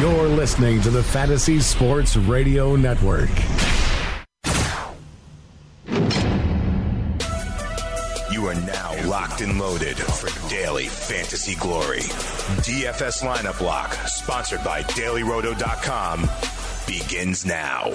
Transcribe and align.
You're 0.00 0.28
listening 0.28 0.80
to 0.82 0.90
the 0.90 1.02
Fantasy 1.02 1.58
Sports 1.58 2.16
Radio 2.16 2.76
Network. 2.76 3.30
You 8.30 8.46
are 8.46 8.54
now 8.54 9.08
locked 9.08 9.40
and 9.40 9.58
loaded 9.58 9.96
for 9.96 10.48
daily 10.48 10.86
fantasy 10.86 11.56
glory. 11.56 12.02
DFS 12.62 13.24
lineup 13.24 13.58
block, 13.58 13.92
sponsored 14.06 14.62
by 14.62 14.82
dailyroto.com, 14.82 16.30
begins 16.86 17.44
now. 17.44 17.90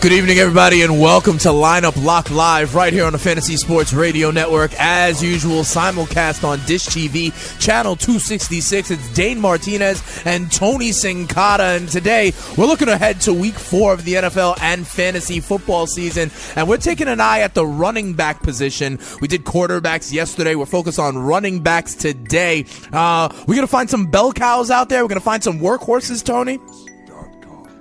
Good 0.00 0.12
evening, 0.12 0.38
everybody, 0.38 0.82
and 0.82 1.00
welcome 1.00 1.38
to 1.38 1.48
Lineup 1.48 2.00
Lock 2.04 2.30
Live 2.30 2.76
right 2.76 2.92
here 2.92 3.04
on 3.04 3.12
the 3.12 3.18
Fantasy 3.18 3.56
Sports 3.56 3.92
Radio 3.92 4.30
Network. 4.30 4.70
As 4.78 5.24
usual, 5.24 5.62
simulcast 5.62 6.44
on 6.44 6.60
Dish 6.66 6.86
TV, 6.86 7.32
channel 7.58 7.96
266. 7.96 8.92
It's 8.92 9.12
Dane 9.12 9.40
Martinez 9.40 10.22
and 10.24 10.52
Tony 10.52 10.90
Sincata. 10.90 11.76
And 11.76 11.88
today, 11.88 12.32
we're 12.56 12.66
looking 12.66 12.86
ahead 12.86 13.20
to 13.22 13.34
week 13.34 13.56
four 13.56 13.92
of 13.92 14.04
the 14.04 14.14
NFL 14.14 14.62
and 14.62 14.86
fantasy 14.86 15.40
football 15.40 15.88
season. 15.88 16.30
And 16.54 16.68
we're 16.68 16.76
taking 16.76 17.08
an 17.08 17.20
eye 17.20 17.40
at 17.40 17.54
the 17.54 17.66
running 17.66 18.14
back 18.14 18.40
position. 18.40 19.00
We 19.20 19.26
did 19.26 19.42
quarterbacks 19.44 20.12
yesterday. 20.12 20.54
We're 20.54 20.66
focused 20.66 21.00
on 21.00 21.18
running 21.18 21.60
backs 21.60 21.96
today. 21.96 22.66
Uh, 22.92 23.30
we're 23.48 23.56
going 23.56 23.62
to 23.62 23.66
find 23.66 23.90
some 23.90 24.06
bell 24.06 24.32
cows 24.32 24.70
out 24.70 24.90
there. 24.90 25.02
We're 25.02 25.08
going 25.08 25.20
to 25.20 25.24
find 25.24 25.42
some 25.42 25.58
workhorses, 25.58 26.24
Tony. 26.24 26.60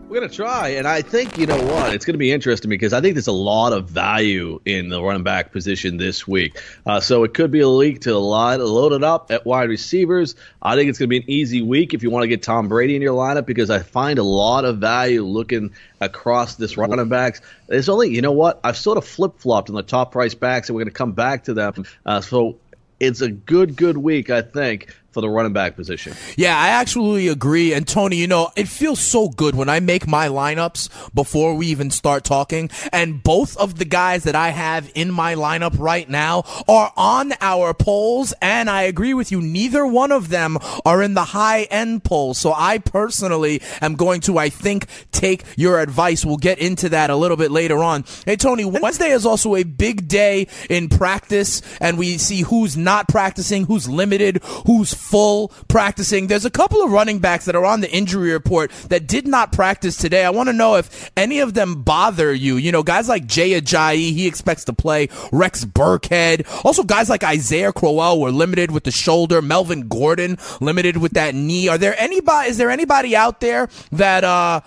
We're 0.07 0.21
gonna 0.21 0.31
try, 0.31 0.69
and 0.69 0.87
I 0.87 1.01
think 1.01 1.37
you 1.37 1.45
know 1.45 1.61
what? 1.61 1.93
It's 1.93 2.05
gonna 2.05 2.17
be 2.17 2.31
interesting 2.31 2.69
because 2.69 2.93
I 2.93 3.01
think 3.01 3.15
there's 3.15 3.27
a 3.27 3.33
lot 3.33 3.73
of 3.73 3.89
value 3.89 4.61
in 4.63 4.87
the 4.87 5.03
running 5.03 5.23
back 5.23 5.51
position 5.51 5.97
this 5.97 6.25
week. 6.25 6.57
Uh, 6.85 7.01
so 7.01 7.25
it 7.25 7.33
could 7.33 7.51
be 7.51 7.59
a 7.59 7.67
leak 7.67 7.99
to 8.01 8.17
line, 8.17 8.61
load 8.61 8.93
it 8.93 9.03
up 9.03 9.31
at 9.31 9.45
wide 9.45 9.67
receivers. 9.67 10.35
I 10.61 10.75
think 10.75 10.89
it's 10.89 10.97
gonna 10.97 11.09
be 11.09 11.17
an 11.17 11.29
easy 11.29 11.61
week 11.61 11.93
if 11.93 12.03
you 12.03 12.09
want 12.09 12.23
to 12.23 12.29
get 12.29 12.41
Tom 12.41 12.69
Brady 12.69 12.95
in 12.95 13.01
your 13.01 13.15
lineup 13.15 13.45
because 13.45 13.69
I 13.69 13.79
find 13.79 14.17
a 14.17 14.23
lot 14.23 14.63
of 14.63 14.77
value 14.77 15.25
looking 15.25 15.73
across 15.99 16.55
this 16.55 16.77
running 16.77 17.09
backs. 17.09 17.41
There's 17.67 17.89
only, 17.89 18.09
you 18.15 18.21
know 18.21 18.31
what? 18.31 18.61
I've 18.63 18.77
sort 18.77 18.97
of 18.97 19.03
flip 19.03 19.37
flopped 19.39 19.69
on 19.69 19.75
the 19.75 19.83
top 19.83 20.13
price 20.13 20.35
backs, 20.35 20.69
and 20.69 20.77
we're 20.77 20.83
gonna 20.83 20.91
come 20.91 21.11
back 21.11 21.43
to 21.43 21.53
them. 21.53 21.85
Uh, 22.05 22.21
so 22.21 22.55
it's 23.01 23.19
a 23.19 23.29
good, 23.29 23.75
good 23.75 23.97
week, 23.97 24.29
I 24.29 24.41
think, 24.41 24.95
for 25.11 25.21
the 25.21 25.29
running 25.29 25.53
back 25.53 25.75
position. 25.75 26.13
Yeah, 26.35 26.57
I 26.57 26.69
actually 26.69 27.27
agree. 27.27 27.73
And 27.73 27.87
Tony, 27.87 28.17
you 28.17 28.27
know, 28.27 28.51
it 28.55 28.67
feels 28.67 28.99
so 28.99 29.29
good 29.29 29.55
when 29.55 29.69
I 29.69 29.79
make 29.79 30.07
my 30.07 30.27
lineups 30.27 30.89
before 31.13 31.55
we 31.55 31.67
even 31.67 31.91
start 31.91 32.23
talking. 32.23 32.69
And 32.91 33.23
both 33.23 33.57
of 33.57 33.79
the 33.79 33.85
guys 33.85 34.23
that 34.25 34.35
I 34.35 34.49
have 34.49 34.91
in 34.95 35.11
my 35.11 35.35
lineup 35.35 35.79
right 35.79 36.07
now 36.09 36.43
are 36.67 36.91
on 36.97 37.33
our 37.41 37.73
polls. 37.73 38.33
And 38.41 38.69
I 38.69 38.83
agree 38.83 39.13
with 39.13 39.31
you. 39.31 39.41
Neither 39.41 39.85
one 39.85 40.11
of 40.11 40.29
them 40.29 40.57
are 40.85 41.01
in 41.01 41.13
the 41.13 41.23
high 41.23 41.63
end 41.63 42.03
polls. 42.03 42.37
So 42.37 42.53
I 42.55 42.77
personally 42.77 43.61
am 43.81 43.95
going 43.95 44.21
to, 44.21 44.37
I 44.37 44.49
think, 44.49 44.87
take 45.11 45.43
your 45.55 45.79
advice. 45.79 46.25
We'll 46.25 46.37
get 46.37 46.59
into 46.59 46.89
that 46.89 47.09
a 47.09 47.15
little 47.15 47.37
bit 47.37 47.51
later 47.51 47.83
on. 47.83 48.05
Hey, 48.25 48.35
Tony, 48.35 48.65
Wednesday 48.65 49.11
is 49.11 49.25
also 49.25 49.55
a 49.55 49.63
big 49.63 50.07
day 50.07 50.47
in 50.69 50.89
practice. 50.89 51.61
And 51.79 51.97
we 51.97 52.17
see 52.17 52.41
who's 52.41 52.77
not 52.77 53.07
practicing, 53.07 53.65
who's 53.65 53.89
limited, 53.89 54.43
who's 54.65 54.93
full 54.97 55.49
practicing. 55.67 56.27
There's 56.27 56.45
a 56.45 56.49
couple 56.49 56.81
of 56.83 56.91
running 56.91 57.19
backs 57.19 57.45
that 57.45 57.55
are 57.55 57.65
on 57.65 57.81
the 57.81 57.91
injury 57.91 58.31
report 58.31 58.71
that 58.89 59.07
did 59.07 59.27
not 59.27 59.51
practice 59.51 59.95
today. 59.95 60.25
I 60.25 60.29
want 60.29 60.47
to 60.47 60.53
know 60.53 60.75
if 60.75 61.11
any 61.15 61.39
of 61.39 61.53
them 61.53 61.83
bother 61.83 62.33
you. 62.33 62.57
You 62.57 62.71
know, 62.71 62.83
guys 62.83 63.07
like 63.07 63.27
Jay 63.27 63.59
Ajayi, 63.59 64.11
he 64.13 64.27
expects 64.27 64.65
to 64.65 64.73
play. 64.73 65.09
Rex 65.31 65.63
Burkhead. 65.63 66.45
Also, 66.65 66.83
guys 66.83 67.09
like 67.09 67.23
Isaiah 67.23 67.71
Crowell 67.71 68.19
were 68.19 68.31
limited 68.31 68.71
with 68.71 68.83
the 68.83 68.91
shoulder. 68.91 69.41
Melvin 69.41 69.87
Gordon 69.87 70.37
limited 70.59 70.97
with 70.97 71.13
that 71.13 71.35
knee. 71.35 71.67
Are 71.67 71.77
there 71.77 71.95
anybody, 71.99 72.49
is 72.49 72.57
there 72.57 72.71
anybody 72.71 73.15
out 73.15 73.39
there 73.39 73.69
that, 73.91 74.23
uh, 74.23 74.61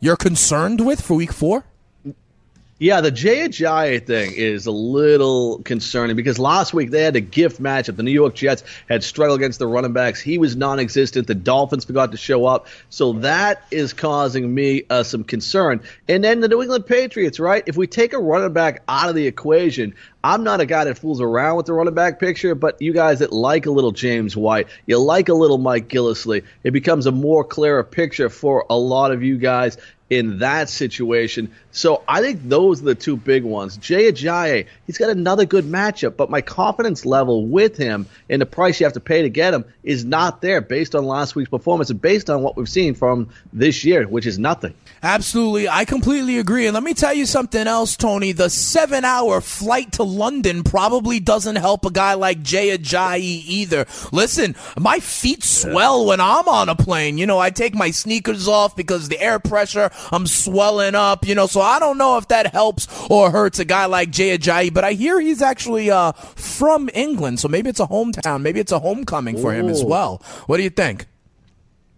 you're 0.00 0.16
concerned 0.16 0.84
with 0.84 1.00
for 1.00 1.14
week 1.14 1.32
four? 1.32 1.64
Yeah, 2.82 3.02
the 3.02 3.10
Jay 3.10 3.46
Ajayi 3.46 4.06
thing 4.06 4.32
is 4.34 4.64
a 4.64 4.70
little 4.70 5.58
concerning 5.64 6.16
because 6.16 6.38
last 6.38 6.72
week 6.72 6.90
they 6.90 7.02
had 7.02 7.14
a 7.14 7.20
gift 7.20 7.60
matchup. 7.60 7.96
The 7.96 8.02
New 8.02 8.10
York 8.10 8.34
Jets 8.34 8.64
had 8.88 9.04
struggled 9.04 9.38
against 9.38 9.58
the 9.58 9.66
running 9.66 9.92
backs. 9.92 10.18
He 10.18 10.38
was 10.38 10.56
non-existent. 10.56 11.26
The 11.26 11.34
Dolphins 11.34 11.84
forgot 11.84 12.12
to 12.12 12.16
show 12.16 12.46
up, 12.46 12.68
so 12.88 13.12
that 13.12 13.62
is 13.70 13.92
causing 13.92 14.54
me 14.54 14.84
uh, 14.88 15.02
some 15.02 15.24
concern. 15.24 15.82
And 16.08 16.24
then 16.24 16.40
the 16.40 16.48
New 16.48 16.62
England 16.62 16.86
Patriots, 16.86 17.38
right? 17.38 17.62
If 17.66 17.76
we 17.76 17.86
take 17.86 18.14
a 18.14 18.18
running 18.18 18.54
back 18.54 18.82
out 18.88 19.10
of 19.10 19.14
the 19.14 19.26
equation, 19.26 19.94
I'm 20.22 20.44
not 20.44 20.60
a 20.60 20.66
guy 20.66 20.84
that 20.84 20.98
fools 20.98 21.20
around 21.20 21.56
with 21.56 21.66
the 21.66 21.72
running 21.72 21.94
back 21.94 22.20
picture, 22.20 22.54
but 22.54 22.80
you 22.82 22.92
guys 22.92 23.20
that 23.20 23.32
like 23.32 23.66
a 23.66 23.70
little 23.70 23.92
James 23.92 24.36
White, 24.36 24.68
you 24.86 24.98
like 24.98 25.28
a 25.28 25.34
little 25.34 25.58
Mike 25.58 25.88
Gillislee, 25.88 26.44
it 26.62 26.72
becomes 26.72 27.06
a 27.06 27.12
more 27.12 27.42
clearer 27.42 27.82
picture 27.82 28.28
for 28.28 28.66
a 28.68 28.76
lot 28.76 29.12
of 29.12 29.22
you 29.22 29.38
guys 29.38 29.78
in 30.10 30.38
that 30.38 30.68
situation. 30.68 31.52
So 31.70 32.02
I 32.08 32.20
think 32.20 32.48
those 32.48 32.82
are 32.82 32.86
the 32.86 32.94
two 32.96 33.16
big 33.16 33.44
ones. 33.44 33.76
Jay 33.76 34.10
Ajayi, 34.10 34.66
he's 34.84 34.98
got 34.98 35.08
another 35.08 35.46
good 35.46 35.64
matchup, 35.64 36.16
but 36.16 36.28
my 36.28 36.40
confidence 36.40 37.06
level 37.06 37.46
with 37.46 37.76
him 37.76 38.06
and 38.28 38.42
the 38.42 38.46
price 38.46 38.80
you 38.80 38.86
have 38.86 38.94
to 38.94 39.00
pay 39.00 39.22
to 39.22 39.30
get 39.30 39.54
him 39.54 39.64
is 39.84 40.04
not 40.04 40.42
there 40.42 40.60
based 40.60 40.96
on 40.96 41.04
last 41.06 41.36
week's 41.36 41.48
performance 41.48 41.90
and 41.90 42.02
based 42.02 42.28
on 42.28 42.42
what 42.42 42.56
we've 42.56 42.68
seen 42.68 42.94
from 42.94 43.28
this 43.52 43.84
year, 43.84 44.06
which 44.08 44.26
is 44.26 44.36
nothing. 44.36 44.74
Absolutely. 45.00 45.68
I 45.68 45.84
completely 45.84 46.38
agree. 46.38 46.66
And 46.66 46.74
let 46.74 46.82
me 46.82 46.92
tell 46.92 47.14
you 47.14 47.24
something 47.24 47.68
else, 47.68 47.96
Tony. 47.96 48.32
The 48.32 48.50
seven 48.50 49.04
hour 49.04 49.40
flight 49.40 49.92
to 49.92 50.02
London 50.10 50.62
probably 50.62 51.20
doesn't 51.20 51.56
help 51.56 51.84
a 51.84 51.90
guy 51.90 52.14
like 52.14 52.42
Jay 52.42 52.76
Ajayi 52.76 53.42
either. 53.46 53.86
Listen, 54.12 54.56
my 54.78 54.98
feet 54.98 55.42
swell 55.42 56.06
when 56.06 56.20
I'm 56.20 56.48
on 56.48 56.68
a 56.68 56.74
plane. 56.74 57.18
You 57.18 57.26
know, 57.26 57.38
I 57.38 57.50
take 57.50 57.74
my 57.74 57.90
sneakers 57.90 58.48
off 58.48 58.76
because 58.76 59.08
the 59.08 59.20
air 59.20 59.38
pressure, 59.38 59.90
I'm 60.10 60.26
swelling 60.26 60.94
up, 60.94 61.26
you 61.26 61.34
know, 61.34 61.46
so 61.46 61.60
I 61.60 61.78
don't 61.78 61.98
know 61.98 62.18
if 62.18 62.28
that 62.28 62.48
helps 62.52 62.86
or 63.08 63.30
hurts 63.30 63.58
a 63.58 63.64
guy 63.64 63.86
like 63.86 64.10
Jay 64.10 64.36
Ajayi, 64.36 64.72
but 64.72 64.84
I 64.84 64.92
hear 64.92 65.20
he's 65.20 65.42
actually 65.42 65.90
uh, 65.90 66.12
from 66.12 66.90
England, 66.94 67.40
so 67.40 67.48
maybe 67.48 67.70
it's 67.70 67.80
a 67.80 67.86
hometown, 67.86 68.42
maybe 68.42 68.60
it's 68.60 68.72
a 68.72 68.78
homecoming 68.78 69.38
for 69.38 69.52
him 69.52 69.68
as 69.68 69.84
well. 69.84 70.22
What 70.46 70.56
do 70.56 70.62
you 70.62 70.70
think? 70.70 71.06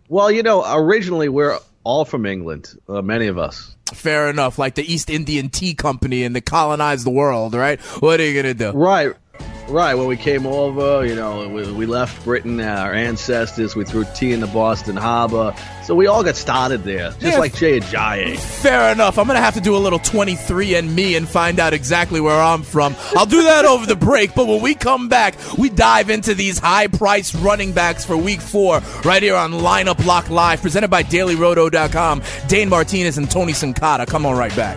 Well, 0.08 0.30
you 0.30 0.42
know, 0.42 0.62
originally 0.76 1.28
we're 1.28 1.58
all 1.84 2.04
from 2.04 2.26
England, 2.26 2.78
uh, 2.88 3.02
many 3.02 3.26
of 3.28 3.38
us. 3.38 3.74
Fair 3.94 4.28
enough, 4.28 4.58
like 4.58 4.74
the 4.74 4.92
East 4.92 5.10
Indian 5.10 5.48
Tea 5.48 5.74
Company 5.74 6.24
and 6.24 6.34
they 6.34 6.40
colonized 6.40 7.06
the 7.06 7.10
world, 7.10 7.54
right? 7.54 7.80
What 8.00 8.20
are 8.20 8.24
you 8.24 8.40
gonna 8.40 8.54
do? 8.54 8.70
Right. 8.70 9.14
Right, 9.72 9.94
when 9.94 10.06
we 10.06 10.18
came 10.18 10.44
over, 10.46 11.06
you 11.06 11.14
know, 11.14 11.48
we, 11.48 11.72
we 11.72 11.86
left 11.86 12.22
Britain, 12.24 12.60
uh, 12.60 12.64
our 12.64 12.92
ancestors, 12.92 13.74
we 13.74 13.86
threw 13.86 14.04
tea 14.14 14.32
in 14.34 14.40
the 14.40 14.46
Boston 14.46 14.96
Harbor. 14.96 15.54
So 15.84 15.94
we 15.94 16.06
all 16.08 16.22
got 16.22 16.36
started 16.36 16.84
there, 16.84 17.08
just 17.12 17.22
Yeah. 17.22 17.38
like 17.38 17.54
Jay 17.54 17.80
Ajayi. 17.80 18.38
Fair 18.38 18.92
enough. 18.92 19.18
I'm 19.18 19.26
gonna 19.26 19.40
have 19.40 19.54
to 19.54 19.62
do 19.62 19.74
a 19.74 19.78
little 19.78 19.98
23 19.98 20.74
and 20.74 20.94
me 20.94 21.16
and 21.16 21.26
find 21.26 21.58
out 21.58 21.72
exactly 21.72 22.20
where 22.20 22.38
I'm 22.38 22.62
from. 22.64 22.94
I'll 23.16 23.24
do 23.24 23.44
that 23.44 23.64
over 23.64 23.86
the 23.86 23.96
break, 23.96 24.34
but 24.34 24.46
when 24.46 24.60
we 24.60 24.74
come 24.74 25.08
back, 25.08 25.36
we 25.56 25.70
dive 25.70 26.10
into 26.10 26.34
these 26.34 26.58
high-priced 26.58 27.32
running 27.36 27.72
backs 27.72 28.04
for 28.04 28.14
Week 28.14 28.42
Four 28.42 28.82
right 29.06 29.22
here 29.22 29.36
on 29.36 29.52
Lineup 29.52 30.04
Lock 30.04 30.28
Live, 30.28 30.60
presented 30.60 30.88
by 30.88 31.02
DailyRoto.com. 31.02 32.20
Dane 32.46 32.68
Martinez 32.68 33.16
and 33.16 33.30
Tony 33.30 33.54
Sincata. 33.54 34.06
Come 34.06 34.26
on 34.26 34.36
right 34.36 34.54
back. 34.54 34.76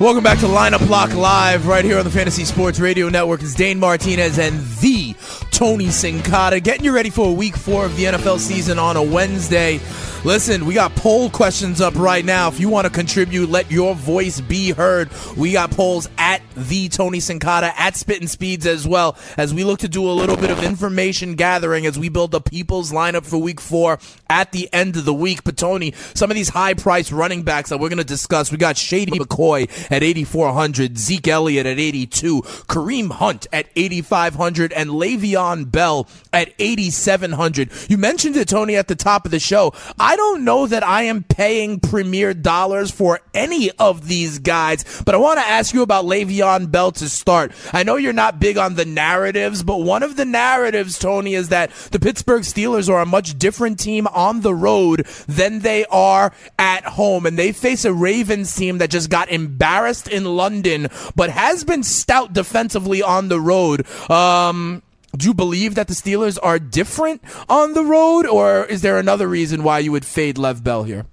Welcome 0.00 0.24
back 0.24 0.38
to 0.38 0.46
Lineup 0.46 0.88
Lock 0.88 1.12
Live 1.12 1.66
right 1.66 1.84
here 1.84 1.98
on 1.98 2.06
the 2.06 2.10
Fantasy 2.10 2.46
Sports 2.46 2.80
Radio 2.80 3.10
Network. 3.10 3.42
It's 3.42 3.52
Dane 3.52 3.78
Martinez 3.78 4.38
and 4.38 4.58
the 4.78 5.14
Tony 5.50 5.88
Sincata 5.88 6.64
getting 6.64 6.86
you 6.86 6.94
ready 6.94 7.10
for 7.10 7.36
week 7.36 7.54
four 7.54 7.84
of 7.84 7.94
the 7.98 8.04
NFL 8.04 8.38
season 8.38 8.78
on 8.78 8.96
a 8.96 9.02
Wednesday. 9.02 9.78
Listen, 10.22 10.66
we 10.66 10.74
got 10.74 10.94
poll 10.96 11.30
questions 11.30 11.80
up 11.80 11.94
right 11.94 12.22
now. 12.22 12.48
If 12.48 12.60
you 12.60 12.68
want 12.68 12.86
to 12.86 12.92
contribute, 12.92 13.48
let 13.48 13.70
your 13.70 13.94
voice 13.94 14.38
be 14.38 14.70
heard. 14.70 15.08
We 15.34 15.52
got 15.52 15.70
polls 15.70 16.10
at 16.18 16.42
the 16.54 16.90
Tony 16.90 17.20
Sincata 17.20 17.72
at 17.74 17.96
Spittin' 17.96 18.28
Speeds 18.28 18.66
as 18.66 18.86
well 18.86 19.16
as 19.38 19.54
we 19.54 19.64
look 19.64 19.78
to 19.78 19.88
do 19.88 20.06
a 20.06 20.12
little 20.12 20.36
bit 20.36 20.50
of 20.50 20.62
information 20.62 21.36
gathering 21.36 21.86
as 21.86 21.98
we 21.98 22.10
build 22.10 22.32
the 22.32 22.40
people's 22.42 22.92
lineup 22.92 23.24
for 23.24 23.38
week 23.38 23.62
four 23.62 23.98
at 24.28 24.52
the 24.52 24.68
end 24.74 24.96
of 24.96 25.06
the 25.06 25.14
week. 25.14 25.42
But 25.42 25.56
Tony, 25.56 25.94
some 26.12 26.30
of 26.30 26.34
these 26.34 26.50
high 26.50 26.74
price 26.74 27.10
running 27.10 27.42
backs 27.42 27.70
that 27.70 27.78
we're 27.78 27.88
going 27.88 27.96
to 27.96 28.04
discuss, 28.04 28.52
we 28.52 28.58
got 28.58 28.76
Shady 28.76 29.12
McCoy 29.12 29.70
at 29.90 30.02
8,400, 30.02 30.98
Zeke 30.98 31.28
Elliott 31.28 31.64
at 31.64 31.78
82, 31.78 32.42
Kareem 32.42 33.10
Hunt 33.10 33.46
at 33.54 33.68
8,500, 33.74 34.74
and 34.74 34.90
Le'Veon 34.90 35.70
Bell 35.70 36.06
at 36.30 36.52
8,700. 36.58 37.70
You 37.88 37.96
mentioned 37.96 38.36
it, 38.36 38.48
Tony, 38.48 38.76
at 38.76 38.88
the 38.88 38.94
top 38.94 39.24
of 39.24 39.30
the 39.30 39.40
show. 39.40 39.72
Don't 40.16 40.44
know 40.44 40.66
that 40.66 40.82
I 40.82 41.02
am 41.02 41.22
paying 41.22 41.80
premier 41.80 42.34
dollars 42.34 42.90
for 42.90 43.20
any 43.34 43.70
of 43.72 44.08
these 44.08 44.38
guys, 44.38 45.02
but 45.04 45.14
I 45.14 45.18
want 45.18 45.38
to 45.38 45.46
ask 45.46 45.74
you 45.74 45.82
about 45.82 46.04
Le'Veon 46.04 46.70
Bell 46.70 46.92
to 46.92 47.08
start. 47.08 47.52
I 47.72 47.82
know 47.82 47.96
you're 47.96 48.12
not 48.12 48.40
big 48.40 48.56
on 48.56 48.74
the 48.74 48.84
narratives, 48.84 49.62
but 49.62 49.78
one 49.78 50.02
of 50.02 50.16
the 50.16 50.24
narratives, 50.24 50.98
Tony, 50.98 51.34
is 51.34 51.48
that 51.50 51.70
the 51.90 51.98
Pittsburgh 52.00 52.42
Steelers 52.42 52.88
are 52.88 53.00
a 53.00 53.06
much 53.06 53.38
different 53.38 53.78
team 53.78 54.06
on 54.08 54.40
the 54.40 54.54
road 54.54 55.06
than 55.26 55.60
they 55.60 55.84
are 55.86 56.32
at 56.58 56.84
home. 56.84 57.26
And 57.26 57.38
they 57.38 57.52
face 57.52 57.84
a 57.84 57.92
Ravens 57.92 58.54
team 58.54 58.78
that 58.78 58.90
just 58.90 59.10
got 59.10 59.30
embarrassed 59.30 60.08
in 60.08 60.24
London, 60.24 60.88
but 61.14 61.30
has 61.30 61.64
been 61.64 61.82
stout 61.82 62.32
defensively 62.32 63.02
on 63.02 63.28
the 63.28 63.40
road. 63.40 63.86
Um, 64.10 64.82
do 65.16 65.26
you 65.26 65.34
believe 65.34 65.74
that 65.74 65.88
the 65.88 65.94
Steelers 65.94 66.38
are 66.42 66.58
different 66.58 67.22
on 67.48 67.74
the 67.74 67.84
road, 67.84 68.26
or 68.26 68.64
is 68.64 68.82
there 68.82 68.98
another 68.98 69.26
reason 69.28 69.62
why 69.62 69.80
you 69.80 69.92
would 69.92 70.04
fade 70.04 70.38
Lev 70.38 70.62
Bell 70.62 70.84
here? 70.84 71.06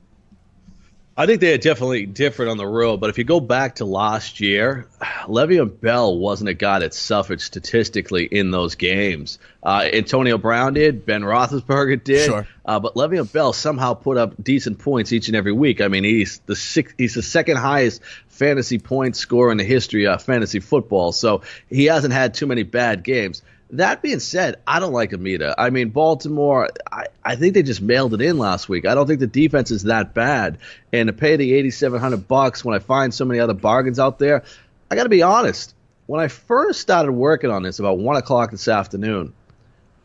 I 1.20 1.26
think 1.26 1.42
they're 1.42 1.58
definitely 1.58 2.06
different 2.06 2.52
on 2.52 2.58
the 2.58 2.68
road, 2.68 2.98
but 2.98 3.10
if 3.10 3.18
you 3.18 3.24
go 3.24 3.40
back 3.40 3.78
to 3.78 3.86
last 3.86 4.40
year, 4.40 4.88
Le'Veon 5.26 5.82
Bell 5.82 6.16
wasn't 6.16 6.52
a 6.52 6.54
guy 6.54 6.78
that 6.78 6.94
suffered 6.94 7.42
statistically 7.42 8.26
in 8.26 8.52
those 8.52 8.76
games. 8.76 9.40
Uh, 9.64 9.90
Antonio 9.92 10.38
Brown 10.38 10.76
did, 10.76 11.08
Ben 11.08 11.24
Roethlisberger 11.24 12.04
did, 12.04 12.26
Sure. 12.28 12.48
uh, 12.66 12.80
but 12.80 12.94
Le'Veon 12.94 13.34
Bell 13.34 13.52
somehow 13.52 13.96
put 13.96 14.18
up 14.18 14.36
decent 14.44 14.78
points 14.78 15.12
each 15.12 15.28
and 15.28 15.36
every 15.36 15.54
week. 15.54 15.82
I 15.82 15.88
mean, 15.88 16.04
he's 16.04 16.38
the 16.46 16.56
six, 16.56 16.94
he's 17.00 17.16
the 17.16 17.24
second 17.24 17.58
highest 17.58 18.04
fantasy 18.28 18.78
point 18.78 19.16
scorer 19.16 19.52
in 19.52 19.58
the 19.58 19.64
history 19.64 20.06
of 20.06 20.22
fantasy 20.22 20.60
football, 20.60 21.14
so 21.14 21.42
he 21.68 21.86
hasn't 21.86 22.14
had 22.14 22.36
too 22.36 22.46
many 22.46 22.62
bad 22.62 23.02
games. 23.04 23.42
That 23.72 24.02
being 24.02 24.20
said, 24.20 24.62
I 24.66 24.80
don't 24.80 24.94
like 24.94 25.12
Amita. 25.12 25.54
I 25.58 25.72
mean, 25.72 25.90
Baltimore, 25.90 26.70
I, 26.90 27.08
I 27.24 27.36
think 27.36 27.54
they 27.54 27.64
just 27.64 27.82
mailed 27.82 28.14
it 28.14 28.22
in 28.22 28.38
last 28.38 28.70
week. 28.70 28.86
I 28.86 28.96
don't 28.96 29.08
think 29.08 29.20
the 29.20 29.28
defense 29.28 29.72
is 29.72 29.84
that 29.84 30.14
bad. 30.14 30.60
And 30.94 31.08
to 31.08 31.14
pay 31.14 31.36
the 31.36 31.54
8700 31.54 32.28
bucks 32.28 32.64
when 32.64 32.76
I 32.76 32.80
find 32.80 33.14
so 33.14 33.26
many 33.26 33.42
other 33.42 33.54
bargains 33.54 34.00
out 34.00 34.20
there, 34.20 34.44
I 34.90 34.96
got 34.96 35.04
to 35.04 35.10
be 35.10 35.22
honest. 35.22 35.76
When 36.06 36.22
I 36.22 36.30
first 36.30 36.80
started 36.80 37.12
working 37.12 37.50
on 37.50 37.64
this 37.64 37.80
about 37.80 37.98
1 37.98 38.16
o'clock 38.16 38.52
this 38.52 38.70
afternoon, 38.70 39.34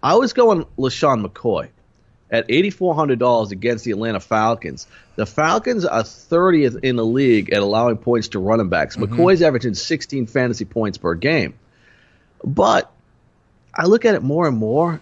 I 0.02 0.16
was 0.16 0.32
going 0.32 0.66
LeSean 0.76 1.24
McCoy 1.24 1.68
at 2.32 2.48
$8,400 2.48 3.52
against 3.52 3.84
the 3.84 3.92
Atlanta 3.92 4.18
Falcons. 4.18 4.88
The 5.14 5.26
Falcons 5.26 5.84
are 5.84 6.02
30th 6.02 6.82
in 6.82 6.96
the 6.96 7.04
league 7.04 7.52
at 7.52 7.62
allowing 7.62 7.98
points 7.98 8.28
to 8.28 8.40
running 8.40 8.70
backs. 8.70 8.96
Mm-hmm. 8.96 9.14
McCoy's 9.14 9.42
averaging 9.42 9.74
16 9.74 10.26
fantasy 10.26 10.64
points 10.64 10.98
per 10.98 11.14
game. 11.14 11.54
But 12.42 12.91
I 13.74 13.86
look 13.86 14.04
at 14.04 14.14
it 14.14 14.22
more 14.22 14.46
and 14.46 14.56
more, 14.56 15.00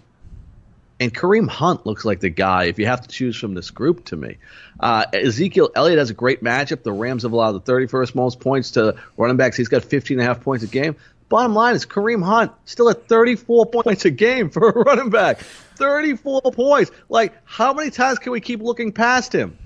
and 1.00 1.12
Kareem 1.12 1.49
Hunt 1.49 1.87
looks 1.87 2.05
like 2.05 2.20
the 2.20 2.28
guy 2.28 2.64
if 2.64 2.78
you 2.78 2.87
have 2.87 3.00
to 3.00 3.08
choose 3.08 3.37
from 3.37 3.55
this 3.55 3.70
group 3.70 4.05
to 4.06 4.17
me. 4.17 4.37
Uh, 4.78 5.06
Ezekiel 5.12 5.70
Elliott 5.75 5.99
has 5.99 6.11
a 6.11 6.14
great 6.14 6.44
matchup. 6.44 6.82
The 6.82 6.93
Rams 6.93 7.22
have 7.22 7.32
allowed 7.32 7.52
the 7.52 7.61
31st 7.61 8.14
most 8.14 8.40
points 8.40 8.72
to 8.72 8.96
running 9.17 9.37
backs. 9.37 9.56
He's 9.56 9.69
got 9.69 9.82
15 9.82 10.19
and 10.20 10.25
a 10.25 10.28
half 10.28 10.43
points 10.43 10.62
a 10.62 10.69
game. 10.69 10.96
Bottom 11.31 11.55
line 11.55 11.75
is 11.75 11.87
Kareem 11.87 12.22
Hunt 12.22 12.52
still 12.64 12.90
at 12.90 13.06
34 13.06 13.67
points 13.67 14.05
a 14.05 14.11
game 14.11 14.50
for 14.50 14.69
a 14.69 14.73
running 14.73 15.11
back. 15.11 15.40
34 15.40 16.43
points. 16.52 16.90
Like, 17.08 17.32
how 17.44 17.73
many 17.73 17.90
times 17.90 18.19
can 18.19 18.32
we 18.32 18.40
keep 18.40 18.61
looking 18.61 18.93
past 18.93 19.32
him? 19.32 19.56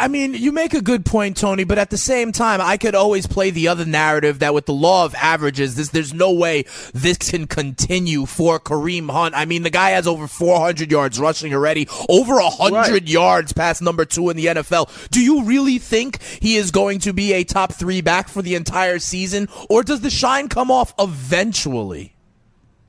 I 0.00 0.08
mean, 0.08 0.32
you 0.32 0.50
make 0.50 0.72
a 0.72 0.80
good 0.80 1.04
point, 1.04 1.36
Tony, 1.36 1.64
but 1.64 1.76
at 1.76 1.90
the 1.90 1.98
same 1.98 2.32
time, 2.32 2.60
I 2.62 2.78
could 2.78 2.94
always 2.94 3.26
play 3.26 3.50
the 3.50 3.68
other 3.68 3.84
narrative 3.84 4.38
that 4.38 4.54
with 4.54 4.64
the 4.64 4.72
law 4.72 5.04
of 5.04 5.14
averages, 5.14 5.74
this, 5.74 5.90
there's 5.90 6.14
no 6.14 6.32
way 6.32 6.64
this 6.94 7.18
can 7.18 7.46
continue 7.46 8.24
for 8.24 8.58
Kareem 8.58 9.10
Hunt. 9.10 9.34
I 9.34 9.44
mean, 9.44 9.62
the 9.62 9.68
guy 9.68 9.90
has 9.90 10.06
over 10.06 10.26
400 10.26 10.90
yards 10.90 11.20
rushing 11.20 11.52
already, 11.52 11.86
over 12.08 12.36
100 12.36 12.72
Right. 12.72 13.08
yards 13.08 13.52
past 13.52 13.82
number 13.82 14.06
two 14.06 14.30
in 14.30 14.38
the 14.38 14.46
NFL. 14.46 14.88
Do 15.10 15.20
you 15.22 15.44
really 15.44 15.78
think 15.78 16.22
he 16.22 16.56
is 16.56 16.70
going 16.70 17.00
to 17.00 17.12
be 17.12 17.34
a 17.34 17.44
top 17.44 17.74
three 17.74 18.00
back 18.00 18.28
for 18.28 18.40
the 18.40 18.54
entire 18.54 18.98
season, 18.98 19.48
or 19.68 19.82
does 19.82 20.00
the 20.00 20.08
shine 20.08 20.48
come 20.48 20.70
off 20.70 20.94
eventually? 20.98 22.13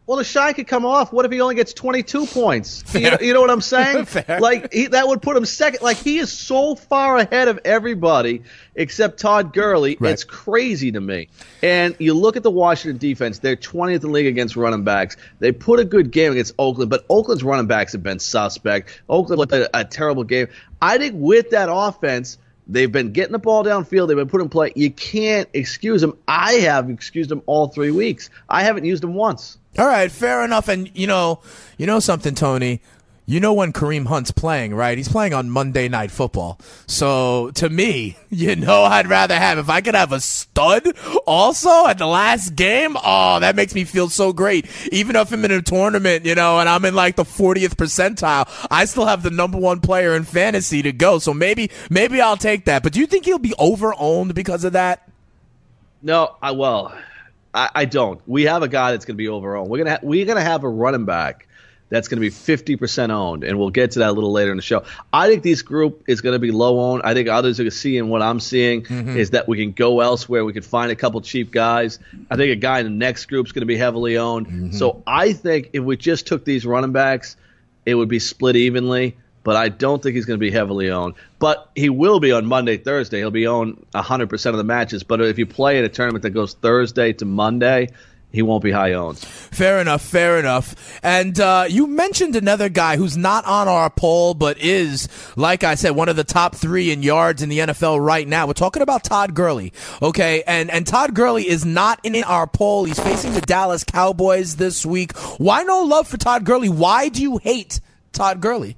Well, 0.08 0.20
the 0.20 0.24
shine 0.24 0.54
could 0.54 0.68
come 0.68 0.86
off. 0.86 1.12
What 1.12 1.26
if 1.26 1.32
he 1.32 1.42
only 1.42 1.56
gets 1.56 1.74
22 1.74 2.28
points? 2.28 2.84
You 2.94 3.12
know, 3.12 3.18
you 3.20 3.34
know 3.34 3.42
what 3.42 3.50
I'm 3.50 3.62
saying? 3.76 4.08
Like 4.28 4.72
he, 4.72 4.88
that 4.88 5.08
would 5.08 5.22
put 5.22 5.36
him 5.36 5.46
second. 5.46 5.82
Like 5.82 5.98
he 5.98 6.20
is 6.20 6.32
so 6.32 6.76
far 6.76 7.18
ahead 7.18 7.48
of 7.48 7.60
everybody 7.66 8.44
except 8.76 9.20
Todd 9.20 9.52
Gurley. 9.54 9.98
Right. 10.00 10.12
It's 10.12 10.24
crazy 10.24 10.92
to 10.92 11.02
me. 11.02 11.30
And 11.64 11.96
you 11.98 12.14
look 12.14 12.38
at 12.38 12.44
the 12.44 12.52
Washington 12.52 12.98
defense; 12.98 13.40
they're 13.40 13.56
20th 13.56 13.96
in 13.96 14.02
the 14.02 14.08
league 14.10 14.28
against 14.28 14.56
running 14.56 14.84
backs. 14.84 15.18
They 15.40 15.52
put 15.52 15.80
a 15.80 15.86
good 15.86 16.12
game 16.12 16.34
against 16.34 16.54
Oakland, 16.60 16.92
but 16.92 17.06
Oakland's 17.10 17.44
running 17.44 17.68
backs 17.68 17.94
have 17.94 18.04
been 18.04 18.20
suspect. 18.20 19.02
Oakland 19.10 19.40
looked 19.40 19.54
at 19.54 19.62
a, 19.62 19.80
a 19.80 19.86
terrible 19.86 20.24
game. 20.24 20.48
I 20.82 21.00
think 21.00 21.16
with 21.18 21.50
that 21.50 21.70
offense. 21.72 22.38
They've 22.68 22.92
been 22.92 23.12
getting 23.12 23.32
the 23.32 23.40
ball 23.40 23.64
downfield. 23.64 24.08
They've 24.08 24.18
been 24.18 24.28
putting 24.28 24.50
play. 24.50 24.74
You 24.76 24.92
can't 24.92 25.48
excuse 25.54 26.02
them. 26.02 26.18
I 26.28 26.54
have 26.54 26.90
excused 26.90 27.30
them 27.30 27.44
all 27.46 27.68
three 27.68 27.92
weeks. 27.92 28.30
I 28.50 28.64
haven't 28.64 28.86
used 28.86 29.04
them 29.04 29.14
once. 29.14 29.58
All 29.78 29.86
right, 29.86 30.12
fair 30.12 30.44
enough. 30.44 30.68
And 30.68 30.90
you 30.96 31.06
know, 31.06 31.42
you 31.78 31.86
know 31.86 32.00
something, 32.00 32.34
Tony. 32.34 32.82
You 33.28 33.40
know 33.40 33.54
when 33.54 33.74
Kareem 33.74 34.06
Hunt's 34.06 34.30
playing, 34.30 34.76
right? 34.76 35.00
He's 35.00 35.08
playing 35.08 35.34
on 35.34 35.50
Monday 35.50 35.90
Night 35.90 36.12
Football. 36.12 36.60
So 36.86 37.50
to 37.56 37.70
me, 37.70 38.18
you 38.30 38.56
know, 38.56 38.84
I'd 38.84 39.08
rather 39.08 39.36
have 39.36 39.58
if 39.58 39.68
I 39.68 39.82
could 39.82 39.96
have 39.96 40.12
a 40.12 40.20
stud 40.20 40.96
also 41.26 41.88
at 41.88 41.98
the 41.98 42.06
last 42.06 42.56
game. 42.56 42.96
Oh, 43.04 43.40
that 43.40 43.56
makes 43.56 43.74
me 43.74 43.84
feel 43.84 44.10
so 44.10 44.32
great. 44.32 44.68
Even 44.92 45.16
if 45.16 45.32
I'm 45.32 45.44
in 45.44 45.50
a 45.50 45.62
tournament, 45.62 46.24
you 46.24 46.36
know, 46.36 46.60
and 46.60 46.70
I'm 46.70 46.86
in 46.86 46.94
like 46.94 47.16
the 47.16 47.24
40th 47.24 47.76
percentile, 47.76 48.48
I 48.70 48.86
still 48.86 49.08
have 49.08 49.24
the 49.24 49.32
number 49.32 49.58
one 49.58 49.80
player 49.80 50.16
in 50.16 50.24
fantasy 50.24 50.84
to 50.84 50.92
go. 50.92 51.18
So 51.18 51.34
maybe, 51.34 51.72
maybe 51.90 52.22
I'll 52.22 52.38
take 52.38 52.66
that. 52.66 52.84
But 52.84 52.94
do 52.94 53.00
you 53.00 53.08
think 53.08 53.26
he'll 53.26 53.40
be 53.40 53.56
over 53.58 53.96
owned 53.98 54.36
because 54.36 54.64
of 54.64 54.74
that? 54.74 55.10
No, 56.04 56.36
I 56.44 56.52
well, 56.52 56.96
I, 57.56 57.72
I 57.74 57.86
don't. 57.86 58.22
We 58.28 58.44
have 58.44 58.62
a 58.62 58.68
guy 58.68 58.92
that's 58.92 59.06
going 59.06 59.16
to 59.16 59.18
be 59.18 59.26
overowned. 59.26 59.68
We're 59.68 59.80
gonna 59.80 59.92
ha- 59.96 60.00
we're 60.04 60.26
gonna 60.26 60.44
have 60.44 60.64
a 60.64 60.70
running 60.70 61.06
back 61.06 61.48
that's 61.90 62.08
going 62.08 62.18
to 62.18 62.22
be 62.22 62.30
fifty 62.30 62.76
percent 62.76 63.12
owned, 63.12 63.44
and 63.44 63.60
we'll 63.60 63.70
get 63.70 63.92
to 63.92 64.00
that 64.00 64.10
a 64.10 64.12
little 64.12 64.32
later 64.32 64.52
in 64.52 64.58
the 64.58 64.64
show. 64.64 64.84
I 65.14 65.28
think 65.28 65.44
this 65.44 65.62
group 65.62 66.04
is 66.08 66.22
going 66.22 66.34
to 66.34 66.40
be 66.40 66.52
low 66.52 66.80
owned. 66.80 67.04
I 67.04 67.14
think 67.14 67.30
others 67.30 67.60
are 67.60 67.70
seeing 67.70 68.10
what 68.10 68.22
I'm 68.22 68.40
seeing 68.40 68.84
mm-hmm. 68.84 69.18
is 69.18 69.32
that 69.32 69.48
we 69.48 69.58
can 69.58 69.72
go 69.72 70.00
elsewhere. 70.00 70.44
We 70.44 70.54
can 70.54 70.64
find 70.64 70.92
a 70.92 70.96
couple 70.96 71.22
cheap 71.22 71.52
guys. 71.52 72.00
I 72.30 72.38
think 72.38 72.52
a 72.52 72.56
guy 72.56 72.80
in 72.80 72.86
the 72.86 72.92
next 72.92 73.26
group 73.26 73.46
is 73.46 73.52
going 73.52 73.62
to 73.62 73.68
be 73.68 73.78
heavily 73.78 74.18
owned. 74.18 74.48
Mm-hmm. 74.48 74.72
So 74.72 75.04
I 75.06 75.34
think 75.34 75.72
if 75.74 75.84
we 75.84 75.98
just 75.98 76.28
took 76.28 76.44
these 76.44 76.66
running 76.66 76.92
backs, 76.92 77.38
it 77.86 77.96
would 77.96 78.10
be 78.10 78.20
split 78.20 78.56
evenly. 78.56 79.18
But 79.44 79.56
I 79.56 79.70
don't 79.70 80.02
think 80.02 80.16
he's 80.16 80.26
going 80.26 80.40
to 80.40 80.44
be 80.44 80.50
heavily 80.50 80.90
owned. 80.90 81.14
But 81.38 81.70
he 81.76 81.90
will 81.90 82.20
be 82.20 82.32
on 82.32 82.48
Monday, 82.48 82.78
Thursday. 82.78 83.20
He'll 83.20 83.30
be 83.30 83.46
owned 83.46 83.86
100% 83.94 84.46
of 84.48 84.58
the 84.58 84.64
matches. 84.64 85.04
But 85.04 85.22
if 85.22 85.38
you 85.38 85.46
play 85.46 85.78
in 85.78 85.86
a 85.86 85.90
tournament 85.90 86.24
that 86.24 86.32
goes 86.32 86.56
Thursday 86.56 87.14
to 87.14 87.26
Monday, 87.26 87.90
he 88.36 88.42
won't 88.42 88.64
be 88.64 88.72
high 88.72 88.94
owned. 88.94 89.18
Fair 89.18 89.80
enough, 89.80 90.02
fair 90.02 90.38
enough. 90.38 90.76
And 91.02 91.40
uh, 91.40 91.66
you 91.70 91.88
mentioned 91.88 92.36
another 92.36 92.68
guy 92.70 92.98
who's 92.98 93.16
not 93.16 93.46
on 93.46 93.68
our 93.68 93.90
poll, 93.90 94.34
but 94.34 94.58
is, 94.60 95.08
like 95.36 95.64
I 95.64 95.76
said, 95.76 95.92
one 95.92 96.10
of 96.10 96.18
the 96.18 96.24
top 96.24 96.56
three 96.56 96.92
in 96.92 97.02
yards 97.02 97.42
in 97.42 97.50
the 97.50 97.60
NFL 97.60 98.06
right 98.06 98.28
now. 98.28 98.46
We're 98.46 98.54
talking 98.54 98.82
about 98.82 99.04
Todd 99.06 99.34
Gurley, 99.34 99.72
okay? 100.02 100.44
And 100.46 100.70
and 100.70 100.86
Todd 100.86 101.14
Gurley 101.16 101.48
is 101.48 101.66
not 101.66 102.00
in 102.04 102.16
our 102.24 102.46
poll. 102.46 102.84
He's 102.84 103.00
facing 103.00 103.34
the 103.34 103.42
Dallas 103.42 103.84
Cowboys 103.84 104.58
this 104.58 104.86
week. 104.86 105.18
Why 105.38 105.64
no 105.64 105.82
love 105.82 106.08
for 106.08 106.18
Todd 106.18 106.44
Gurley? 106.44 106.70
Why 106.70 107.10
do 107.10 107.22
you 107.22 107.38
hate 107.38 107.80
Todd 108.12 108.42
Gurley? 108.42 108.76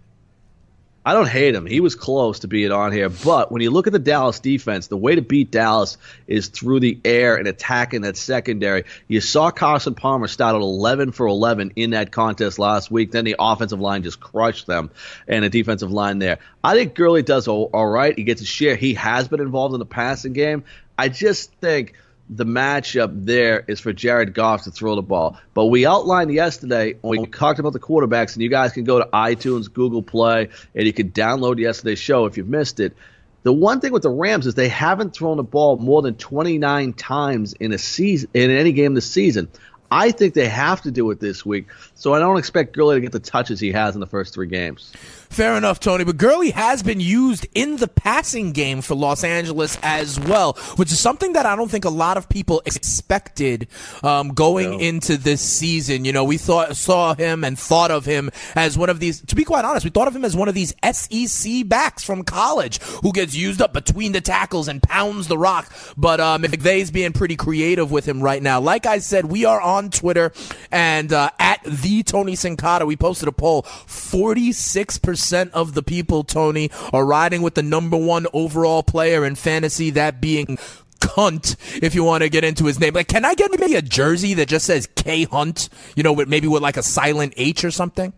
I 1.07 1.13
don't 1.13 1.29
hate 1.29 1.55
him. 1.55 1.65
He 1.65 1.79
was 1.79 1.95
close 1.95 2.39
to 2.39 2.49
being 2.49 2.69
on 2.73 2.91
here. 2.91 3.07
But 3.07 3.49
when 3.49 3.61
you 3.61 3.71
look 3.71 3.87
at 3.87 3.93
the 3.93 3.97
Dallas 3.97 4.41
defense, 4.41 4.87
the 4.87 4.97
way 4.97 5.15
to 5.15 5.21
beat 5.21 5.51
Dallas 5.51 5.97
is 6.27 6.49
through 6.49 6.81
the 6.81 6.99
air 7.05 7.37
and 7.37 7.47
attacking 7.47 8.01
that 8.01 8.17
secondary. 8.17 8.83
You 9.07 9.21
saw 9.21 9.49
Carson 9.49 9.95
Palmer 9.95 10.27
start 10.27 10.55
at 10.55 10.61
11 10.61 11.13
for 11.13 11.25
11 11.25 11.71
in 11.77 11.91
that 11.91 12.11
contest 12.11 12.59
last 12.59 12.91
week. 12.91 13.13
Then 13.13 13.23
the 13.23 13.37
offensive 13.39 13.79
line 13.79 14.03
just 14.03 14.19
crushed 14.19 14.67
them 14.67 14.91
and 15.29 15.45
the 15.45 15.49
defensive 15.49 15.93
line 15.93 16.19
there. 16.19 16.39
I 16.61 16.75
think 16.75 16.93
Gurley 16.93 17.23
does 17.23 17.47
all, 17.47 17.69
right. 17.71 18.13
He 18.13 18.25
gets 18.25 18.41
a 18.41 18.45
share. 18.45 18.75
He 18.75 18.95
has 18.95 19.29
been 19.29 19.39
involved 19.39 19.75
in 19.75 19.79
the 19.79 19.85
passing 19.85 20.33
game. 20.33 20.65
I 20.97 21.07
just 21.07 21.53
think 21.61 21.93
the 22.29 22.45
matchup 22.45 23.25
there 23.25 23.63
is 23.67 23.79
for 23.79 23.93
Jared 23.93 24.33
Goff 24.33 24.63
to 24.63 24.71
throw 24.71 24.95
the 24.95 25.01
ball. 25.01 25.37
But 25.53 25.67
we 25.67 25.85
outlined 25.85 26.33
yesterday 26.33 26.95
when 27.01 27.21
we 27.21 27.27
talked 27.27 27.59
about 27.59 27.73
the 27.73 27.79
quarterbacks, 27.79 28.33
and 28.33 28.43
you 28.43 28.49
guys 28.49 28.73
can 28.73 28.83
go 28.83 28.99
to 28.99 29.05
iTunes, 29.13 29.71
Google 29.71 30.01
Play, 30.01 30.49
and 30.75 30.85
you 30.85 30.93
can 30.93 31.11
download 31.11 31.57
yesterday's 31.59 31.99
show 31.99 32.25
if 32.25 32.37
you've 32.37 32.49
missed 32.49 32.79
it. 32.79 32.95
The 33.43 33.53
one 33.53 33.79
thing 33.79 33.93
with 33.93 34.03
the 34.03 34.09
Rams 34.09 34.45
is 34.45 34.55
they 34.55 34.67
haven't 34.67 35.15
thrown 35.15 35.37
the 35.37 35.43
ball 35.43 35.77
more 35.77 36.01
than 36.01 36.15
29 36.15 36.91
times 36.93 37.53
in 37.53 37.71
a 37.71 37.77
season 37.77 38.29
in 38.33 38.51
any 38.51 38.73
game 38.73 38.93
this 38.93 39.09
season. 39.09 39.47
I 39.91 40.11
think 40.11 40.33
they 40.33 40.47
have 40.47 40.81
to 40.81 40.91
do 40.91 41.09
it 41.11 41.19
this 41.19 41.45
week, 41.45 41.67
so 41.95 42.13
I 42.13 42.19
don't 42.19 42.37
expect 42.37 42.75
Gurley 42.75 42.95
to 42.95 43.01
get 43.01 43.11
the 43.11 43.19
touches 43.19 43.59
he 43.59 43.71
has 43.71 43.95
in 43.95 44.01
the 44.01 44.07
first 44.07 44.33
three 44.33 44.47
games. 44.47 44.93
Fair 45.29 45.57
enough, 45.57 45.79
Tony. 45.79 46.03
But 46.03 46.17
Gurley 46.17 46.51
has 46.51 46.83
been 46.83 46.99
used 46.99 47.47
in 47.53 47.77
the 47.77 47.87
passing 47.87 48.53
game 48.53 48.81
for 48.81 48.95
Los 48.95 49.23
Angeles 49.23 49.77
as 49.83 50.19
well, 50.19 50.53
which 50.77 50.91
is 50.91 50.99
something 50.99 51.33
that 51.33 51.45
I 51.45 51.55
don't 51.55 51.69
think 51.69 51.85
a 51.85 51.89
lot 51.89 52.17
of 52.17 52.29
people 52.29 52.61
expected 52.65 53.67
um, 54.03 54.29
going 54.29 54.71
no. 54.71 54.79
into 54.79 55.17
this 55.17 55.41
season. 55.41 56.05
You 56.05 56.13
know, 56.13 56.23
we 56.23 56.37
thought 56.37 56.75
saw 56.77 57.13
him 57.13 57.43
and 57.43 57.59
thought 57.59 57.91
of 57.91 58.05
him 58.05 58.31
as 58.55 58.77
one 58.77 58.89
of 58.89 58.99
these. 58.99 59.21
To 59.21 59.35
be 59.35 59.43
quite 59.43 59.65
honest, 59.65 59.83
we 59.83 59.91
thought 59.91 60.07
of 60.07 60.15
him 60.15 60.23
as 60.23 60.35
one 60.35 60.47
of 60.47 60.55
these 60.55 60.73
SEC 60.91 61.67
backs 61.67 62.03
from 62.03 62.23
college 62.23 62.81
who 62.81 63.11
gets 63.11 63.35
used 63.35 63.61
up 63.61 63.73
between 63.73 64.13
the 64.13 64.21
tackles 64.21 64.67
and 64.67 64.81
pounds 64.81 65.27
the 65.27 65.37
rock. 65.37 65.71
But 65.97 66.19
um, 66.19 66.43
McVay's 66.43 66.89
being 66.89 67.13
pretty 67.13 67.35
creative 67.35 67.91
with 67.91 68.07
him 68.07 68.21
right 68.21 68.41
now. 68.41 68.61
Like 68.61 68.85
I 68.85 68.99
said, 68.99 69.25
we 69.25 69.45
are 69.45 69.59
on 69.59 69.76
Twitter 69.91 70.31
and 70.71 71.13
uh, 71.13 71.29
at 71.39 71.61
the 71.63 72.03
Tony 72.03 72.33
Sincata. 72.33 72.85
We 72.85 72.95
posted 72.95 73.27
a 73.27 73.31
poll: 73.31 73.61
forty 73.61 74.51
six 74.51 74.97
percent 74.97 75.27
percent 75.27 75.53
of 75.53 75.73
the 75.73 75.83
people, 75.83 76.23
Tony, 76.23 76.69
are 76.93 77.05
riding 77.05 77.41
with 77.41 77.55
the 77.55 77.63
number 77.63 77.97
one 77.97 78.27
overall 78.33 78.83
player 78.83 79.25
in 79.25 79.35
fantasy, 79.35 79.89
that 79.91 80.21
being 80.21 80.57
Cunt, 80.99 81.55
if 81.81 81.93
you 81.93 82.03
want 82.03 82.23
to 82.23 82.29
get 82.29 82.43
into 82.43 82.65
his 82.65 82.79
name. 82.79 82.93
Like, 82.93 83.07
can 83.07 83.25
I 83.25 83.35
get 83.35 83.51
maybe 83.59 83.75
a 83.75 83.81
jersey 83.81 84.33
that 84.35 84.47
just 84.47 84.65
says 84.65 84.87
K 84.95 85.25
Hunt? 85.25 85.69
You 85.95 86.03
know, 86.03 86.13
with 86.13 86.27
maybe 86.27 86.47
with 86.47 86.63
like 86.63 86.77
a 86.77 86.83
silent 86.83 87.33
H 87.37 87.65
or 87.65 87.71
something. 87.71 88.13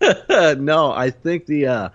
no, 0.00 0.92
I 0.92 1.10
think 1.10 1.46
the 1.46 1.66
uh, 1.66 1.88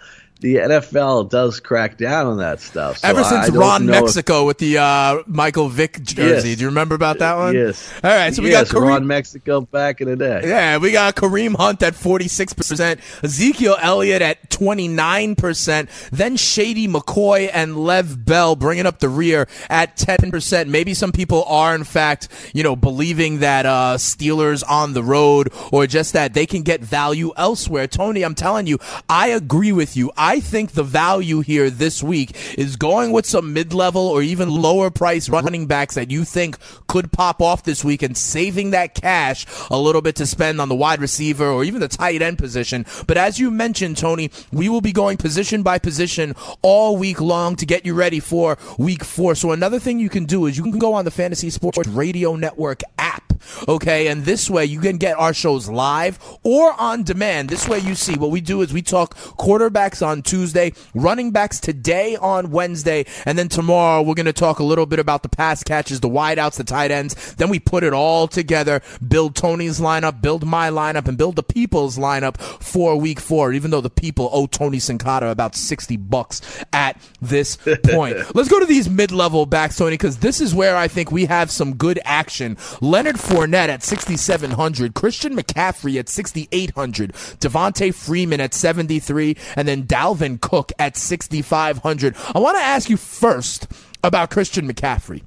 the 0.43 0.57
NFL 0.57 1.29
does 1.29 1.61
crack 1.61 1.97
down 1.97 2.27
on 2.27 2.37
that 2.39 2.59
stuff. 2.59 2.97
So 2.97 3.07
Ever 3.07 3.23
since 3.23 3.49
Ron 3.49 3.85
Mexico 3.85 4.41
if... 4.41 4.47
with 4.47 4.57
the 4.57 4.77
uh, 4.77 5.23
Michael 5.25 5.69
Vick 5.69 6.03
jersey, 6.03 6.49
yes. 6.49 6.57
do 6.57 6.63
you 6.63 6.67
remember 6.67 6.95
about 6.95 7.19
that 7.19 7.37
one? 7.37 7.55
Yes. 7.55 7.89
All 8.03 8.11
right, 8.11 8.35
so 8.35 8.43
we 8.43 8.51
yes, 8.51 8.69
got 8.69 8.81
Kareem... 8.81 8.87
Ron 8.89 9.07
Mexico 9.07 9.61
back 9.61 10.01
in 10.01 10.09
the 10.09 10.17
day. 10.17 10.41
Yeah, 10.43 10.79
we 10.79 10.91
got 10.91 11.15
Kareem 11.15 11.55
Hunt 11.55 11.81
at 11.81 11.95
forty 11.95 12.27
six 12.27 12.51
percent, 12.51 12.99
Ezekiel 13.23 13.77
Elliott 13.79 14.21
at 14.21 14.49
twenty 14.49 14.89
nine 14.89 15.35
percent, 15.35 15.89
then 16.11 16.35
Shady 16.35 16.89
McCoy 16.89 17.49
and 17.51 17.77
Lev 17.77 18.25
Bell 18.25 18.57
bringing 18.57 18.85
up 18.85 18.99
the 18.99 19.07
rear 19.09 19.47
at 19.69 19.95
ten 19.95 20.29
percent. 20.29 20.69
Maybe 20.69 20.93
some 20.93 21.13
people 21.13 21.45
are 21.45 21.73
in 21.73 21.85
fact, 21.85 22.27
you 22.53 22.63
know, 22.63 22.75
believing 22.75 23.39
that 23.39 23.65
uh, 23.65 23.95
Steelers 23.95 24.61
on 24.69 24.91
the 24.91 25.03
road 25.03 25.53
or 25.71 25.87
just 25.87 26.11
that 26.11 26.33
they 26.33 26.45
can 26.45 26.63
get 26.63 26.81
value 26.81 27.31
elsewhere. 27.37 27.87
Tony, 27.87 28.23
I'm 28.23 28.35
telling 28.35 28.67
you, 28.67 28.77
I 29.07 29.29
agree 29.29 29.71
with 29.71 29.95
you. 29.95 30.11
I 30.17 30.32
I 30.33 30.39
think 30.39 30.71
the 30.71 30.81
value 30.81 31.41
here 31.41 31.69
this 31.69 32.01
week 32.01 32.35
is 32.57 32.75
going 32.75 33.11
with 33.11 33.27
some 33.27 33.53
mid 33.53 33.71
level 33.71 34.07
or 34.07 34.23
even 34.23 34.49
lower 34.49 34.89
price 34.89 35.29
running 35.29 35.67
backs 35.67 35.93
that 35.93 36.09
you 36.09 36.25
think 36.25 36.57
could 36.87 37.11
pop 37.11 37.39
off 37.39 37.61
this 37.61 37.85
week 37.85 38.01
and 38.01 38.17
saving 38.17 38.71
that 38.71 38.95
cash 38.95 39.45
a 39.69 39.77
little 39.77 40.01
bit 40.01 40.15
to 40.15 40.25
spend 40.25 40.59
on 40.59 40.69
the 40.69 40.75
wide 40.75 40.99
receiver 40.99 41.45
or 41.45 41.63
even 41.63 41.81
the 41.81 41.87
tight 41.87 42.23
end 42.23 42.39
position. 42.39 42.83
But 43.05 43.17
as 43.17 43.37
you 43.37 43.51
mentioned, 43.51 43.97
Tony, 43.97 44.31
we 44.51 44.69
will 44.69 44.81
be 44.81 44.91
going 44.91 45.17
position 45.17 45.61
by 45.61 45.77
position 45.77 46.33
all 46.63 46.97
week 46.97 47.21
long 47.21 47.55
to 47.57 47.67
get 47.67 47.85
you 47.85 47.93
ready 47.93 48.19
for 48.19 48.57
week 48.79 49.03
four. 49.03 49.35
So 49.35 49.51
another 49.51 49.77
thing 49.77 49.99
you 49.99 50.09
can 50.09 50.25
do 50.25 50.47
is 50.47 50.57
you 50.57 50.63
can 50.63 50.79
go 50.79 50.95
on 50.95 51.05
the 51.05 51.11
Fantasy 51.11 51.51
Sports 51.51 51.87
Radio 51.89 52.35
Network 52.35 52.81
app 52.97 53.32
Okay. 53.67 54.07
And 54.07 54.25
this 54.25 54.49
way 54.49 54.65
you 54.65 54.79
can 54.79 54.97
get 54.97 55.17
our 55.17 55.33
shows 55.33 55.69
live 55.69 56.19
or 56.43 56.73
on 56.79 57.03
demand. 57.03 57.49
This 57.49 57.67
way 57.67 57.79
you 57.79 57.95
see 57.95 58.15
what 58.15 58.31
we 58.31 58.41
do 58.41 58.61
is 58.61 58.73
we 58.73 58.81
talk 58.81 59.15
quarterbacks 59.15 60.05
on 60.05 60.21
Tuesday, 60.21 60.73
running 60.93 61.31
backs 61.31 61.59
today 61.59 62.15
on 62.15 62.51
Wednesday, 62.51 63.05
and 63.25 63.37
then 63.37 63.49
tomorrow 63.49 64.01
we're 64.01 64.13
going 64.13 64.25
to 64.25 64.33
talk 64.33 64.59
a 64.59 64.63
little 64.63 64.85
bit 64.85 64.99
about 64.99 65.23
the 65.23 65.29
pass 65.29 65.63
catches, 65.63 65.99
the 65.99 66.09
wideouts, 66.09 66.57
the 66.57 66.63
tight 66.63 66.91
ends. 66.91 67.35
Then 67.35 67.49
we 67.49 67.59
put 67.59 67.83
it 67.83 67.93
all 67.93 68.27
together, 68.27 68.81
build 69.05 69.35
Tony's 69.35 69.79
lineup, 69.79 70.21
build 70.21 70.45
my 70.45 70.69
lineup, 70.69 71.07
and 71.07 71.17
build 71.17 71.35
the 71.35 71.43
people's 71.43 71.97
lineup 71.97 72.37
for 72.37 72.95
week 72.95 73.19
four, 73.19 73.53
even 73.53 73.71
though 73.71 73.81
the 73.81 73.89
people 73.89 74.29
owe 74.31 74.47
Tony 74.47 74.77
Sincata 74.77 75.31
about 75.31 75.55
60 75.55 75.97
bucks 75.97 76.41
at 76.71 76.99
this 77.21 77.57
point. 77.83 78.17
Let's 78.35 78.49
go 78.49 78.59
to 78.59 78.65
these 78.65 78.89
mid-level 78.89 79.45
backs, 79.45 79.77
Tony, 79.77 79.91
because 79.91 80.17
this 80.17 80.41
is 80.41 80.53
where 80.53 80.75
I 80.75 80.87
think 80.87 81.11
we 81.11 81.25
have 81.25 81.51
some 81.51 81.75
good 81.75 81.99
action. 82.05 82.57
Leonard 82.81 83.19
Fournette 83.33 83.69
at 83.69 83.81
6,700, 83.81 84.93
Christian 84.93 85.35
McCaffrey 85.35 85.97
at 85.97 86.07
6,800, 86.07 87.13
Devonta 87.13 87.91
Freeman 87.91 88.39
at 88.39 88.53
73, 88.53 89.35
and 89.55 89.67
then 89.67 89.87
Dalvin 89.87 90.39
Cook 90.39 90.71
at 90.77 90.95
6,500. 90.95 92.15
I 92.35 92.37
want 92.37 92.57
to 92.57 92.63
ask 92.63 92.91
you 92.91 92.97
first 92.97 93.67
about 94.03 94.29
Christian 94.29 94.71
McCaffrey 94.71 95.23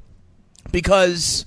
because 0.71 1.45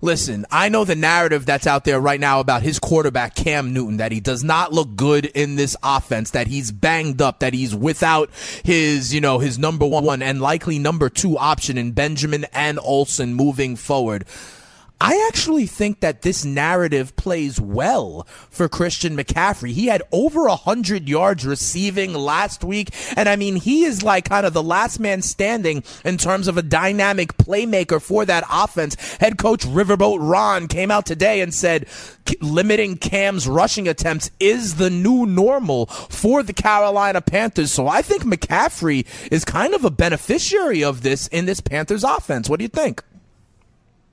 listen, 0.00 0.46
I 0.50 0.70
know 0.70 0.86
the 0.86 0.96
narrative 0.96 1.44
that's 1.44 1.66
out 1.66 1.84
there 1.84 2.00
right 2.00 2.18
now 2.18 2.40
about 2.40 2.62
his 2.62 2.78
quarterback, 2.78 3.34
Cam 3.34 3.74
Newton, 3.74 3.98
that 3.98 4.12
he 4.12 4.20
does 4.20 4.42
not 4.42 4.72
look 4.72 4.96
good 4.96 5.26
in 5.26 5.56
this 5.56 5.76
offense, 5.82 6.30
that 6.30 6.46
he's 6.46 6.72
banged 6.72 7.20
up, 7.20 7.40
that 7.40 7.52
he's 7.52 7.74
without 7.74 8.30
his, 8.64 9.12
you 9.12 9.20
know, 9.20 9.40
his 9.40 9.58
number 9.58 9.86
one 9.86 10.22
and 10.22 10.40
likely 10.40 10.78
number 10.78 11.10
two 11.10 11.36
option 11.36 11.76
in 11.76 11.92
Benjamin 11.92 12.46
and 12.54 12.78
Olsen 12.82 13.34
moving 13.34 13.76
forward. 13.76 14.24
I 15.04 15.26
actually 15.26 15.66
think 15.66 15.98
that 15.98 16.22
this 16.22 16.44
narrative 16.44 17.16
plays 17.16 17.60
well 17.60 18.24
for 18.50 18.68
Christian 18.68 19.16
McCaffrey. 19.16 19.72
He 19.72 19.86
had 19.86 20.04
over 20.12 20.46
a 20.46 20.54
hundred 20.54 21.08
yards 21.08 21.44
receiving 21.44 22.14
last 22.14 22.62
week. 22.62 22.90
And 23.16 23.28
I 23.28 23.34
mean, 23.34 23.56
he 23.56 23.82
is 23.82 24.04
like 24.04 24.28
kind 24.28 24.46
of 24.46 24.52
the 24.52 24.62
last 24.62 25.00
man 25.00 25.20
standing 25.20 25.82
in 26.04 26.18
terms 26.18 26.46
of 26.46 26.56
a 26.56 26.62
dynamic 26.62 27.36
playmaker 27.36 28.00
for 28.00 28.24
that 28.26 28.44
offense. 28.48 28.94
Head 29.16 29.38
coach 29.38 29.66
Riverboat 29.66 30.18
Ron 30.20 30.68
came 30.68 30.92
out 30.92 31.04
today 31.04 31.40
and 31.40 31.52
said 31.52 31.86
limiting 32.40 32.96
Cam's 32.96 33.48
rushing 33.48 33.88
attempts 33.88 34.30
is 34.38 34.76
the 34.76 34.88
new 34.88 35.26
normal 35.26 35.86
for 35.86 36.44
the 36.44 36.52
Carolina 36.52 37.20
Panthers. 37.20 37.72
So 37.72 37.88
I 37.88 38.02
think 38.02 38.22
McCaffrey 38.22 39.04
is 39.32 39.44
kind 39.44 39.74
of 39.74 39.84
a 39.84 39.90
beneficiary 39.90 40.84
of 40.84 41.02
this 41.02 41.26
in 41.26 41.46
this 41.46 41.60
Panthers 41.60 42.04
offense. 42.04 42.48
What 42.48 42.60
do 42.60 42.64
you 42.64 42.68
think? 42.68 43.02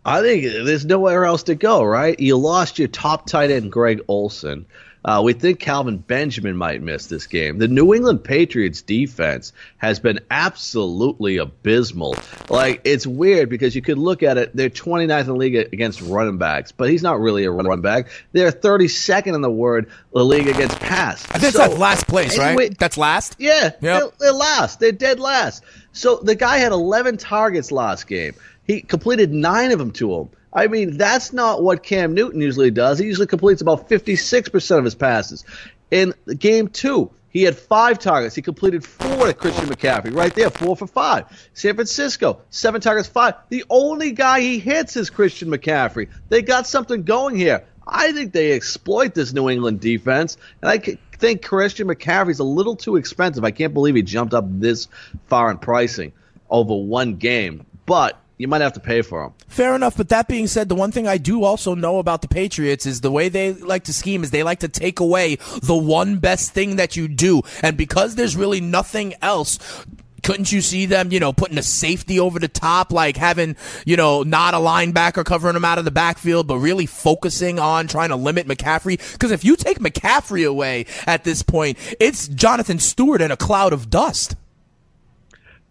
I 0.06 0.22
think 0.22 0.44
there's 0.44 0.86
nowhere 0.86 1.26
else 1.26 1.44
to 1.44 1.56
go, 1.56 1.84
right? 1.84 2.20
You 2.20 2.38
lost 2.38 2.80
your 2.80 2.88
top 2.88 3.28
tight 3.28 3.52
end, 3.52 3.72
Greg 3.72 4.02
Olsen. 4.08 4.66
Uh, 5.04 5.22
we 5.24 5.32
think 5.32 5.60
Kelvin 5.60 5.98
Benjamin 5.98 6.58
might 6.58 6.82
miss 6.82 7.08
this 7.08 7.26
game. 7.26 7.58
The 7.58 7.70
New 7.70 7.94
England 7.94 8.24
Patriots 8.24 8.82
defense 8.82 9.54
has 9.78 10.00
been 10.00 10.20
absolutely 10.30 11.38
abysmal. 11.38 12.18
Like, 12.50 12.82
it's 12.84 13.08
weird 13.08 13.50
because 13.50 13.76
you 13.76 13.82
could 13.82 13.98
look 13.98 14.24
at 14.24 14.38
it, 14.38 14.54
they're 14.54 14.70
29th 14.70 15.22
in 15.22 15.26
the 15.28 15.36
league 15.36 15.56
against 15.56 16.02
running 16.02 16.38
backs, 16.38 16.74
but 16.74 16.90
he's 16.90 17.02
not 17.02 17.22
really 17.22 17.46
a 17.46 17.52
running 17.52 17.82
back. 17.82 18.10
They're 18.34 18.52
32nd 18.52 19.36
in 19.36 19.42
the 19.42 19.50
word 19.50 19.90
the 20.14 20.26
league 20.26 20.50
against 20.50 20.78
pass. 20.82 21.26
I 21.32 21.40
think 21.40 21.54
so, 21.54 21.60
that's 21.60 21.78
last 21.78 22.08
place, 22.08 22.38
anyway, 22.38 22.68
right? 22.68 22.78
That's 22.78 22.98
last? 22.98 23.38
Yeah, 23.40 23.64
yep. 23.64 23.82
they're, 23.82 24.10
they're 24.20 24.34
last. 24.34 24.82
They're 24.82 24.92
dead 24.92 25.22
last. 25.22 25.64
So 25.94 26.18
the 26.18 26.36
guy 26.36 26.58
had 26.58 26.74
11 26.74 27.18
targets 27.18 27.72
last 27.72 28.06
game. 28.06 28.34
He 28.70 28.82
completed 28.82 29.34
nine 29.34 29.72
of 29.72 29.80
them 29.80 29.90
to 29.94 30.14
him. 30.14 30.30
I 30.54 30.68
mean, 30.68 30.96
that's 30.96 31.34
not 31.34 31.64
what 31.64 31.82
Cam 31.82 32.14
Newton 32.14 32.40
usually 32.40 32.70
does. 32.70 33.00
He 33.00 33.06
usually 33.08 33.26
completes 33.26 33.62
about 33.62 33.90
56% 33.90 34.78
of 34.78 34.84
his 34.84 34.94
passes. 34.94 35.44
In 35.90 36.14
game 36.38 36.68
two, 36.68 37.10
he 37.30 37.42
had 37.42 37.58
five 37.58 37.98
targets. 37.98 38.36
He 38.36 38.44
completed 38.44 38.86
four 38.86 39.26
to 39.26 39.34
Christian 39.34 39.70
McCaffrey. 39.70 40.16
Right 40.16 40.32
there, 40.36 40.52
four 40.52 40.78
for 40.78 40.86
five. 40.86 41.50
San 41.56 41.74
Francisco, 41.74 42.42
seven 42.52 42.80
targets, 42.80 43.08
five. 43.10 43.34
The 43.50 43.66
only 43.72 44.12
guy 44.12 44.42
he 44.42 44.60
hits 44.60 44.96
is 44.98 45.10
Christian 45.10 45.50
McCaffrey. 45.50 46.08
They 46.30 46.44
got 46.44 46.68
something 46.68 47.02
going 47.02 47.36
here. 47.36 47.66
I 47.88 48.12
think 48.12 48.34
they 48.34 48.52
exploit 48.52 49.16
this 49.16 49.34
New 49.34 49.50
England 49.50 49.80
defense, 49.80 50.38
and 50.62 50.70
I 50.70 50.78
think 51.18 51.42
Christian 51.42 51.88
McCaffrey's 51.88 52.38
a 52.38 52.44
little 52.44 52.76
too 52.76 52.98
expensive. 52.98 53.44
I 53.44 53.50
can't 53.50 53.74
believe 53.74 53.96
he 53.96 54.04
jumped 54.04 54.36
up 54.36 54.46
this 54.48 54.90
far 55.26 55.50
in 55.50 55.58
pricing 55.58 56.14
over 56.52 56.76
one 56.76 57.16
game. 57.16 57.66
But 57.88 58.22
you 58.40 58.48
might 58.48 58.62
have 58.62 58.74
to 58.74 58.80
pay 58.80 59.04
for 59.04 59.22
them. 59.22 59.34
Fair 59.48 59.76
enough, 59.76 59.96
but 59.96 60.10
that 60.10 60.28
being 60.28 60.48
said, 60.48 60.70
the 60.70 60.76
one 60.76 60.92
thing 60.92 61.08
I 61.08 61.18
do 61.18 61.44
also 61.44 61.76
know 61.76 62.00
about 62.00 62.24
the 62.24 62.28
Patriots 62.28 62.86
is 62.86 63.02
the 63.02 63.12
way 63.12 63.30
they 63.30 63.54
like 63.54 63.84
to 63.84 63.94
scheme 63.94 64.24
is 64.24 64.32
they 64.32 64.44
like 64.44 64.62
to 64.62 64.70
take 64.70 65.00
away 65.00 65.36
the 65.62 65.76
one 65.76 66.18
best 66.18 66.54
thing 66.54 66.78
that 66.78 66.96
you 66.96 67.08
do, 67.08 67.44
and 67.62 67.78
because 67.78 68.16
there's 68.16 68.36
really 68.36 68.62
nothing 68.62 69.14
else 69.22 69.86
couldn't 70.22 70.52
you 70.52 70.62
see 70.62 70.86
them, 70.86 71.12
you 71.12 71.20
know, 71.20 71.32
putting 71.32 71.58
a 71.58 71.64
safety 71.64 72.20
over 72.20 72.40
the 72.40 72.48
top, 72.48 72.92
like 72.92 73.16
having, 73.16 73.56
you 73.86 73.96
know, 73.96 74.24
not 74.24 74.54
a 74.54 74.58
linebacker 74.58 75.24
covering 75.24 75.56
him 75.56 75.64
out 75.64 75.78
of 75.78 75.86
the 75.86 75.92
backfield, 75.92 76.46
but 76.46 76.58
really 76.58 76.86
focusing 76.86 77.58
on 77.58 77.88
trying 77.88 78.10
to 78.10 78.18
limit 78.18 78.46
McCaffrey? 78.46 79.00
Because 79.14 79.32
if 79.32 79.46
you 79.46 79.56
take 79.56 79.80
McCaffrey 79.80 80.48
away 80.48 80.86
at 81.08 81.24
this 81.24 81.42
point, 81.42 81.78
it's 82.00 82.28
Jonathan 82.28 82.80
Stewart 82.80 83.22
and 83.22 83.32
a 83.32 83.38
cloud 83.38 83.72
of 83.72 83.90
dust. 83.90 84.36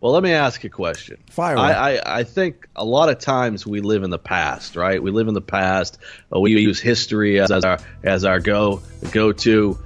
Well, 0.00 0.12
let 0.12 0.23
me 0.23 0.33
ask 0.33 0.62
you 0.62 0.69
a 0.69 0.71
question. 0.71 1.19
Fire. 1.31 1.57
I, 1.59 1.97
I, 1.97 2.19
I 2.21 2.25
think 2.25 2.69
a 2.76 2.85
lot 2.85 3.09
of 3.09 3.19
times 3.19 3.67
we 3.67 3.81
live 3.81 4.05
in 4.05 4.11
the 4.11 4.19
past, 4.19 4.76
right? 4.76 5.02
We 5.02 5.11
live 5.11 5.26
in 5.26 5.35
the 5.35 5.40
past. 5.40 5.99
Uh, 6.35 6.38
we 6.38 6.52
use 6.52 6.78
history 6.81 7.40
as, 7.40 7.50
as 7.50 7.64
our 7.64 7.78
as 8.05 8.25
our 8.25 8.38
go 8.38 8.81
go 9.12 9.33
to. 9.33 9.76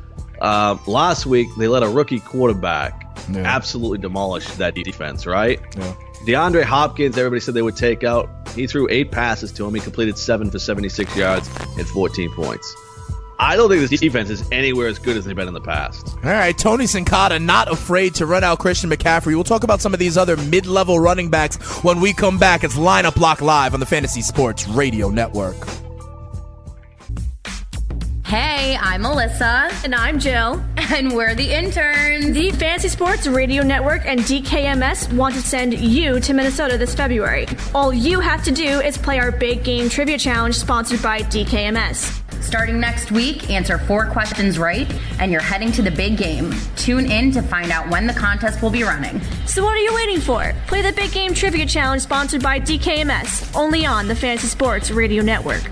Um, 0.40 0.81
last 0.87 1.25
week 1.25 1.49
they 1.57 1.69
let 1.69 1.83
a 1.83 1.88
rookie 1.88 2.19
quarterback 2.21 3.07
Yeah. 3.31 3.38
absolutely 3.42 3.99
demolish 3.99 4.47
that 4.57 4.75
defense, 4.75 5.25
right? 5.25 5.61
Yeah. 5.78 5.95
DeAndre 6.26 6.62
Hopkins, 6.64 7.16
everybody 7.16 7.40
said 7.40 7.54
they 7.54 7.62
would 7.62 7.76
take 7.76 8.04
out. 8.04 8.28
He 8.54 8.66
threw 8.66 8.88
eight 8.90 9.11
passes 9.12 9.50
to 9.52 9.66
him. 9.66 9.75
He 9.75 9.81
completed 9.81 10.19
seven 10.19 10.50
for 10.50 10.59
76 10.59 11.16
yards 11.16 11.49
and 11.78 11.87
14 11.88 12.33
points. 12.35 12.76
I 13.39 13.57
don't 13.57 13.69
think 13.69 13.89
this 13.89 14.01
defense 14.01 14.31
is 14.31 14.49
anywhere 14.53 14.87
as 14.89 14.99
good 14.99 15.17
as 15.17 15.25
they've 15.25 15.35
been 15.35 15.49
in 15.49 15.55
the 15.55 15.61
past. 15.61 16.15
All 16.17 16.31
right, 16.31 16.57
Tony 16.57 16.85
Sincata 16.85 17.43
not 17.43 17.71
afraid 17.71 18.15
to 18.17 18.27
run 18.27 18.45
out 18.45 18.59
Christian 18.59 18.91
McCaffrey. 18.91 19.35
We'll 19.35 19.45
talk 19.45 19.65
about 19.65 19.81
some 19.81 19.93
of 19.93 19.99
these 20.01 20.17
other 20.17 20.37
mid-level 20.37 21.01
running 21.01 21.29
backs 21.29 21.57
when 21.83 22.01
we 22.01 22.12
come 22.12 22.39
back. 22.39 22.62
It's 22.62 22.77
Lineup 22.77 23.19
Lock 23.19 23.41
Live 23.41 23.75
on 23.75 23.81
the 23.81 23.87
Fantasy 23.87 24.23
Sports 24.23 24.69
Radio 24.69 25.09
Network. 25.11 25.57
Hey, 28.25 28.79
I'm 28.81 29.03
Melissa. 29.03 29.71
And 29.85 29.95
I'm 29.95 30.19
Jill. 30.19 30.62
And 30.95 31.15
we're 31.15 31.35
the 31.35 31.55
interns. 31.55 32.35
The 32.35 32.51
Fantasy 32.51 32.89
Sports 32.89 33.27
Radio 33.27 33.62
Network 33.62 34.05
and 34.05 34.21
DKMS 34.21 35.11
want 35.15 35.35
to 35.35 35.41
send 35.41 35.73
you 35.73 36.21
to 36.21 36.35
Minnesota 36.35 36.77
this 36.77 36.95
February. 36.95 37.47
All 37.75 37.95
you 37.95 38.21
have 38.21 38.45
to 38.45 38.51
do 38.51 38.81
is 38.81 38.99
play 38.99 39.19
our 39.19 39.33
big 39.33 39.65
game 39.65 39.89
trivia 39.89 40.19
challenge 40.19 40.55
sponsored 40.55 41.01
by 41.01 41.21
DKMS. 41.21 42.22
Starting 42.42 42.80
next 42.80 43.11
week, 43.12 43.49
answer 43.50 43.78
four 43.78 44.04
questions 44.04 44.58
right, 44.58 44.92
and 45.20 45.32
you're 45.32 45.40
heading 45.40 45.72
to 45.72 45.80
the 45.80 45.90
big 45.90 46.18
game. 46.18 46.52
Tune 46.76 47.11
in 47.11 47.30
to 47.30 47.40
find 47.40 47.70
out 47.70 47.88
when 47.88 48.06
the 48.06 48.12
contest 48.12 48.61
will 48.61 48.70
be 48.70 48.82
running. 48.82 49.20
So 49.46 49.62
what 49.62 49.75
are 49.75 49.80
you 49.80 49.94
waiting 49.94 50.20
for? 50.20 50.52
Play 50.66 50.82
the 50.82 50.92
big 50.92 51.12
game 51.12 51.32
trivia 51.32 51.64
challenge 51.64 52.02
sponsored 52.02 52.42
by 52.42 52.61
DKMS, 52.61 53.56
only 53.56 53.87
on 53.87 54.08
the 54.08 54.14
Fantasy 54.14 54.49
Sports 54.49 54.90
Radio 54.90 55.22
Network. 55.22 55.62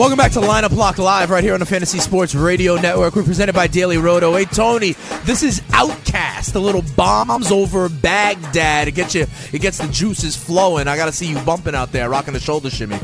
Welcome 0.00 0.16
back 0.16 0.32
to 0.32 0.40
Lineup 0.40 0.74
Lock 0.74 0.96
Live 0.96 1.28
right 1.28 1.44
here 1.44 1.52
on 1.52 1.60
the 1.60 1.66
Fantasy 1.66 1.98
Sports 1.98 2.34
Radio 2.34 2.76
Network. 2.76 3.14
We're 3.14 3.22
presented 3.22 3.52
by 3.52 3.66
Daily 3.66 3.98
Roto. 3.98 4.34
Hey 4.34 4.46
Tony, 4.46 4.92
this 5.24 5.42
is 5.42 5.60
OutKast, 5.72 6.52
the 6.52 6.58
little 6.58 6.82
bombs 6.96 7.52
over 7.52 7.90
Baghdad. 7.90 8.88
It 8.88 8.92
gets 8.92 9.14
you, 9.14 9.26
it 9.52 9.60
gets 9.60 9.76
the 9.76 9.88
juices 9.88 10.34
flowing. 10.34 10.88
I 10.88 10.96
got 10.96 11.04
to 11.04 11.12
see 11.12 11.26
you 11.26 11.38
bumping 11.40 11.74
out 11.74 11.92
there, 11.92 12.08
rocking 12.08 12.32
the 12.32 12.40
shoulder 12.40 12.70
shimmy. 12.70 12.98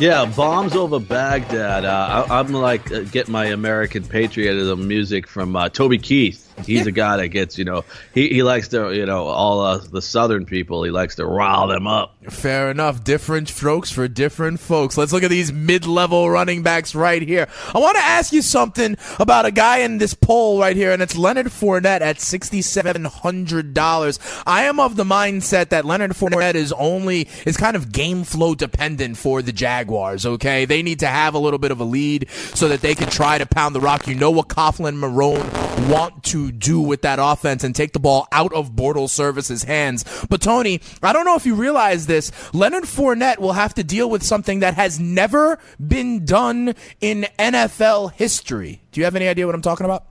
Yeah, 0.00 0.24
bombs 0.24 0.74
over 0.74 0.98
Baghdad. 0.98 1.84
Uh, 1.84 2.24
I, 2.30 2.38
I'm 2.38 2.50
like 2.50 2.90
uh, 2.90 3.00
get 3.00 3.28
my 3.28 3.44
American 3.44 4.04
patriotism 4.04 4.88
music 4.88 5.26
from 5.26 5.54
uh, 5.54 5.68
Toby 5.68 5.98
Keith. 5.98 6.43
He's 6.64 6.86
a 6.86 6.92
guy 6.92 7.16
that 7.16 7.28
gets, 7.28 7.58
you 7.58 7.64
know, 7.64 7.84
he, 8.14 8.28
he 8.28 8.42
likes 8.42 8.68
to, 8.68 8.94
you 8.94 9.06
know, 9.06 9.24
all 9.26 9.60
uh, 9.60 9.78
the 9.78 10.00
Southern 10.00 10.46
people. 10.46 10.84
He 10.84 10.90
likes 10.90 11.16
to 11.16 11.26
rile 11.26 11.66
them 11.66 11.86
up. 11.86 12.14
Fair 12.30 12.70
enough. 12.70 13.02
Different 13.02 13.48
strokes 13.48 13.90
for 13.90 14.08
different 14.08 14.60
folks. 14.60 14.96
Let's 14.96 15.12
look 15.12 15.24
at 15.24 15.30
these 15.30 15.52
mid-level 15.52 16.30
running 16.30 16.62
backs 16.62 16.94
right 16.94 17.20
here. 17.20 17.48
I 17.74 17.78
want 17.78 17.96
to 17.96 18.02
ask 18.02 18.32
you 18.32 18.40
something 18.40 18.96
about 19.18 19.46
a 19.46 19.50
guy 19.50 19.78
in 19.78 19.98
this 19.98 20.14
poll 20.14 20.60
right 20.60 20.76
here, 20.76 20.92
and 20.92 21.02
it's 21.02 21.16
Leonard 21.16 21.46
Fournette 21.46 22.00
at 22.00 22.20
sixty-seven 22.20 23.04
hundred 23.04 23.74
dollars. 23.74 24.18
I 24.46 24.64
am 24.64 24.78
of 24.78 24.96
the 24.96 25.04
mindset 25.04 25.70
that 25.70 25.84
Leonard 25.84 26.12
Fournette 26.12 26.54
is 26.54 26.72
only 26.72 27.28
is 27.44 27.56
kind 27.56 27.76
of 27.76 27.92
game 27.92 28.24
flow 28.24 28.54
dependent 28.54 29.16
for 29.16 29.42
the 29.42 29.52
Jaguars. 29.52 30.24
Okay, 30.24 30.64
they 30.64 30.82
need 30.82 31.00
to 31.00 31.08
have 31.08 31.34
a 31.34 31.38
little 31.38 31.58
bit 31.58 31.72
of 31.72 31.80
a 31.80 31.84
lead 31.84 32.28
so 32.30 32.68
that 32.68 32.80
they 32.80 32.94
can 32.94 33.10
try 33.10 33.38
to 33.38 33.46
pound 33.46 33.74
the 33.74 33.80
rock. 33.80 34.06
You 34.06 34.14
know 34.14 34.30
what 34.30 34.48
Coughlin 34.48 34.98
Marrone 34.98 35.90
want 35.90 36.22
to 36.24 36.43
do 36.52 36.80
with 36.80 37.02
that 37.02 37.18
offense 37.20 37.64
and 37.64 37.74
take 37.74 37.92
the 37.92 38.00
ball 38.00 38.26
out 38.32 38.52
of 38.52 38.72
Bortles 38.72 39.10
Service's 39.10 39.64
hands. 39.64 40.04
But 40.28 40.40
Tony, 40.40 40.80
I 41.02 41.12
don't 41.12 41.24
know 41.24 41.36
if 41.36 41.46
you 41.46 41.54
realize 41.54 42.06
this. 42.06 42.32
Leonard 42.54 42.84
Fournette 42.84 43.38
will 43.38 43.52
have 43.52 43.74
to 43.74 43.84
deal 43.84 44.08
with 44.08 44.22
something 44.22 44.60
that 44.60 44.74
has 44.74 44.98
never 44.98 45.58
been 45.86 46.24
done 46.24 46.74
in 47.00 47.26
NFL 47.38 48.12
history. 48.12 48.80
Do 48.92 49.00
you 49.00 49.04
have 49.04 49.16
any 49.16 49.28
idea 49.28 49.46
what 49.46 49.54
I'm 49.54 49.62
talking 49.62 49.86
about? 49.86 50.06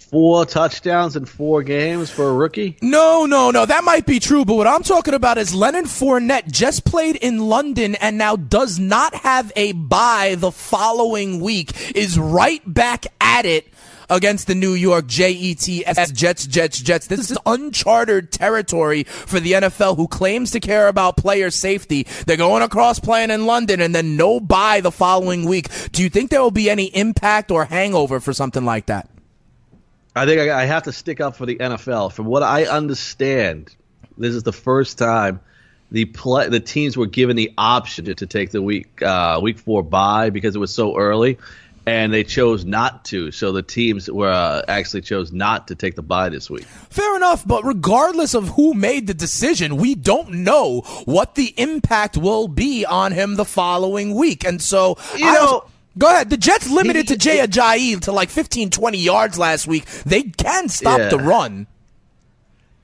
Four 0.00 0.46
touchdowns 0.46 1.14
in 1.14 1.26
four 1.26 1.62
games 1.62 2.10
for 2.10 2.28
a 2.28 2.32
rookie. 2.32 2.76
No, 2.80 3.26
no, 3.26 3.50
no. 3.50 3.66
That 3.66 3.84
might 3.84 4.06
be 4.06 4.18
true, 4.18 4.44
but 4.44 4.54
what 4.54 4.66
I'm 4.66 4.82
talking 4.82 5.12
about 5.12 5.36
is 5.36 5.54
Leonard 5.54 5.84
Fournette 5.84 6.50
just 6.50 6.84
played 6.84 7.16
in 7.16 7.38
London 7.38 7.96
and 7.96 8.16
now 8.16 8.34
does 8.34 8.78
not 8.78 9.14
have 9.14 9.52
a 9.56 9.72
bye 9.72 10.36
the 10.38 10.52
following 10.52 11.40
week, 11.40 11.94
is 11.94 12.18
right 12.18 12.62
back 12.66 13.06
at 13.20 13.44
it 13.44 13.69
against 14.10 14.46
the 14.46 14.54
New 14.54 14.74
York 14.74 15.06
Jets, 15.06 15.66
Jets, 16.12 16.46
Jets, 16.46 16.78
Jets. 16.78 17.06
This 17.06 17.30
is 17.30 17.38
uncharted 17.46 18.32
territory 18.32 19.04
for 19.04 19.40
the 19.40 19.52
NFL 19.52 19.96
who 19.96 20.08
claims 20.08 20.50
to 20.50 20.60
care 20.60 20.88
about 20.88 21.16
player 21.16 21.50
safety. 21.50 22.06
They're 22.26 22.36
going 22.36 22.62
across 22.62 22.98
playing 22.98 23.30
in 23.30 23.46
London 23.46 23.80
and 23.80 23.94
then 23.94 24.16
no 24.16 24.40
bye 24.40 24.80
the 24.80 24.90
following 24.90 25.44
week. 25.44 25.68
Do 25.92 26.02
you 26.02 26.10
think 26.10 26.30
there 26.30 26.42
will 26.42 26.50
be 26.50 26.68
any 26.68 26.86
impact 26.86 27.50
or 27.50 27.64
hangover 27.64 28.20
for 28.20 28.32
something 28.32 28.64
like 28.64 28.86
that? 28.86 29.08
I 30.14 30.26
think 30.26 30.40
I, 30.40 30.62
I 30.62 30.64
have 30.64 30.82
to 30.84 30.92
stick 30.92 31.20
up 31.20 31.36
for 31.36 31.46
the 31.46 31.56
NFL. 31.56 32.12
From 32.12 32.26
what 32.26 32.42
I 32.42 32.64
understand, 32.64 33.74
this 34.18 34.34
is 34.34 34.42
the 34.42 34.52
first 34.52 34.98
time 34.98 35.40
the 35.90 36.04
play, 36.04 36.48
the 36.48 36.60
teams 36.60 36.96
were 36.96 37.06
given 37.06 37.36
the 37.36 37.52
option 37.58 38.04
to, 38.06 38.14
to 38.14 38.26
take 38.26 38.50
the 38.50 38.62
week 38.62 39.02
uh, 39.02 39.40
week 39.42 39.58
four 39.58 39.82
bye 39.82 40.30
because 40.30 40.54
it 40.54 40.58
was 40.58 40.74
so 40.74 40.96
early, 40.96 41.38
and 41.86 42.12
they 42.12 42.24
chose 42.24 42.64
not 42.64 43.04
to. 43.06 43.30
So 43.32 43.52
the 43.52 43.62
teams 43.62 44.10
were 44.10 44.30
uh, 44.30 44.62
actually 44.68 45.00
chose 45.02 45.32
not 45.32 45.68
to 45.68 45.74
take 45.74 45.96
the 45.96 46.02
bye 46.02 46.28
this 46.28 46.48
week. 46.50 46.64
Fair 46.90 47.16
enough, 47.16 47.46
but 47.46 47.64
regardless 47.64 48.34
of 48.34 48.48
who 48.50 48.74
made 48.74 49.06
the 49.06 49.14
decision, 49.14 49.76
we 49.76 49.94
don't 49.94 50.30
know 50.30 50.82
what 51.04 51.34
the 51.34 51.54
impact 51.56 52.16
will 52.16 52.48
be 52.48 52.84
on 52.84 53.12
him 53.12 53.36
the 53.36 53.44
following 53.44 54.14
week. 54.14 54.44
And 54.44 54.60
so, 54.60 54.96
You 55.16 55.26
I 55.26 55.34
know- 55.34 55.44
was- 55.64 55.70
go 55.98 56.06
ahead. 56.08 56.30
The 56.30 56.36
Jets 56.36 56.70
limited 56.70 57.08
to 57.08 57.14
He- 57.14 57.18
Jay 57.18 57.38
Ajayi 57.38 58.00
to 58.02 58.12
like 58.12 58.30
15, 58.30 58.70
20 58.70 58.98
yards 58.98 59.38
last 59.38 59.66
week. 59.66 59.86
They 60.06 60.22
can 60.22 60.68
stop 60.68 60.98
Yeah. 60.98 61.08
the 61.08 61.18
run. 61.18 61.66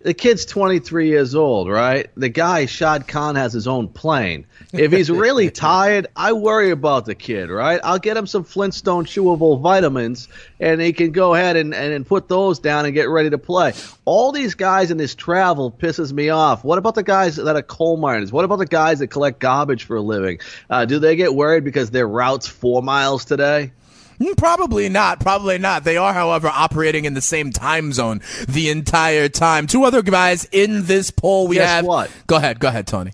The 0.06 0.14
kid's 0.14 0.44
23 0.44 1.08
years 1.08 1.34
old, 1.34 1.68
right? 1.68 2.08
The 2.16 2.28
guy, 2.28 2.66
Shad 2.66 3.08
Khan, 3.08 3.34
has 3.34 3.52
his 3.52 3.66
own 3.66 3.88
plane. 3.88 4.46
If 4.72 4.92
he's 4.92 5.10
really 5.10 5.50
tired, 5.70 6.06
I 6.14 6.32
worry 6.32 6.70
about 6.70 7.06
the 7.06 7.16
kid, 7.16 7.50
right? 7.50 7.80
I'll 7.82 7.98
get 7.98 8.16
him 8.16 8.28
some 8.28 8.44
Flintstone 8.44 9.06
chewable 9.06 9.60
vitamins, 9.60 10.28
and 10.60 10.80
he 10.80 10.92
can 10.92 11.10
go 11.10 11.34
ahead 11.34 11.56
and, 11.56 11.74
and, 11.74 11.92
and 11.92 12.06
put 12.06 12.28
those 12.28 12.60
down 12.60 12.84
and 12.84 12.94
get 12.94 13.08
ready 13.08 13.30
to 13.30 13.38
play. 13.38 13.72
All 14.04 14.30
these 14.30 14.54
guys 14.54 14.92
in 14.92 14.96
this 14.96 15.16
travel 15.16 15.72
pisses 15.72 16.12
me 16.12 16.28
off. 16.28 16.62
What 16.62 16.78
about 16.78 16.94
the 16.94 17.02
guys 17.02 17.34
that 17.34 17.56
are 17.56 17.62
coal 17.62 17.96
miners? 17.96 18.30
What 18.30 18.44
about 18.44 18.60
the 18.60 18.66
guys 18.66 19.00
that 19.00 19.08
collect 19.08 19.40
garbage 19.40 19.82
for 19.82 19.96
a 19.96 20.02
living? 20.02 20.38
Uh, 20.70 20.84
do 20.84 21.00
they 21.00 21.16
get 21.16 21.34
worried 21.34 21.64
because 21.64 21.90
their 21.90 22.06
route's 22.06 22.46
four 22.46 22.80
miles 22.80 23.24
today? 23.24 23.72
Mm, 24.20 24.36
Probably 24.36 24.88
not. 24.88 25.20
Probably 25.20 25.58
not. 25.58 25.84
They 25.84 25.96
are, 25.96 26.12
however, 26.12 26.48
operating 26.48 27.04
in 27.04 27.14
the 27.14 27.20
same 27.20 27.52
time 27.52 27.92
zone 27.92 28.20
the 28.48 28.70
entire 28.70 29.28
time. 29.28 29.66
Two 29.66 29.84
other 29.84 30.02
guys 30.02 30.46
in 30.52 30.84
this 30.84 31.10
poll 31.10 31.48
we 31.48 31.56
Guess 31.56 31.68
have. 31.68 31.84
what? 31.84 32.10
Go 32.26 32.36
ahead. 32.36 32.58
Go 32.58 32.68
ahead, 32.68 32.86
Tony. 32.86 33.12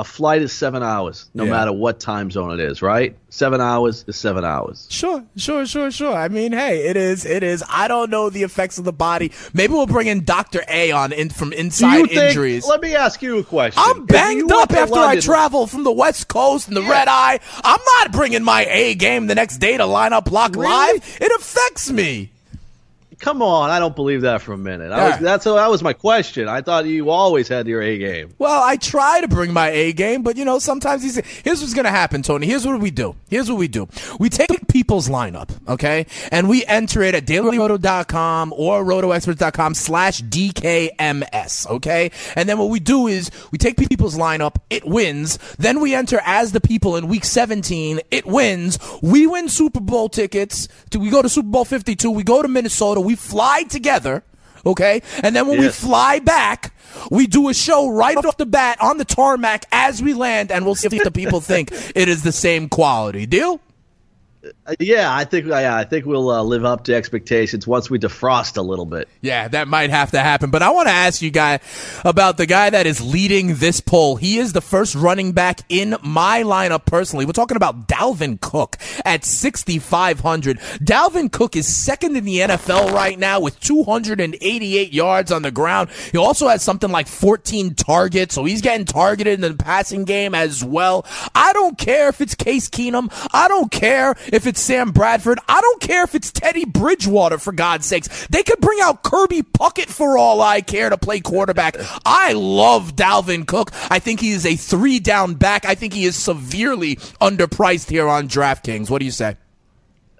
A 0.00 0.04
flight 0.04 0.40
is 0.40 0.50
seven 0.50 0.82
hours, 0.82 1.28
no 1.34 1.44
Yeah. 1.44 1.50
matter 1.50 1.72
what 1.72 2.00
time 2.00 2.30
zone 2.30 2.58
it 2.58 2.60
is, 2.60 2.80
right? 2.80 3.14
Seven 3.28 3.60
hours 3.60 4.02
is 4.08 4.16
seven 4.16 4.46
hours. 4.46 4.86
Sure, 4.88 5.22
sure, 5.36 5.66
sure, 5.66 5.90
sure. 5.90 6.14
I 6.16 6.28
mean, 6.28 6.52
hey, 6.52 6.86
it 6.88 6.96
is, 6.96 7.26
it 7.26 7.42
is. 7.42 7.62
I 7.68 7.86
don't 7.86 8.08
know 8.10 8.30
the 8.30 8.42
effects 8.42 8.78
of 8.78 8.84
the 8.86 8.94
body. 8.94 9.30
Maybe 9.52 9.74
we'll 9.74 9.84
bring 9.84 10.06
in 10.06 10.24
Doctor 10.24 10.64
A 10.68 10.90
on 10.90 11.12
in 11.12 11.28
from 11.28 11.52
inside 11.52 12.06
think, 12.08 12.12
injuries. 12.16 12.66
Let 12.66 12.80
me 12.80 12.94
ask 12.96 13.20
you 13.20 13.36
a 13.40 13.44
question. 13.44 13.82
I'm 13.84 14.06
banged 14.06 14.50
up 14.50 14.72
after 14.72 14.98
I 14.98 15.20
travel 15.20 15.66
from 15.66 15.84
the 15.84 15.92
West 15.92 16.28
Coast 16.28 16.68
and 16.68 16.76
the 16.78 16.80
Yeah. 16.82 16.90
red 16.90 17.08
eye. 17.08 17.38
I'm 17.62 17.80
not 17.98 18.10
bringing 18.10 18.42
my 18.42 18.64
A 18.70 18.94
game 18.94 19.26
the 19.26 19.34
next 19.34 19.58
day 19.58 19.76
to 19.76 19.84
line 19.84 20.14
up 20.14 20.24
block 20.24 20.52
Really? 20.56 20.64
live. 20.66 21.18
It 21.20 21.30
affects 21.38 21.90
me. 21.90 22.30
Come 23.20 23.42
on, 23.42 23.68
I 23.70 23.78
don't 23.78 23.94
believe 23.94 24.22
that 24.22 24.40
for 24.42 24.52
a 24.54 24.58
minute. 24.58 24.90
I 24.92 24.96
Yeah. 24.96 25.10
was, 25.10 25.18
that's 25.20 25.44
that 25.44 25.70
was 25.70 25.82
my 25.82 25.92
question. 25.92 26.48
I 26.48 26.62
thought 26.62 26.86
you 26.86 27.10
always 27.10 27.48
had 27.48 27.66
your 27.66 27.82
A 27.82 27.98
game. 27.98 28.34
Well, 28.38 28.62
I 28.62 28.76
try 28.76 29.20
to 29.20 29.28
bring 29.28 29.52
my 29.52 29.68
A 29.68 29.92
game, 29.92 30.22
but 30.22 30.36
you 30.38 30.44
know, 30.44 30.58
sometimes 30.58 31.02
these. 31.02 31.16
Here's 31.44 31.60
what's 31.60 31.74
gonna 31.74 31.90
happen, 31.90 32.22
Tony. 32.22 32.46
Here's 32.46 32.66
what 32.66 32.80
we 32.80 32.90
do. 32.90 33.14
Here's 33.28 33.50
what 33.50 33.58
we 33.58 33.68
do. 33.68 33.88
We 34.18 34.30
take 34.30 34.66
people's 34.68 35.08
lineup, 35.08 35.50
okay, 35.68 36.06
and 36.32 36.48
we 36.48 36.64
enter 36.66 37.02
it 37.02 37.14
at 37.14 37.26
dailyroto.com 37.26 38.54
or 38.56 38.84
rotoexperts.com 38.84 39.74
slash 39.74 40.22
DKMS, 40.22 41.68
okay, 41.68 42.10
and 42.36 42.48
then 42.48 42.58
what 42.58 42.70
we 42.70 42.80
do 42.80 43.06
is 43.06 43.30
we 43.52 43.58
take 43.58 43.76
people's 43.76 44.16
lineup, 44.16 44.56
it 44.70 44.84
wins, 44.84 45.38
then 45.58 45.80
we 45.80 45.94
enter 45.94 46.20
as 46.24 46.52
the 46.52 46.60
people 46.60 46.96
in 46.96 47.08
week 47.08 47.24
17, 47.24 48.00
it 48.10 48.26
wins, 48.26 48.78
we 49.02 49.26
win 49.26 49.48
Super 49.48 49.80
Bowl 49.80 50.08
tickets. 50.08 50.68
We 50.96 51.10
go 51.10 51.22
to 51.22 51.28
Super 51.28 51.48
Bowl 51.48 51.64
52, 51.64 52.10
we 52.10 52.22
go 52.24 52.42
to 52.42 52.48
Minnesota, 52.48 53.00
we 53.00 53.09
fly 53.16 53.64
together 53.64 54.22
okay? 54.66 55.00
And 55.22 55.34
then 55.34 55.46
when 55.46 55.60
Yes. 55.60 55.82
we 55.82 55.88
fly 55.88 56.18
back, 56.18 56.74
we 57.10 57.26
do 57.26 57.48
a 57.48 57.54
show 57.54 57.88
right 57.88 58.14
off 58.16 58.36
the 58.36 58.44
bat 58.44 58.78
on 58.80 58.98
the 58.98 59.04
tarmac 59.06 59.64
as 59.72 60.02
we 60.02 60.12
land, 60.12 60.50
and 60.52 60.66
we'll 60.66 60.74
see 60.74 60.94
if 60.94 61.02
the 61.02 61.10
people 61.10 61.40
think 61.40 61.72
it 61.94 62.08
is 62.08 62.22
the 62.24 62.32
same 62.32 62.68
quality. 62.68 63.24
Deal? 63.26 63.58
Uh, 64.42 64.74
Yeah, 64.78 65.14
I 65.14 65.24
think 65.24 65.46
yeah, 65.46 65.76
I 65.76 65.84
think 65.84 66.06
we'll 66.06 66.30
uh, 66.30 66.42
live 66.42 66.64
up 66.64 66.84
to 66.84 66.94
expectations 66.94 67.66
once 67.66 67.90
we 67.90 67.98
defrost 67.98 68.56
a 68.56 68.62
little 68.62 68.86
bit. 68.86 69.08
Yeah, 69.20 69.48
that 69.48 69.68
might 69.68 69.90
have 69.90 70.12
to 70.12 70.20
happen. 70.20 70.50
But 70.50 70.62
I 70.62 70.70
want 70.70 70.88
to 70.88 70.94
ask 70.94 71.20
you 71.20 71.30
guy 71.30 71.60
about 72.04 72.36
the 72.36 72.46
guy 72.46 72.70
that 72.70 72.86
is 72.86 73.00
leading 73.00 73.56
this 73.56 73.80
poll. 73.80 74.16
He 74.16 74.38
is 74.38 74.52
the 74.52 74.60
first 74.60 74.94
running 74.94 75.32
back 75.32 75.60
in 75.68 75.96
my 76.02 76.42
lineup 76.42 76.86
personally. 76.86 77.26
We're 77.26 77.32
talking 77.32 77.56
about 77.56 77.86
Dalvin 77.86 78.40
Cook 78.40 78.78
at 79.04 79.24
6,500. 79.24 80.58
Dalvin 80.58 81.30
Cook 81.30 81.56
is 81.56 81.66
second 81.66 82.16
in 82.16 82.24
the 82.24 82.38
NFL 82.38 82.92
right 82.92 83.18
now 83.18 83.40
with 83.40 83.60
288 83.60 84.92
yards 84.92 85.32
on 85.32 85.42
the 85.42 85.50
ground. 85.50 85.90
He 86.12 86.18
also 86.18 86.48
has 86.48 86.62
something 86.62 86.90
like 86.90 87.08
14 87.08 87.74
targets, 87.74 88.34
so 88.34 88.44
he's 88.44 88.62
getting 88.62 88.86
targeted 88.86 89.34
in 89.34 89.40
the 89.40 89.54
passing 89.54 90.04
game 90.04 90.34
as 90.34 90.64
well. 90.64 91.04
I 91.34 91.52
don't 91.52 91.76
care 91.76 92.08
if 92.08 92.20
it's 92.20 92.34
Case 92.34 92.68
Keenum. 92.70 93.10
I 93.32 93.48
don't 93.48 93.70
care 93.70 94.14
if 94.32 94.46
it's 94.46 94.60
Sam 94.60 94.90
Bradford. 94.90 95.38
I 95.48 95.60
don't 95.60 95.80
care 95.80 96.04
if 96.04 96.14
it's 96.14 96.30
Teddy 96.32 96.64
Bridgewater, 96.64 97.38
for 97.38 97.52
God's 97.52 97.86
sakes. 97.86 98.26
They 98.28 98.42
could 98.42 98.60
bring 98.60 98.78
out 98.82 99.02
Kirby 99.02 99.42
Puckett 99.42 99.88
for 99.88 100.18
all 100.18 100.40
I 100.40 100.60
care 100.60 100.90
to 100.90 100.98
play 100.98 101.20
quarterback. 101.20 101.76
I 102.04 102.32
love 102.32 102.96
Dalvin 102.96 103.46
Cook. 103.46 103.70
I 103.90 103.98
think 103.98 104.20
he 104.20 104.30
is 104.30 104.46
a 104.46 104.56
three 104.56 104.98
down 104.98 105.34
back. 105.34 105.64
I 105.64 105.74
think 105.74 105.92
he 105.92 106.04
is 106.04 106.16
severely 106.16 106.96
underpriced 107.20 107.90
here 107.90 108.08
on 108.08 108.28
DraftKings. 108.28 108.90
What 108.90 108.98
do 109.00 109.04
you 109.04 109.10
say? 109.10 109.36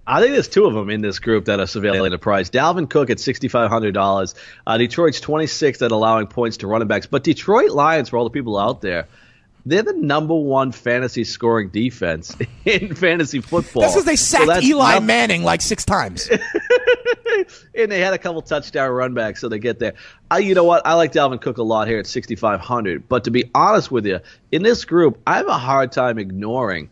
I 0.07 0.21
think 0.21 0.33
there's 0.33 0.49
two 0.49 0.67
of 0.67 0.75
them 0.75 0.91
in 0.91 1.03
this 1.03 1.21
group 1.21 1.45
that 1.45 1.61
are 1.61 1.67
severely 1.67 2.11
underpriced. 2.11 2.51
Dalvin 2.51 2.91
Cook 2.91 3.11
at 3.11 3.19
$6,500. 3.19 4.35
Uh, 4.67 4.79
Detroit's 4.79 5.21
26th 5.21 5.83
at 5.83 5.93
allowing 5.93 6.27
points 6.27 6.57
to 6.59 6.67
running 6.67 6.89
backs. 6.89 7.07
But 7.07 7.23
Detroit 7.23 7.71
Lions, 7.71 8.09
for 8.09 8.17
all 8.17 8.25
the 8.25 8.31
people 8.31 8.59
out 8.59 8.81
there, 8.81 9.07
they're 9.67 9.83
the 9.83 9.93
number 9.93 10.35
one 10.35 10.73
fantasy 10.73 11.25
scoring 11.25 11.69
defense 11.69 12.37
in 12.65 12.95
fantasy 12.95 13.41
football. 13.41 13.83
That's 13.83 13.95
because 13.95 14.05
they 14.05 14.17
sacked 14.17 14.47
that's 14.47 14.65
Eli 14.65 14.99
Manning 15.01 15.43
like 15.43 15.61
six 15.61 15.85
times. 15.85 16.29
and 17.75 17.91
they 17.91 18.01
had 18.01 18.15
a 18.15 18.19
couple 18.19 18.43
touchdown 18.43 18.91
run 18.91 19.15
backs, 19.15 19.41
so 19.41 19.49
they 19.49 19.59
get 19.59 19.79
there. 19.79 19.95
I, 20.31 20.39
you 20.39 20.55
know 20.55 20.65
what? 20.65 20.87
I 20.87 20.95
like 20.95 21.13
Dalvin 21.13 21.41
Cook 21.41 21.59
a 21.59 21.63
lot 21.63 21.89
here 21.89 21.99
at 21.99 22.07
6,500. 22.07 23.09
But 23.09 23.25
to 23.25 23.31
be 23.31 23.51
honest 23.55 23.91
with 23.91 24.07
you, 24.07 24.21
in 24.53 24.63
this 24.63 24.85
group, 24.85 25.21
I 25.27 25.37
have 25.37 25.49
a 25.49 25.59
hard 25.59 25.93
time 25.93 26.19
ignoring 26.19 26.91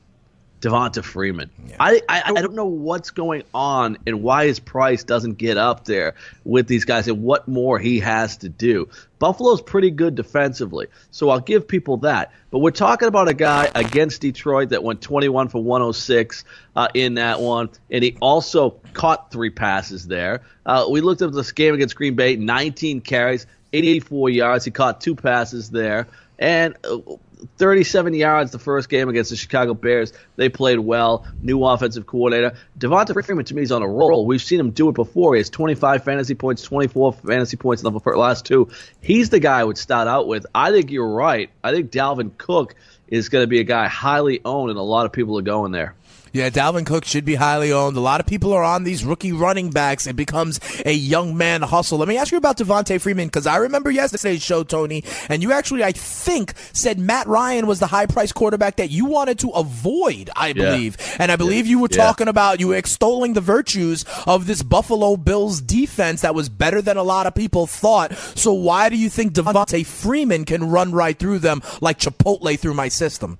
Devonta 0.60 1.04
Freeman. 1.04 1.50
I, 1.78 2.02
I 2.08 2.22
I 2.26 2.42
don't 2.42 2.54
know 2.54 2.66
what's 2.66 3.10
going 3.10 3.44
on 3.54 3.98
and 4.06 4.22
why 4.22 4.46
his 4.46 4.58
price 4.58 5.04
doesn't 5.04 5.38
get 5.38 5.56
up 5.56 5.84
there 5.84 6.14
with 6.44 6.66
these 6.66 6.84
guys 6.84 7.06
and 7.06 7.22
what 7.22 7.46
more 7.46 7.78
he 7.78 8.00
has 8.00 8.38
to 8.38 8.48
do. 8.48 8.88
Buffalo's 9.20 9.62
pretty 9.62 9.90
good 9.90 10.14
defensively, 10.16 10.88
so 11.10 11.30
I'll 11.30 11.40
give 11.40 11.68
people 11.68 11.98
that. 11.98 12.32
But 12.50 12.58
we're 12.58 12.70
talking 12.72 13.06
about 13.06 13.28
a 13.28 13.34
guy 13.34 13.70
against 13.74 14.20
Detroit 14.20 14.70
that 14.70 14.82
went 14.82 15.00
21 15.00 15.48
for 15.48 15.62
106 15.62 16.44
uh, 16.74 16.88
in 16.94 17.14
that 17.14 17.40
one, 17.40 17.70
and 17.90 18.02
he 18.02 18.16
also 18.20 18.70
caught 18.94 19.30
three 19.30 19.50
passes 19.50 20.06
there. 20.06 20.42
Uh, 20.66 20.86
we 20.90 21.00
looked 21.00 21.22
at 21.22 21.32
this 21.32 21.52
game 21.52 21.74
against 21.74 21.94
Green 21.94 22.14
Bay, 22.14 22.36
19 22.36 23.00
carries, 23.00 23.46
84 23.72 24.30
yards. 24.30 24.64
He 24.64 24.70
caught 24.72 25.00
two 25.00 25.14
passes 25.14 25.70
there, 25.70 26.08
and. 26.38 26.76
Uh, 27.40 27.46
37 27.56 28.14
yards 28.14 28.52
the 28.52 28.58
first 28.58 28.88
game 28.88 29.08
against 29.08 29.30
the 29.30 29.36
Chicago 29.36 29.74
Bears. 29.74 30.12
They 30.36 30.48
played 30.48 30.78
well. 30.78 31.26
New 31.40 31.64
offensive 31.64 32.06
coordinator. 32.06 32.56
Devonta 32.78 33.12
Freeman, 33.24 33.44
to 33.46 33.54
me, 33.54 33.62
is 33.62 33.72
on 33.72 33.82
a 33.82 33.88
roll. 33.88 34.26
We've 34.26 34.42
seen 34.42 34.60
him 34.60 34.70
do 34.70 34.88
it 34.88 34.94
before. 34.94 35.34
He 35.34 35.40
has 35.40 35.50
25 35.50 36.04
fantasy 36.04 36.34
points, 36.34 36.62
24 36.62 37.12
fantasy 37.14 37.56
points 37.56 37.82
in 37.82 37.92
the 37.92 38.00
last 38.16 38.44
two. 38.44 38.68
He's 39.00 39.30
the 39.30 39.40
guy 39.40 39.60
I 39.60 39.64
would 39.64 39.78
start 39.78 40.08
out 40.08 40.26
with. 40.26 40.46
I 40.54 40.70
think 40.72 40.90
you're 40.90 41.08
right. 41.08 41.50
I 41.62 41.72
think 41.72 41.90
Dalvin 41.90 42.36
Cook 42.36 42.74
is 43.08 43.28
going 43.28 43.42
to 43.42 43.48
be 43.48 43.60
a 43.60 43.64
guy 43.64 43.88
highly 43.88 44.40
owned, 44.44 44.70
and 44.70 44.78
a 44.78 44.82
lot 44.82 45.06
of 45.06 45.12
people 45.12 45.38
are 45.38 45.42
going 45.42 45.72
there. 45.72 45.94
Yeah, 46.38 46.50
Dalvin 46.50 46.86
Cook 46.86 47.04
should 47.04 47.24
be 47.24 47.34
highly 47.34 47.72
owned. 47.72 47.96
A 47.96 48.00
lot 48.00 48.20
of 48.20 48.26
people 48.26 48.52
are 48.52 48.62
on 48.62 48.84
these 48.84 49.04
rookie 49.04 49.32
running 49.32 49.70
backs. 49.70 50.06
It 50.06 50.14
becomes 50.14 50.60
a 50.86 50.92
young 50.92 51.36
man 51.36 51.62
hustle. 51.62 51.98
Let 51.98 52.06
me 52.06 52.16
ask 52.16 52.30
you 52.30 52.38
about 52.38 52.56
Devonta 52.58 53.00
Freeman 53.00 53.26
because 53.26 53.44
I 53.44 53.56
remember 53.56 53.90
yesterday's 53.90 54.40
show, 54.40 54.62
Tony, 54.62 55.02
and 55.28 55.42
you 55.42 55.50
actually, 55.50 55.82
I 55.82 55.90
think, 55.90 56.54
said 56.72 57.00
Matt 57.00 57.26
Ryan 57.26 57.66
was 57.66 57.80
the 57.80 57.88
high 57.88 58.06
price 58.06 58.30
quarterback 58.30 58.76
that 58.76 58.90
you 58.90 59.04
wanted 59.06 59.40
to 59.40 59.50
avoid, 59.50 60.30
I 60.36 60.52
believe. 60.52 60.96
And 61.18 61.32
I 61.32 61.34
believe 61.36 61.66
you 61.66 61.80
were 61.80 61.88
Yeah. 61.90 62.04
talking 62.04 62.28
about, 62.28 62.60
you 62.60 62.68
were 62.68 62.76
extolling 62.76 63.32
the 63.32 63.40
virtues 63.40 64.04
of 64.24 64.46
this 64.46 64.62
Buffalo 64.62 65.16
Bills 65.16 65.60
defense 65.60 66.20
that 66.20 66.36
was 66.36 66.48
better 66.48 66.80
than 66.80 66.96
a 66.96 67.02
lot 67.02 67.26
of 67.26 67.34
people 67.34 67.66
thought. 67.66 68.12
So 68.36 68.52
why 68.52 68.90
do 68.90 68.96
you 68.96 69.10
think 69.10 69.32
Devonta 69.32 69.84
Freeman 69.84 70.44
can 70.44 70.70
run 70.70 70.92
right 70.92 71.18
through 71.18 71.40
them 71.40 71.62
like 71.80 71.98
Chipotle 71.98 72.56
through 72.60 72.74
my 72.74 72.86
system? 72.86 73.38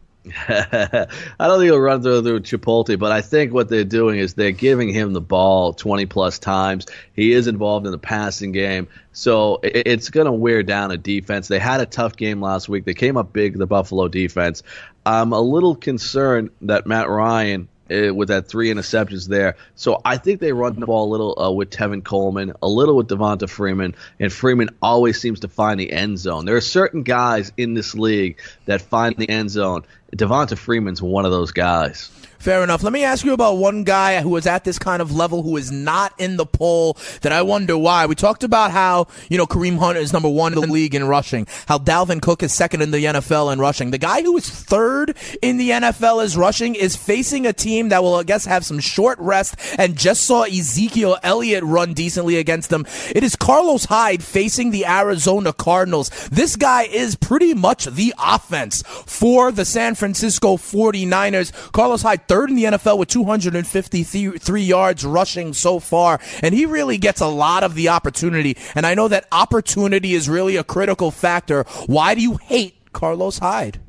I 0.48 1.06
don't 1.38 1.58
think 1.58 1.64
he'll 1.64 1.78
run 1.78 2.02
through, 2.02 2.22
through 2.22 2.40
Chipotle, 2.40 2.98
but 2.98 3.12
I 3.12 3.20
think 3.20 3.52
what 3.52 3.68
they're 3.68 3.84
doing 3.84 4.18
is 4.18 4.34
they're 4.34 4.50
giving 4.50 4.92
him 4.92 5.12
the 5.12 5.20
ball 5.20 5.72
20 5.72 6.06
plus 6.06 6.38
times. 6.38 6.86
He 7.14 7.32
is 7.32 7.46
involved 7.46 7.86
in 7.86 7.92
the 7.92 7.98
passing 7.98 8.52
game, 8.52 8.88
so 9.12 9.60
it, 9.62 9.86
it's 9.86 10.10
going 10.10 10.26
to 10.26 10.32
wear 10.32 10.62
down 10.62 10.90
a 10.90 10.96
defense. 10.96 11.48
They 11.48 11.58
had 11.58 11.80
a 11.80 11.86
tough 11.86 12.16
game 12.16 12.40
last 12.40 12.68
week. 12.68 12.84
They 12.84 12.94
came 12.94 13.16
up 13.16 13.32
big, 13.32 13.56
the 13.56 13.66
Buffalo 13.66 14.08
defense. 14.08 14.62
I'm 15.06 15.32
a 15.32 15.40
little 15.40 15.74
concerned 15.74 16.50
that 16.62 16.86
Matt 16.86 17.08
Ryan. 17.08 17.68
Uh, 17.90 18.12
with 18.12 18.28
that 18.28 18.46
three 18.46 18.68
interceptions 18.68 19.28
there, 19.28 19.56
so 19.74 19.98
I 20.04 20.18
think 20.18 20.40
they 20.40 20.52
run 20.52 20.78
the 20.78 20.84
ball 20.84 21.08
a 21.08 21.10
little 21.10 21.42
uh, 21.42 21.50
with 21.50 21.70
Tevin 21.70 22.04
Coleman, 22.04 22.52
a 22.62 22.68
little 22.68 22.94
with 22.94 23.08
Devonta 23.08 23.48
Freeman, 23.48 23.94
and 24.20 24.30
Freeman 24.30 24.68
always 24.82 25.18
seems 25.18 25.40
to 25.40 25.48
find 25.48 25.80
the 25.80 25.90
end 25.90 26.18
zone. 26.18 26.44
There 26.44 26.56
are 26.56 26.60
certain 26.60 27.02
guys 27.02 27.50
in 27.56 27.72
this 27.72 27.94
league 27.94 28.42
that 28.66 28.82
find 28.82 29.16
the 29.16 29.30
end 29.30 29.48
zone. 29.48 29.84
Devonta 30.16 30.56
Freeman's 30.56 31.02
one 31.02 31.24
of 31.24 31.30
those 31.30 31.52
guys. 31.52 32.10
Fair 32.38 32.62
enough. 32.62 32.84
Let 32.84 32.92
me 32.92 33.02
ask 33.02 33.24
you 33.24 33.32
about 33.32 33.58
one 33.58 33.82
guy 33.82 34.20
who 34.20 34.36
is 34.36 34.46
at 34.46 34.62
this 34.62 34.78
kind 34.78 35.02
of 35.02 35.10
level 35.10 35.42
who 35.42 35.56
is 35.56 35.72
not 35.72 36.14
in 36.18 36.36
the 36.36 36.46
poll 36.46 36.96
that 37.22 37.32
I 37.32 37.42
wonder 37.42 37.76
why. 37.76 38.06
We 38.06 38.14
talked 38.14 38.44
about 38.44 38.70
how, 38.70 39.08
you 39.28 39.36
know, 39.36 39.46
Kareem 39.46 39.76
Hunt 39.76 39.98
is 39.98 40.12
number 40.12 40.28
one 40.28 40.52
in 40.52 40.60
the 40.60 40.66
league 40.68 40.94
in 40.94 41.04
rushing, 41.04 41.48
how 41.66 41.78
Dalvin 41.78 42.22
Cook 42.22 42.44
is 42.44 42.52
second 42.52 42.82
in 42.82 42.92
the 42.92 43.04
NFL 43.04 43.52
in 43.52 43.58
rushing. 43.58 43.90
The 43.90 43.98
guy 43.98 44.22
who 44.22 44.36
is 44.36 44.48
third 44.48 45.16
in 45.42 45.56
the 45.56 45.70
NFL 45.70 46.24
is 46.24 46.36
rushing 46.36 46.76
is 46.76 46.94
facing 46.94 47.44
a 47.44 47.52
team 47.52 47.88
that 47.88 48.04
will, 48.04 48.14
I 48.14 48.22
guess, 48.22 48.44
have 48.44 48.64
some 48.64 48.78
short 48.78 49.18
rest 49.18 49.56
and 49.76 49.98
just 49.98 50.22
saw 50.22 50.44
Ezekiel 50.44 51.18
Elliott 51.24 51.64
run 51.64 51.92
decently 51.92 52.36
against 52.36 52.70
them. 52.70 52.86
It 53.10 53.24
is 53.24 53.34
Carlos 53.34 53.86
Hyde 53.86 54.22
facing 54.22 54.70
the 54.70 54.86
Arizona 54.86 55.52
Cardinals. 55.52 56.10
This 56.28 56.54
guy 56.54 56.84
is 56.84 57.16
pretty 57.16 57.52
much 57.52 57.86
the 57.86 58.14
offense 58.16 58.82
for 59.06 59.50
the 59.50 59.64
San 59.64 59.96
Francisco 59.98 60.56
49ers. 60.56 61.72
Carlos 61.72 62.02
Hyde 62.02 62.26
third 62.28 62.50
in 62.50 62.56
the 62.56 62.64
NFL 62.64 62.98
with 62.98 63.08
253 63.08 64.62
yards 64.62 65.04
rushing 65.04 65.52
so 65.52 65.80
far, 65.80 66.20
and 66.42 66.54
he 66.54 66.66
really 66.66 66.96
gets 66.96 67.20
a 67.20 67.26
lot 67.26 67.64
of 67.64 67.74
the 67.74 67.88
opportunity. 67.88 68.56
And 68.74 68.86
I 68.86 68.94
know 68.94 69.08
that 69.08 69.26
opportunity 69.32 70.14
is 70.14 70.28
really 70.28 70.56
a 70.56 70.64
critical 70.64 71.10
factor. 71.10 71.64
Why 71.86 72.14
do 72.14 72.22
you 72.22 72.36
hate 72.36 72.76
Carlos 72.92 73.38
Hyde? 73.38 73.80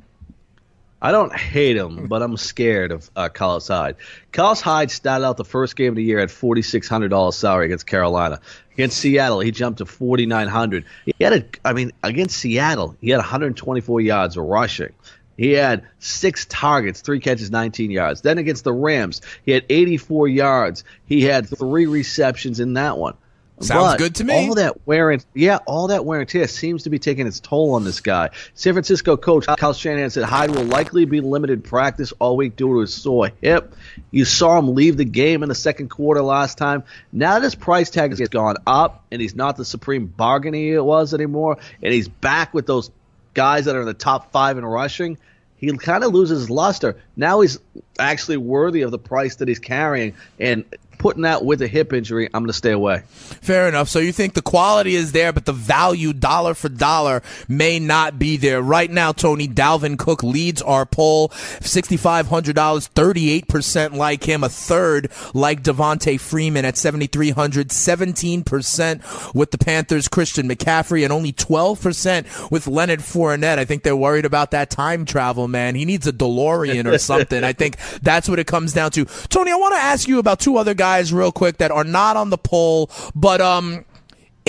I 1.01 1.11
don't 1.13 1.33
hate 1.33 1.77
him, 1.77 2.07
but 2.07 2.21
I'm 2.21 2.35
scared 2.35 2.91
of 2.91 3.09
uh, 3.15 3.29
Carlos 3.29 3.69
Hyde. 3.69 3.95
Carlos 4.33 4.59
Hyde 4.59 4.91
started 4.91 5.25
out 5.25 5.37
the 5.37 5.45
first 5.45 5.77
game 5.77 5.93
of 5.93 5.95
the 5.95 6.03
year 6.03 6.19
at 6.19 6.27
$4,600 6.27 7.33
salary 7.33 7.67
against 7.67 7.87
Carolina. 7.87 8.41
Against 8.73 8.97
Seattle, 8.97 9.39
he 9.39 9.51
jumped 9.51 9.77
to 9.77 9.85
4,900. 9.85 10.83
He 11.05 11.13
had 11.21 11.33
a, 11.33 11.45
I 11.63 11.71
mean, 11.71 11.93
against 12.03 12.37
Seattle, 12.37 12.97
he 12.99 13.09
had 13.11 13.17
124 13.17 14.01
yards 14.01 14.35
rushing. 14.35 14.91
He 15.39 15.53
had 15.53 15.83
six 15.99 16.45
targets, 16.45 16.99
three 16.99 17.21
catches, 17.21 17.49
19 17.49 17.91
yards. 17.91 18.19
Then 18.19 18.39
against 18.39 18.65
the 18.65 18.73
Rams, 18.73 19.21
he 19.45 19.53
had 19.53 19.63
84 19.69 20.27
yards. 20.27 20.83
He 21.05 21.23
had 21.23 21.47
three 21.47 21.85
receptions 21.85 22.59
in 22.59 22.73
that 22.73 22.97
one. 22.97 23.13
Sounds 23.61 23.93
But 23.93 23.99
good 23.99 24.15
to 24.15 24.25
me. 24.25 24.47
All 24.49 24.55
that 24.55 24.85
wear 24.85 25.11
and 25.11 25.25
yeah, 25.33 25.59
all 25.65 25.87
that 25.87 26.03
wear 26.03 26.19
and 26.19 26.27
tear 26.27 26.47
seems 26.47 26.83
to 26.83 26.89
be 26.89 26.99
taking 26.99 27.25
its 27.25 27.39
toll 27.39 27.73
on 27.73 27.85
this 27.85 28.01
guy. 28.01 28.31
San 28.53 28.73
Francisco 28.73 29.15
coach 29.15 29.45
Kyle 29.45 29.73
Shanahan 29.73 30.09
said 30.09 30.23
Hyde 30.23 30.51
will 30.51 30.63
likely 30.63 31.05
be 31.05 31.21
limited 31.21 31.63
practice 31.63 32.11
all 32.19 32.35
week 32.35 32.57
due 32.57 32.73
to 32.73 32.79
his 32.79 32.93
sore 32.93 33.31
hip. 33.41 33.73
You 34.11 34.25
saw 34.25 34.59
him 34.59 34.75
leave 34.75 34.97
the 34.97 35.05
game 35.05 35.43
in 35.43 35.49
the 35.49 35.55
second 35.55 35.89
quarter 35.89 36.21
last 36.21 36.57
time. 36.57 36.83
Now 37.13 37.35
that 37.35 37.43
his 37.43 37.55
price 37.55 37.89
tag 37.89 38.17
has 38.17 38.29
gone 38.29 38.55
up 38.67 39.05
and 39.09 39.21
he's 39.21 39.35
not 39.35 39.55
the 39.55 39.65
supreme 39.65 40.07
bargain 40.07 40.53
he 40.53 40.77
was 40.77 41.13
anymore, 41.13 41.57
and 41.81 41.93
he's 41.93 42.09
back 42.09 42.53
with 42.53 42.65
those 42.65 42.91
guys 43.33 43.65
that 43.65 43.75
are 43.75 43.81
in 43.81 43.85
the 43.85 43.93
top 43.93 44.31
five 44.31 44.57
in 44.57 44.65
rushing, 44.65 45.17
he 45.57 45.75
kind 45.77 46.03
of 46.03 46.13
loses 46.13 46.49
luster. 46.49 46.95
Now 47.15 47.41
he's 47.41 47.59
actually 47.99 48.37
worthy 48.37 48.81
of 48.81 48.91
the 48.91 48.99
price 48.99 49.35
that 49.35 49.47
he's 49.47 49.59
carrying, 49.59 50.15
and 50.39 50.63
putting 50.99 51.23
that 51.23 51.43
with 51.43 51.63
a 51.63 51.67
hip 51.67 51.93
injury, 51.93 52.27
I'm 52.27 52.43
going 52.43 52.47
to 52.47 52.53
stay 52.53 52.71
away. 52.71 53.01
Fair 53.07 53.67
enough. 53.67 53.89
So 53.89 53.97
you 53.97 54.11
think 54.11 54.35
the 54.35 54.41
quality 54.43 54.95
is 54.95 55.13
there, 55.13 55.33
but 55.33 55.45
the 55.45 55.53
value 55.53 56.13
dollar 56.13 56.53
for 56.53 56.69
dollar 56.69 57.23
may 57.47 57.79
not 57.79 58.19
be 58.19 58.37
there. 58.37 58.61
Right 58.61 58.91
now, 58.91 59.11
Tony 59.13 59.47
Dalvin 59.47 59.97
Cook 59.97 60.21
leads 60.21 60.61
our 60.61 60.85
poll 60.85 61.29
$6,500, 61.29 62.53
38% 62.93 63.95
like 63.95 64.25
him, 64.25 64.43
a 64.43 64.49
third 64.49 65.09
like 65.33 65.63
Devonta 65.63 66.19
Freeman 66.19 66.65
at 66.65 66.77
7,300, 66.77 67.69
17% 67.69 69.33
with 69.33 69.51
the 69.51 69.57
Panthers, 69.57 70.07
Christian 70.07 70.47
McCaffrey, 70.47 71.03
and 71.03 71.13
only 71.13 71.31
12% 71.31 72.51
with 72.51 72.67
Leonard 72.67 72.99
Fournette. 72.99 73.57
I 73.57 73.65
think 73.65 73.83
they're 73.83 73.95
worried 73.95 74.25
about 74.25 74.51
that 74.51 74.69
time 74.69 75.05
travel, 75.05 75.47
man. 75.47 75.75
He 75.75 75.85
needs 75.85 76.05
a 76.07 76.13
DeLorean 76.13 76.85
or 76.85 76.97
something. 76.99 77.43
I 77.43 77.53
think 77.53 77.77
that's 78.01 78.27
what 78.27 78.37
it 78.37 78.47
comes 78.47 78.73
down 78.73 78.91
to. 78.91 79.05
Tony, 79.29 79.51
I 79.51 79.55
want 79.55 79.75
to 79.75 79.81
ask 79.81 80.07
you 80.07 80.19
about 80.19 80.39
two 80.39 80.57
other 80.57 80.73
guys 80.73 80.88
real 81.13 81.31
quick 81.31 81.57
that 81.57 81.71
are 81.71 81.83
not 81.83 82.17
on 82.17 82.29
the 82.29 82.37
poll, 82.37 82.89
but 83.15 83.41
um 83.41 83.85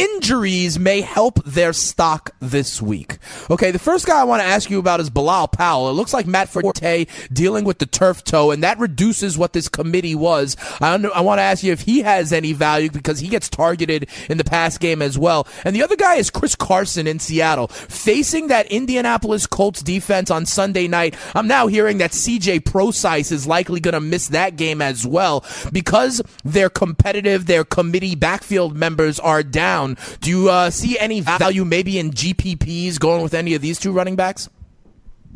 injuries 0.01 0.79
may 0.79 1.01
help 1.03 1.45
their 1.45 1.73
stock 1.73 2.31
this 2.41 2.81
week. 2.81 3.19
Okay, 3.51 3.71
the 3.71 3.79
first 3.79 4.07
guy 4.07 4.21
I 4.21 4.25
want 4.25 4.41
to 4.41 4.47
ask 4.49 4.71
you 4.71 4.79
about 4.79 5.01
is 5.01 5.11
Bilal 5.11 5.49
Powell. 5.49 5.91
It 5.91 5.93
looks 5.93 6.15
like 6.15 6.27
Matt 6.27 6.49
Forte 6.49 7.07
dealing 7.33 7.65
with 7.65 7.79
the 7.79 7.87
turf 7.87 8.25
toe, 8.25 8.51
and 8.51 8.63
that 8.63 8.79
reduces 8.79 9.37
what 9.37 9.53
this 9.53 9.69
committee 9.69 10.15
was. 10.15 10.57
I, 10.81 10.95
I 10.95 11.21
want 11.21 11.39
to 11.39 11.43
ask 11.43 11.63
you 11.63 11.73
if 11.73 11.83
he 11.83 12.01
has 12.01 12.33
any 12.33 12.53
value 12.53 12.91
because 12.91 13.21
he 13.21 13.29
gets 13.29 13.49
targeted 13.49 14.09
in 14.29 14.39
the 14.39 14.45
pass 14.45 14.79
game 14.79 15.03
as 15.03 15.19
well. 15.19 15.47
And 15.65 15.77
the 15.77 15.83
other 15.83 15.97
guy 15.97 16.15
is 16.15 16.31
Chris 16.31 16.57
Carson 16.57 17.07
in 17.07 17.19
Seattle. 17.19 17.69
Facing 17.69 18.49
that 18.49 18.71
Indianapolis 18.73 19.47
Colts 19.47 19.83
defense 19.83 20.31
on 20.31 20.47
Sunday 20.47 20.89
night, 20.89 21.15
I'm 21.35 21.47
now 21.47 21.67
hearing 21.67 21.99
that 21.99 22.13
CJ 22.13 22.65
Prosise 22.65 23.33
is 23.33 23.47
likely 23.47 23.81
going 23.81 23.95
to 23.95 24.01
miss 24.01 24.29
that 24.29 24.57
game 24.57 24.81
as 24.81 25.07
well 25.07 25.45
because 25.73 26.23
they're 26.45 26.71
competitive, 26.71 27.47
their 27.47 27.65
committee 27.65 28.15
backfield 28.15 28.77
members 28.77 29.21
are 29.21 29.43
down 29.43 29.90
down. 29.95 30.19
Do 30.21 30.31
you 30.31 30.51
uh, 30.51 30.71
see 30.71 30.99
any 30.99 31.21
value 31.21 31.65
maybe 31.65 31.99
in 31.99 32.11
GPPs 32.11 32.99
going 32.99 33.23
with 33.23 33.35
any 33.35 33.55
of 33.55 33.63
these 33.63 33.79
two 33.79 33.93
running 33.93 34.17
backs? 34.17 34.49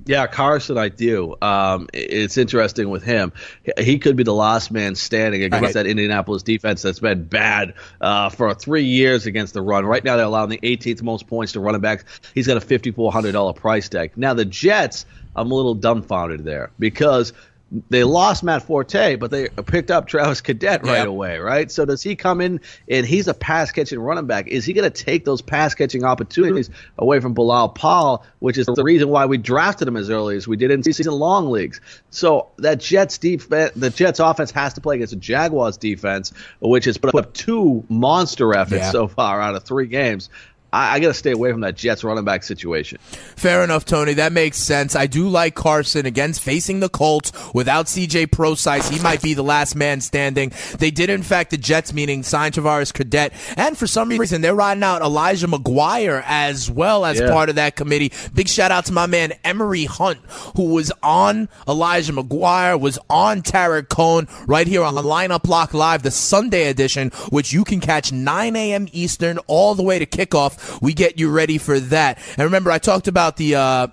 Yeah, 0.06 0.26
Carson, 0.26 0.76
I 0.76 0.90
do. 0.90 1.34
Um, 1.40 1.88
it's 1.94 2.36
interesting 2.36 2.90
with 2.90 3.02
him. 3.02 3.32
He 3.78 3.98
could 3.98 4.16
be 4.16 4.22
the 4.22 4.34
last 4.34 4.70
man 4.70 4.96
standing 4.96 5.42
against 5.42 5.64
right. 5.64 5.74
that 5.74 5.86
Indianapolis 5.86 6.42
defense 6.42 6.82
that's 6.82 6.98
been 6.98 7.24
bad 7.24 7.72
uh, 8.02 8.28
for 8.28 8.52
three 8.52 8.84
years 8.84 9.24
against 9.24 9.54
the 9.54 9.62
run. 9.62 9.86
Right 9.86 10.04
now, 10.04 10.16
they're 10.16 10.26
allowing 10.26 10.50
the 10.50 10.58
18th 10.58 11.02
most 11.02 11.26
points 11.26 11.52
to 11.52 11.60
running 11.60 11.80
backs. 11.80 12.04
He's 12.34 12.46
got 12.46 12.58
a 12.58 12.60
$5,400 12.60 13.56
price 13.56 13.88
tag. 13.88 14.12
Now, 14.14 14.34
the 14.34 14.44
Jets, 14.44 15.06
I'm 15.34 15.50
a 15.50 15.54
little 15.54 15.74
dumbfounded 15.74 16.44
there 16.44 16.70
because– 16.78 17.32
they 17.90 18.04
lost 18.04 18.42
Matt 18.42 18.62
Forte, 18.62 19.16
but 19.16 19.30
they 19.30 19.48
picked 19.48 19.90
up 19.90 20.08
Travaris 20.08 20.42
Cadet 20.42 20.84
right 20.84 20.98
yep. 20.98 21.08
away, 21.08 21.38
right? 21.38 21.70
So 21.70 21.84
does 21.84 22.02
he 22.02 22.14
come 22.14 22.40
in 22.40 22.60
and 22.88 23.04
he's 23.04 23.26
a 23.26 23.34
pass 23.34 23.72
catching 23.72 23.98
running 23.98 24.26
back? 24.26 24.46
Is 24.48 24.64
he 24.64 24.72
going 24.72 24.90
to 24.90 25.04
take 25.04 25.24
those 25.24 25.42
pass 25.42 25.74
catching 25.74 26.04
opportunities 26.04 26.68
mm-hmm. 26.68 27.02
away 27.02 27.20
from 27.20 27.34
Bilal 27.34 27.70
Powell, 27.70 28.24
which 28.38 28.58
is 28.58 28.66
the 28.66 28.84
reason 28.84 29.08
why 29.08 29.26
we 29.26 29.38
drafted 29.38 29.88
him 29.88 29.96
as 29.96 30.08
early 30.08 30.36
as 30.36 30.46
we 30.46 30.56
did 30.56 30.70
in 30.70 30.82
season 30.82 31.14
long 31.14 31.50
leagues? 31.50 31.80
So 32.10 32.48
that 32.58 32.80
Jets 32.80 33.18
defense, 33.18 33.72
the 33.74 33.90
Jets 33.90 34.20
offense 34.20 34.50
has 34.52 34.74
to 34.74 34.80
play 34.80 34.96
against 34.96 35.12
the 35.12 35.18
Jaguars 35.18 35.76
defense, 35.76 36.32
which 36.60 36.84
has 36.84 36.98
put 36.98 37.14
up 37.14 37.32
two 37.32 37.84
monster 37.88 38.54
efforts 38.54 38.82
yeah. 38.82 38.90
so 38.90 39.08
far 39.08 39.40
out 39.40 39.54
of 39.56 39.64
three 39.64 39.86
games. 39.86 40.28
I, 40.74 40.94
I 40.94 41.00
got 41.00 41.08
to 41.08 41.14
stay 41.14 41.30
away 41.30 41.52
from 41.52 41.60
that 41.60 41.76
Jets 41.76 42.02
running 42.02 42.24
back 42.24 42.42
situation. 42.42 42.98
Fair 43.00 43.62
enough, 43.62 43.84
Tony. 43.84 44.14
That 44.14 44.32
makes 44.32 44.58
sense. 44.58 44.96
I 44.96 45.06
do 45.06 45.28
like 45.28 45.54
Carson 45.54 46.04
against 46.04 46.42
facing 46.42 46.80
the 46.80 46.88
Colts 46.88 47.30
without 47.54 47.86
CJ 47.86 48.32
Prosise. 48.32 48.88
He 48.88 48.98
might 48.98 49.22
be 49.22 49.34
the 49.34 49.44
last 49.44 49.76
man 49.76 50.00
standing. 50.00 50.52
They 50.78 50.90
did, 50.90 51.10
in 51.10 51.22
fact, 51.22 51.52
the 51.52 51.58
Jets 51.58 51.92
meaning 51.92 52.24
sign 52.24 52.50
Travaris 52.50 52.92
Cadet, 52.92 53.32
and 53.56 53.78
for 53.78 53.86
some 53.86 54.08
reason 54.08 54.40
they're 54.40 54.54
riding 54.54 54.82
out 54.82 55.00
Elijah 55.00 55.46
McGuire 55.46 56.24
as 56.26 56.68
well 56.68 57.04
as 57.04 57.20
yeah. 57.20 57.30
part 57.30 57.48
of 57.48 57.54
that 57.54 57.76
committee. 57.76 58.12
Big 58.34 58.48
shout 58.48 58.72
out 58.72 58.86
to 58.86 58.92
my 58.92 59.06
man 59.06 59.32
Emery 59.44 59.84
Hunt, 59.84 60.18
who 60.56 60.74
was 60.74 60.90
on 61.04 61.48
Elijah 61.68 62.12
McGuire, 62.12 62.80
was 62.80 62.98
on 63.08 63.42
Tarik 63.42 63.88
Cohen 63.88 64.26
right 64.48 64.66
here 64.66 64.82
on 64.82 64.96
the 64.96 65.02
Lineup 65.02 65.46
Lock 65.46 65.72
Live, 65.72 66.02
the 66.02 66.10
Sunday 66.10 66.68
edition, 66.68 67.10
which 67.30 67.52
you 67.52 67.62
can 67.62 67.78
catch 67.78 68.10
9 68.10 68.56
a.m. 68.56 68.88
Eastern 68.92 69.38
all 69.46 69.76
the 69.76 69.82
way 69.84 70.00
to 70.00 70.06
kickoff 70.06 70.63
we 70.80 70.94
get 70.94 71.18
you 71.18 71.30
ready 71.30 71.58
for 71.58 71.78
that. 71.80 72.18
And 72.36 72.44
remember, 72.44 72.70
I 72.70 72.78
talked 72.78 73.08
about 73.08 73.36
the. 73.36 73.54
Uh, 73.56 73.86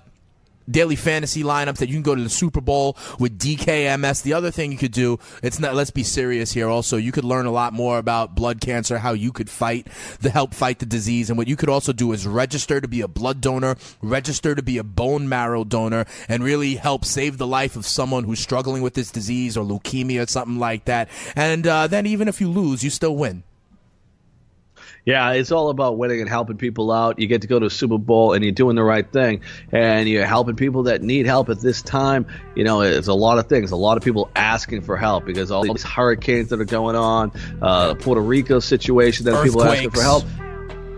daily 0.72 0.96
fantasy 0.96 1.44
lineups 1.44 1.78
that 1.78 1.90
you 1.90 1.96
can 1.96 2.02
go 2.02 2.16
to 2.16 2.24
the 2.24 2.30
Super 2.30 2.62
Bowl 2.62 2.98
with 3.20 3.38
DKMS. 3.38 4.24
The 4.24 4.34
other 4.34 4.52
thing 4.52 4.72
you 4.72 4.78
could 4.78 4.92
do, 4.92 5.20
it's 5.44 5.60
not 5.60 5.76
let's 5.76 5.92
be 5.92 6.04
serious 6.04 6.52
here 6.52 6.68
also. 6.68 6.98
You 6.98 7.12
could 7.12 7.24
learn 7.24 7.46
a 7.46 7.52
lot 7.52 7.74
more 7.74 7.98
about 7.98 8.36
blood 8.36 8.62
cancer, 8.62 8.98
how 8.98 9.14
you 9.14 9.32
could 9.32 9.50
fight 9.50 9.88
the 10.22 10.30
help 10.30 10.54
fight 10.54 10.80
the 10.80 10.86
disease 10.86 11.30
and 11.30 11.38
what 11.38 11.48
you 11.48 11.56
could 11.56 11.70
also 11.70 11.94
do 11.94 12.12
is 12.12 12.26
register 12.26 12.80
to 12.82 12.88
be 12.88 13.02
a 13.02 13.08
blood 13.08 13.42
donor, 13.42 13.76
register 14.02 14.56
to 14.56 14.64
be 14.64 14.78
a 14.78 14.84
bone 14.84 15.28
marrow 15.28 15.64
donor 15.64 16.06
and 16.28 16.44
really 16.44 16.76
help 16.76 17.06
save 17.06 17.38
the 17.38 17.48
life 17.48 17.76
of 17.76 17.86
someone 17.86 18.24
who's 18.24 18.40
struggling 18.40 18.82
with 18.82 18.94
this 18.94 19.12
disease 19.12 19.58
or 19.58 19.66
leukemia 19.66 20.24
or 20.24 20.28
something 20.28 20.60
like 20.60 20.86
that. 20.86 21.10
And 21.36 21.68
uh, 21.68 21.88
then 21.88 22.06
even 22.06 22.28
if 22.28 22.40
you 22.40 22.50
lose, 22.50 22.84
you 22.84 22.90
still 22.90 23.16
win. 23.16 23.44
Yeah, 25.06 25.32
it's 25.32 25.52
all 25.52 25.70
about 25.70 25.98
winning 25.98 26.22
and 26.22 26.30
helping 26.30 26.58
people 26.58 26.92
out. 26.92 27.18
You 27.18 27.28
get 27.28 27.42
to 27.42 27.48
go 27.48 27.60
to 27.60 27.66
a 27.66 27.70
Super 27.70 27.98
Bowl 27.98 28.34
and 28.34 28.44
you're 28.44 28.52
doing 28.52 28.76
the 28.76 28.84
right 28.84 29.10
thing, 29.10 29.42
and 29.72 30.08
you're 30.08 30.26
helping 30.26 30.56
people 30.56 30.84
that 30.84 31.02
need 31.02 31.26
help 31.26 31.50
at 31.50 31.60
this 31.60 31.82
time. 31.82 32.28
You 32.56 32.64
know, 32.64 32.82
it's 32.82 33.08
a 33.08 33.14
lot 33.14 33.40
of 33.40 33.48
things. 33.48 33.72
A 33.72 33.76
lot 33.76 33.98
of 33.98 34.04
people 34.04 34.30
asking 34.36 34.82
for 34.82 34.98
help 34.98 35.26
because 35.26 35.50
all 35.50 35.64
these 35.64 35.84
hurricanes 35.84 36.50
that 36.50 36.62
are 36.62 36.66
going 36.66 36.96
on, 36.96 37.32
uh, 37.62 37.96
Puerto 37.96 38.22
Rico 38.22 38.60
situation 38.60 39.26
that 39.26 39.44
people 39.44 39.64
are 39.64 39.70
asking 39.70 39.92
for 39.92 40.02
help. 40.02 40.24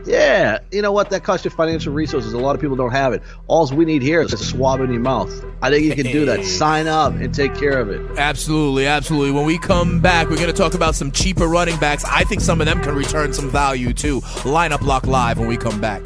Yeah, 0.06 0.60
you 0.72 0.82
know 0.82 0.92
what? 0.92 1.10
That 1.10 1.24
costs 1.24 1.46
you 1.46 1.52
financial 1.52 1.94
resources. 1.94 2.34
A 2.34 2.38
lot 2.38 2.56
of 2.56 2.62
people 2.62 2.76
don't 2.76 2.92
have 2.92 3.14
it. 3.14 3.22
All 3.48 3.68
we 3.74 3.86
need 3.86 4.02
here 4.02 4.22
is 4.22 4.34
a 4.34 4.38
swab 4.38 4.82
in 4.82 4.92
your 4.92 5.02
mouth. 5.02 5.32
I 5.62 5.70
think 5.70 5.86
you 5.86 5.96
can 5.96 6.12
do 6.12 6.26
that. 6.26 6.44
Sign 6.44 6.88
up 6.88 7.14
and 7.14 7.34
take 7.34 7.56
care 7.56 7.80
of 7.80 7.90
it. 7.90 8.02
Absolutely, 8.18 8.86
absolutely. 8.86 9.32
When 9.32 9.46
we 9.46 9.58
come 9.58 10.02
back, 10.02 10.30
we're 10.30 10.36
going 10.36 10.48
to 10.48 10.54
talk 10.54 10.74
about 10.74 10.96
some 10.96 11.12
cheaper 11.12 11.48
running 11.48 11.78
backs. 11.80 12.04
I 12.06 12.24
think 12.26 12.42
some 12.42 12.60
of 12.60 12.68
them 12.68 12.82
can 12.82 12.96
return 12.96 13.34
some 13.34 13.50
value 13.50 13.94
too. 13.94 14.22
Lineup 14.42 14.82
Lock 14.82 15.08
Live 15.08 15.40
when 15.40 15.48
we 15.48 15.58
come 15.58 15.80
back. 15.80 16.06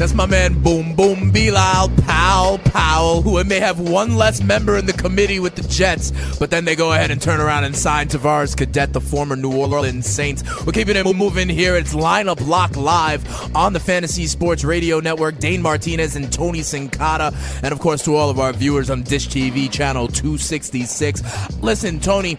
That's 0.00 0.14
my 0.14 0.24
man 0.24 0.54
Boom 0.62 0.94
Boom 0.96 1.30
Bilal 1.30 1.90
Powell 2.06 2.56
Powell, 2.70 3.22
who 3.22 3.42
may 3.44 3.60
have 3.60 3.80
one 3.80 4.16
less 4.16 4.42
member 4.42 4.76
in 4.76 4.86
the 4.86 4.92
committee 4.92 5.40
with 5.40 5.56
the 5.56 5.62
Jets, 5.62 6.12
but 6.38 6.50
then 6.50 6.64
they 6.64 6.76
go 6.76 6.92
ahead 6.92 7.10
and 7.10 7.20
turn 7.20 7.40
around 7.40 7.64
and 7.64 7.76
sign 7.76 8.08
Travaris 8.08 8.56
Cadet, 8.56 8.92
the 8.92 9.00
former 9.00 9.36
New 9.36 9.52
Orleans 9.56 10.06
Saints. 10.06 10.42
We're 10.64 10.72
keeping 10.72 10.96
it 10.96 11.04
moving 11.16 11.48
here. 11.48 11.76
It's 11.76 11.94
lineup 11.94 12.46
lock 12.46 12.76
live 12.76 13.56
on 13.56 13.72
the 13.72 13.80
Fantasy 13.80 14.26
Sports 14.26 14.64
Radio 14.64 15.00
Network. 15.00 15.38
Dane 15.38 15.62
Martinez 15.62 16.16
and 16.16 16.32
Tony 16.32 16.60
Sincata, 16.60 17.34
and 17.62 17.72
of 17.72 17.80
course 17.80 18.04
to 18.04 18.14
all 18.14 18.30
of 18.30 18.38
our 18.38 18.52
viewers 18.52 18.90
on 18.90 19.02
Dish 19.02 19.28
TV 19.28 19.70
channel 19.70 20.06
266. 20.06 21.22
Listen, 21.62 22.00
Tony. 22.00 22.38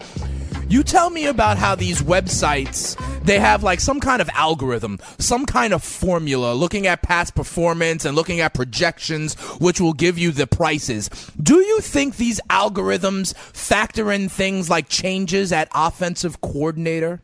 You 0.71 0.83
tell 0.83 1.09
me 1.09 1.25
about 1.25 1.57
how 1.57 1.75
these 1.75 2.01
websites 2.01 2.95
they 3.25 3.39
have 3.39 3.61
like 3.61 3.81
some 3.81 3.99
kind 3.99 4.21
of 4.21 4.29
algorithm, 4.29 4.99
some 5.17 5.45
kind 5.45 5.73
of 5.73 5.83
formula 5.83 6.53
looking 6.53 6.87
at 6.87 7.01
past 7.01 7.35
performance 7.35 8.05
and 8.05 8.15
looking 8.15 8.39
at 8.39 8.53
projections 8.53 9.33
which 9.59 9.81
will 9.81 9.91
give 9.91 10.17
you 10.17 10.31
the 10.31 10.47
prices. 10.47 11.09
Do 11.43 11.55
you 11.57 11.81
think 11.81 12.15
these 12.15 12.39
algorithms 12.49 13.35
factor 13.35 14.13
in 14.13 14.29
things 14.29 14.69
like 14.69 14.87
changes 14.87 15.51
at 15.51 15.67
offensive 15.75 16.39
coordinator? 16.39 17.19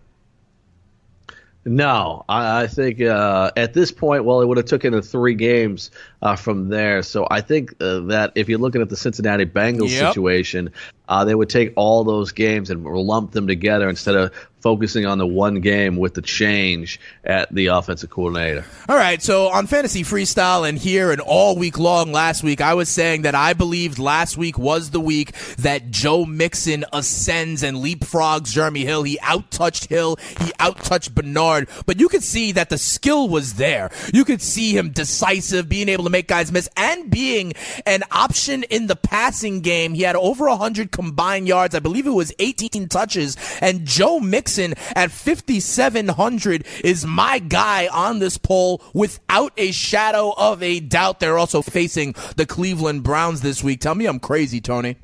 No, 1.64 2.26
I, 2.28 2.68
think 2.68 3.02
uh, 3.02 3.52
at 3.56 3.74
this 3.74 3.92
point, 3.92 4.24
well, 4.24 4.42
it 4.42 4.46
would 4.46 4.58
have 4.58 4.68
taken 4.68 5.02
three 5.02 5.36
games 5.36 5.92
uh, 6.22 6.36
from 6.36 6.70
there. 6.70 7.04
So 7.04 7.28
I 7.30 7.42
think 7.42 7.76
uh, 7.82 8.00
that 8.08 8.32
if 8.36 8.50
you're 8.50 8.60
looking 8.60 8.82
at 8.82 8.90
the 8.90 8.98
Cincinnati 8.98 9.46
Bengals 9.46 9.90
Yep. 9.92 10.10
situation, 10.10 10.72
uh, 11.10 11.24
they 11.24 11.36
would 11.36 11.50
take 11.50 11.74
all 11.76 12.04
those 12.04 12.32
games 12.32 12.70
and 12.70 12.84
lump 12.84 13.32
them 13.32 13.48
together 13.48 13.88
instead 13.88 14.16
of 14.16 14.32
focusing 14.60 15.06
on 15.06 15.18
the 15.18 15.28
one 15.28 15.62
game 15.62 15.96
with 15.96 16.16
the 16.16 16.22
change 16.22 17.00
at 17.24 17.54
the 17.54 17.68
offensive 17.68 18.10
coordinator. 18.10 18.66
All 18.90 18.98
right, 18.98 19.22
so 19.22 19.48
on 19.48 19.68
Fantasy 19.68 20.04
Freestyle 20.04 20.68
and 20.68 20.78
here 20.78 21.12
and 21.12 21.22
all 21.22 21.56
week 21.56 21.78
long 21.78 22.12
last 22.12 22.44
week, 22.44 22.60
I 22.60 22.74
was 22.74 22.90
saying 22.90 23.22
that 23.22 23.36
I 23.36 23.54
believed 23.54 24.00
last 24.00 24.36
week 24.36 24.58
was 24.58 24.90
the 24.90 25.00
week 25.00 25.32
that 25.60 25.92
Joe 25.92 26.26
Mixon 26.26 26.84
ascends 26.92 27.64
and 27.64 27.78
leapfrogs 27.78 28.52
Jeremy 28.52 28.84
Hill. 28.84 29.04
He 29.04 29.18
outtouched 29.20 29.88
Hill, 29.88 30.18
he 30.42 30.52
outtouched 30.60 31.14
Bernard, 31.14 31.70
but 31.86 32.00
you 32.00 32.10
could 32.10 32.24
see 32.24 32.52
that 32.54 32.70
the 32.70 32.78
skill 32.78 33.30
was 33.30 33.54
there. 33.54 33.90
You 34.14 34.26
could 34.26 34.42
see 34.42 34.76
him 34.76 34.90
decisive, 34.90 35.70
being 35.70 35.88
able 35.88 36.04
to 36.08 36.12
make 36.12 36.28
guys 36.28 36.52
miss, 36.52 36.70
and 36.76 37.10
being 37.10 37.54
an 37.86 38.04
option 38.12 38.64
in 38.64 38.88
the 38.88 38.96
passing 38.96 39.62
game. 39.62 39.94
He 39.94 40.02
had 40.04 40.16
over 40.16 40.48
100 40.48 40.92
combined 40.92 41.48
yards. 41.48 41.76
I 41.76 41.80
believe 41.80 42.08
it 42.08 42.12
was 42.12 42.34
18 42.40 42.88
touches, 42.88 43.38
and 43.62 43.86
Joe 43.86 44.20
Mixon 44.20 44.74
at 44.96 45.12
5,700 45.12 46.66
is 46.84 47.06
my 47.06 47.40
guy 47.40 47.88
on 47.88 48.20
this 48.20 48.38
poll 48.38 48.82
without 48.94 49.54
a 49.58 49.72
shadow 49.72 50.34
of 50.38 50.62
a 50.64 50.80
doubt. 50.80 51.20
They're 51.20 51.38
also 51.38 51.62
facing 51.62 52.16
the 52.36 52.46
Cleveland 52.46 53.04
Browns 53.04 53.42
this 53.42 53.64
week. 53.64 53.82
Tell 53.82 53.96
me 53.96 54.06
I'm 54.06 54.20
crazy, 54.20 54.62
Tony. 54.62 54.96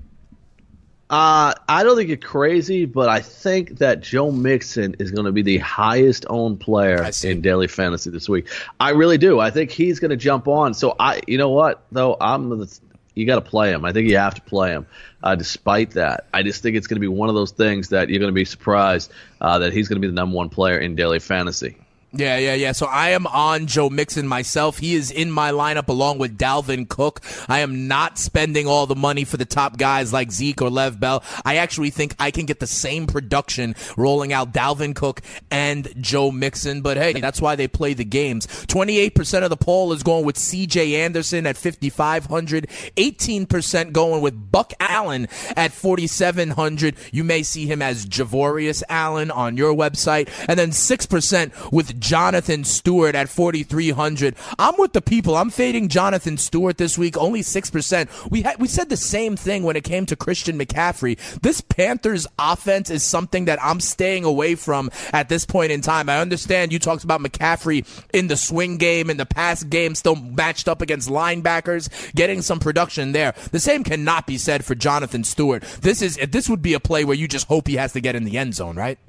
Uh, 1.13 1.53
I 1.69 1.83
don't 1.83 1.95
think 1.95 2.07
you're 2.07 2.17
crazy, 2.17 2.85
but 2.85 3.07
I 3.07 3.19
think 3.19 3.77
that 3.77 4.01
Joe 4.01 4.31
Mixon 4.31 4.95
is 4.97 5.11
going 5.11 5.25
to 5.25 5.31
be 5.31 5.43
the 5.43 5.59
highest 5.59 6.25
owned 6.27 6.59
player 6.59 7.07
in 7.23 7.41
daily 7.41 7.67
fantasy 7.67 8.09
this 8.09 8.27
week. 8.27 8.47
I 8.79 8.89
really 8.89 9.19
do. 9.19 9.39
I 9.39 9.51
think 9.51 9.69
he's 9.69 9.99
going 9.99 10.09
to 10.09 10.17
jump 10.17 10.47
on. 10.47 10.73
So 10.73 10.95
I, 10.99 11.21
you 11.27 11.37
know 11.37 11.51
what 11.51 11.85
though, 11.91 12.17
I'm 12.19 12.49
the, 12.49 12.79
you 13.13 13.27
got 13.27 13.35
to 13.35 13.47
play 13.47 13.69
him. 13.69 13.85
I 13.85 13.91
think 13.91 14.09
you 14.09 14.17
have 14.17 14.33
to 14.33 14.41
play 14.41 14.71
him. 14.71 14.87
Uh, 15.21 15.35
despite 15.35 15.91
that, 15.91 16.25
I 16.33 16.41
just 16.41 16.63
think 16.63 16.75
it's 16.75 16.87
going 16.87 16.95
to 16.95 16.99
be 16.99 17.07
one 17.07 17.29
of 17.29 17.35
those 17.35 17.51
things 17.51 17.89
that 17.89 18.09
you're 18.09 18.19
going 18.19 18.31
to 18.31 18.33
be 18.33 18.43
surprised 18.43 19.11
uh, 19.39 19.59
that 19.59 19.71
he's 19.71 19.87
going 19.87 20.01
to 20.01 20.07
be 20.07 20.09
the 20.09 20.15
number 20.15 20.35
one 20.35 20.49
player 20.49 20.79
in 20.79 20.95
daily 20.95 21.19
fantasy. 21.19 21.77
Yeah, 22.15 22.37
yeah, 22.37 22.53
yeah. 22.53 22.73
So 22.73 22.85
I 22.85 23.09
am 23.09 23.25
on 23.25 23.65
Joe 23.65 23.89
Mixon 23.89 24.27
myself. 24.27 24.77
He 24.77 24.93
is 24.93 25.09
in 25.09 25.31
my 25.31 25.51
lineup 25.51 25.87
along 25.87 26.19
with 26.19 26.37
Dalvin 26.37 26.87
Cook. 26.87 27.21
I 27.49 27.59
am 27.59 27.87
not 27.87 28.19
spending 28.19 28.67
all 28.67 28.85
the 28.85 28.95
money 28.95 29.23
for 29.23 29.37
the 29.37 29.45
top 29.45 29.77
guys 29.77 30.13
like 30.13 30.31
Zeke 30.31 30.61
or 30.61 30.69
Lev 30.69 30.99
Bell. 30.99 31.23
I 31.43 31.55
actually 31.55 31.89
think 31.89 32.15
I 32.19 32.29
can 32.29 32.45
get 32.45 32.59
the 32.59 32.67
same 32.67 33.07
production 33.07 33.73
rolling 33.97 34.31
out 34.31 34.53
Dalvin 34.53 34.95
Cook 34.95 35.21
and 35.49 35.91
Joe 35.99 36.29
Mixon. 36.29 36.81
But 36.81 36.97
hey, 36.97 37.13
that's 37.13 37.41
why 37.41 37.55
they 37.55 37.67
play 37.67 37.95
the 37.95 38.05
games. 38.05 38.45
28% 38.45 39.43
of 39.43 39.49
the 39.49 39.57
poll 39.57 39.91
is 39.91 40.03
going 40.03 40.23
with 40.23 40.35
CJ 40.35 40.93
Anderson 40.93 41.47
at 41.47 41.57
5,500. 41.57 42.67
18% 42.95 43.91
going 43.91 44.21
with 44.21 44.51
Buck 44.51 44.71
Allen 44.79 45.27
at 45.55 45.71
4,700. 45.71 46.95
You 47.11 47.23
may 47.23 47.41
see 47.41 47.65
him 47.65 47.81
as 47.81 48.05
Javorius 48.05 48.83
Allen 48.87 49.31
on 49.31 49.57
your 49.57 49.73
website. 49.73 50.29
And 50.47 50.59
then 50.59 50.69
6% 50.69 51.71
with 51.71 52.02
Jonathan 52.03 52.65
Stewart 52.65 53.15
at 53.15 53.29
4,300. 53.29 54.35
I'm 54.59 54.75
with 54.77 54.91
the 54.91 55.01
people. 55.01 55.37
I'm 55.37 55.49
fading 55.49 55.87
Jonathan 55.87 56.37
Stewart 56.37 56.77
this 56.77 56.97
week, 56.97 57.17
only 57.17 57.39
6%. 57.39 58.29
We 58.29 58.41
had, 58.41 58.59
we 58.59 58.67
said 58.67 58.89
the 58.89 58.97
same 58.97 59.37
thing 59.37 59.63
when 59.63 59.77
it 59.77 59.85
came 59.85 60.05
to 60.07 60.17
Christian 60.17 60.59
McCaffrey. 60.59 61.17
This 61.39 61.61
Panthers 61.61 62.27
offense 62.37 62.89
is 62.89 63.03
something 63.03 63.45
that 63.45 63.57
I'm 63.63 63.79
staying 63.79 64.25
away 64.25 64.55
from 64.55 64.91
at 65.13 65.29
this 65.29 65.45
point 65.45 65.71
in 65.71 65.79
time. 65.79 66.09
I 66.09 66.19
understand 66.19 66.73
you 66.73 66.79
talked 66.79 67.05
about 67.05 67.21
McCaffrey 67.21 67.87
in 68.13 68.27
the 68.27 68.35
swing 68.35 68.77
game, 68.77 69.09
in 69.09 69.15
the 69.15 69.25
pass 69.25 69.63
game, 69.63 69.95
still 69.95 70.17
matched 70.17 70.67
up 70.67 70.81
against 70.81 71.07
linebackers, 71.07 71.89
getting 72.13 72.41
some 72.41 72.59
production 72.59 73.13
there. 73.13 73.33
The 73.51 73.61
same 73.61 73.85
cannot 73.85 74.27
be 74.27 74.37
said 74.37 74.65
for 74.65 74.75
Jonathan 74.75 75.23
Stewart. 75.23 75.63
This 75.81 76.01
is 76.01 76.17
this 76.17 76.49
would 76.49 76.61
be 76.61 76.73
a 76.73 76.81
play 76.81 77.05
where 77.05 77.15
you 77.15 77.29
just 77.29 77.47
hope 77.47 77.69
he 77.69 77.75
has 77.75 77.93
to 77.93 78.01
get 78.01 78.15
in 78.15 78.25
the 78.25 78.37
end 78.37 78.55
zone, 78.55 78.75
right? 78.75 78.99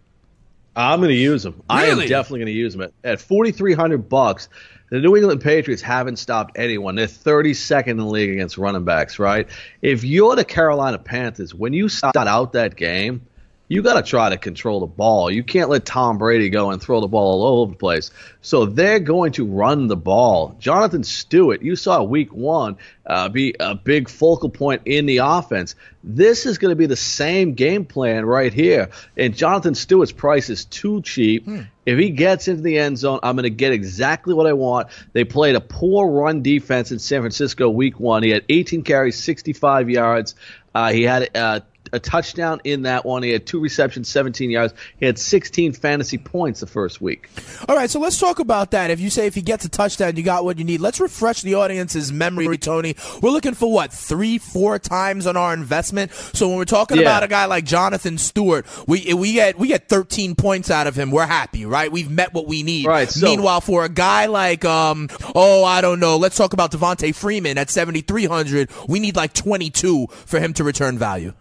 I'm 0.76 1.00
going 1.00 1.10
to 1.10 1.16
use 1.16 1.44
him. 1.44 1.62
I 1.68 1.86
am 1.86 1.98
definitely 1.98 2.40
going 2.40 2.46
to 2.46 2.52
use 2.52 2.74
him 2.74 2.82
at, 2.82 2.92
at 3.04 3.20
4,300 3.20 4.08
bucks. 4.08 4.48
The 4.90 5.00
New 5.00 5.16
England 5.16 5.40
Patriots 5.40 5.82
haven't 5.82 6.16
stopped 6.16 6.56
anyone. 6.56 6.94
They're 6.94 7.06
32nd 7.06 7.88
in 7.88 7.96
the 7.96 8.04
league 8.04 8.30
against 8.30 8.58
running 8.58 8.84
backs, 8.84 9.18
right? 9.18 9.48
If 9.82 10.04
you're 10.04 10.36
the 10.36 10.44
Carolina 10.44 10.98
Panthers, 10.98 11.54
when 11.54 11.72
you 11.72 11.88
start 11.88 12.16
out 12.16 12.52
that 12.52 12.76
game, 12.76 13.26
you 13.66 13.82
got 13.82 13.94
to 13.94 14.02
try 14.02 14.28
to 14.28 14.36
control 14.36 14.80
the 14.80 14.86
ball. 14.86 15.30
You 15.30 15.42
can't 15.42 15.70
let 15.70 15.86
Tom 15.86 16.18
Brady 16.18 16.50
go 16.50 16.70
and 16.70 16.82
throw 16.82 17.00
the 17.00 17.08
ball 17.08 17.42
all 17.42 17.62
over 17.62 17.72
the 17.72 17.78
place. 17.78 18.10
So 18.42 18.66
they're 18.66 19.00
going 19.00 19.32
to 19.32 19.46
run 19.46 19.86
the 19.86 19.96
ball. 19.96 20.54
Jonathan 20.58 21.02
Stewart, 21.02 21.62
you 21.62 21.74
saw 21.74 22.02
week 22.02 22.32
one 22.32 22.76
uh, 23.06 23.30
be 23.30 23.54
a 23.58 23.74
big 23.74 24.10
focal 24.10 24.50
point 24.50 24.82
in 24.84 25.06
the 25.06 25.18
offense. 25.18 25.76
This 26.02 26.44
is 26.44 26.58
going 26.58 26.72
to 26.72 26.76
be 26.76 26.84
the 26.84 26.96
same 26.96 27.54
game 27.54 27.86
plan 27.86 28.26
right 28.26 28.52
here. 28.52 28.90
And 29.16 29.34
Jonathan 29.34 29.74
Stewart's 29.74 30.12
price 30.12 30.50
is 30.50 30.66
too 30.66 31.00
cheap. 31.00 31.48
If 31.86 31.98
he 31.98 32.10
gets 32.10 32.48
into 32.48 32.62
the 32.62 32.78
end 32.78 32.98
zone, 32.98 33.20
I'm 33.22 33.36
going 33.36 33.44
to 33.44 33.50
get 33.50 33.72
exactly 33.72 34.34
what 34.34 34.46
I 34.46 34.52
want. 34.52 34.88
They 35.14 35.24
played 35.24 35.54
a 35.54 35.60
poor 35.60 36.10
run 36.10 36.42
defense 36.42 36.92
in 36.92 36.98
San 36.98 37.22
Francisco 37.22 37.70
week 37.70 37.98
one. 37.98 38.22
He 38.22 38.30
had 38.30 38.44
18 38.48 38.82
carries, 38.82 39.18
65 39.18 39.88
yards. 39.88 40.34
Uh, 40.74 40.92
he 40.92 41.02
had 41.02 41.30
uh, 41.34 41.60
a 41.94 41.98
touchdown 42.00 42.60
in 42.64 42.82
that 42.82 43.04
one. 43.06 43.22
He 43.22 43.30
had 43.30 43.46
two 43.46 43.60
receptions, 43.60 44.08
17 44.08 44.50
yards. 44.50 44.74
He 44.98 45.06
had 45.06 45.18
16 45.18 45.72
fantasy 45.72 46.18
points 46.18 46.60
the 46.60 46.66
first 46.66 47.00
week. 47.00 47.28
All 47.68 47.76
right, 47.76 47.88
so 47.88 48.00
let's 48.00 48.18
talk 48.18 48.38
about 48.38 48.72
that. 48.72 48.90
If 48.90 49.00
you 49.00 49.10
say 49.10 49.26
if 49.26 49.34
he 49.34 49.42
gets 49.42 49.64
a 49.64 49.68
touchdown, 49.68 50.16
you 50.16 50.22
got 50.22 50.44
what 50.44 50.58
you 50.58 50.64
need. 50.64 50.80
Let's 50.80 51.00
refresh 51.00 51.42
the 51.42 51.54
audience's 51.54 52.12
memory, 52.12 52.58
Tony. 52.58 52.96
We're 53.22 53.30
looking 53.30 53.54
for 53.54 53.72
what 53.72 53.92
three, 53.92 54.38
four 54.38 54.78
times 54.78 55.26
on 55.26 55.36
our 55.36 55.54
investment. 55.54 56.12
So 56.12 56.48
when 56.48 56.58
we're 56.58 56.64
talking 56.64 56.96
Yeah. 56.98 57.02
about 57.04 57.22
a 57.22 57.28
guy 57.28 57.46
like 57.46 57.64
Jonathan 57.64 58.18
Stewart, 58.18 58.66
we 58.86 59.14
we 59.14 59.32
get 59.34 59.58
we 59.58 59.68
get 59.68 59.88
13 59.88 60.34
points 60.34 60.70
out 60.70 60.86
of 60.86 60.96
him. 60.98 61.10
We're 61.10 61.26
happy, 61.26 61.64
right? 61.64 61.90
We've 61.90 62.10
met 62.10 62.34
what 62.34 62.46
we 62.46 62.62
need. 62.62 62.86
Right, 62.86 63.08
so- 63.10 63.24
Meanwhile, 63.26 63.60
for 63.62 63.84
a 63.84 63.88
guy 63.88 64.26
like 64.26 64.64
um, 64.64 65.08
oh, 65.34 65.64
I 65.64 65.80
don't 65.80 66.00
know. 66.00 66.16
Let's 66.16 66.36
talk 66.36 66.52
about 66.52 66.72
Devonta 66.72 67.14
Freeman 67.14 67.56
at 67.58 67.70
7,300. 67.70 68.68
We 68.88 68.98
need 69.00 69.16
like 69.16 69.32
22 69.32 70.08
for 70.26 70.40
him 70.40 70.52
to 70.54 70.64
return 70.64 70.98
value. 70.98 71.32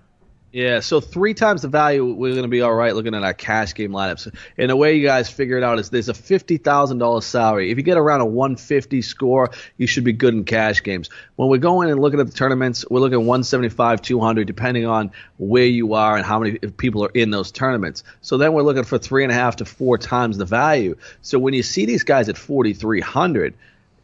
Yeah, 0.54 0.82
so 0.82 1.02
three 1.02 1.34
times 1.34 1.64
the 1.64 1.68
value, 1.68 2.06
we're 2.06 2.34
going 2.34 2.44
to 2.44 2.48
be 2.48 2.62
all 2.62 2.76
right 2.76 2.94
looking 2.94 3.16
at 3.16 3.24
our 3.24 3.34
cash 3.34 3.74
game 3.74 3.90
lineups. 3.90 4.32
And 4.56 4.70
the 4.70 4.76
way 4.76 4.96
you 4.96 5.04
guys 5.04 5.28
figure 5.28 5.58
it 5.58 5.64
out 5.64 5.80
is 5.80 5.90
there's 5.90 6.10
a 6.10 6.14
fifty 6.14 6.58
thousand 6.58 7.00
dollars 7.00 7.26
salary. 7.26 7.72
If 7.72 7.78
you 7.78 7.84
get 7.84 7.98
around 7.98 8.22
a 8.22 8.28
one 8.28 8.56
fifty 8.56 9.02
score, 9.02 9.50
you 9.78 9.88
should 9.88 10.04
be 10.04 10.14
good 10.14 10.36
in 10.36 10.44
cash 10.44 10.84
games. 10.84 11.10
When 11.38 11.50
we're 11.50 11.58
going 11.58 11.90
and 11.90 12.00
looking 12.00 12.20
at 12.20 12.28
the 12.28 12.34
tournaments, 12.34 12.86
we're 12.88 13.00
looking 13.00 13.20
at 13.20 13.26
one 13.26 13.44
seventy 13.44 13.70
five, 13.70 14.04
two 14.04 14.20
hundred, 14.20 14.46
depending 14.46 14.86
on 14.86 15.12
where 15.38 15.66
you 15.66 15.96
are 15.96 16.16
and 16.16 16.24
how 16.24 16.38
many 16.38 16.60
people 16.60 17.04
are 17.04 17.12
in 17.16 17.32
those 17.32 17.52
tournaments. 17.52 18.04
So 18.22 18.38
then 18.38 18.54
we're 18.54 18.62
looking 18.62 18.84
for 18.84 19.00
three 19.00 19.24
and 19.24 19.32
a 19.32 19.36
half 19.36 19.56
to 19.56 19.66
four 19.66 19.98
times 19.98 20.38
the 20.38 20.46
value. 20.46 20.96
So 21.24 21.40
when 21.40 21.56
you 21.56 21.64
see 21.64 21.88
these 21.88 22.04
guys 22.04 22.30
at 22.30 22.38
forty 22.38 22.74
three 22.74 23.02
hundred 23.02 23.56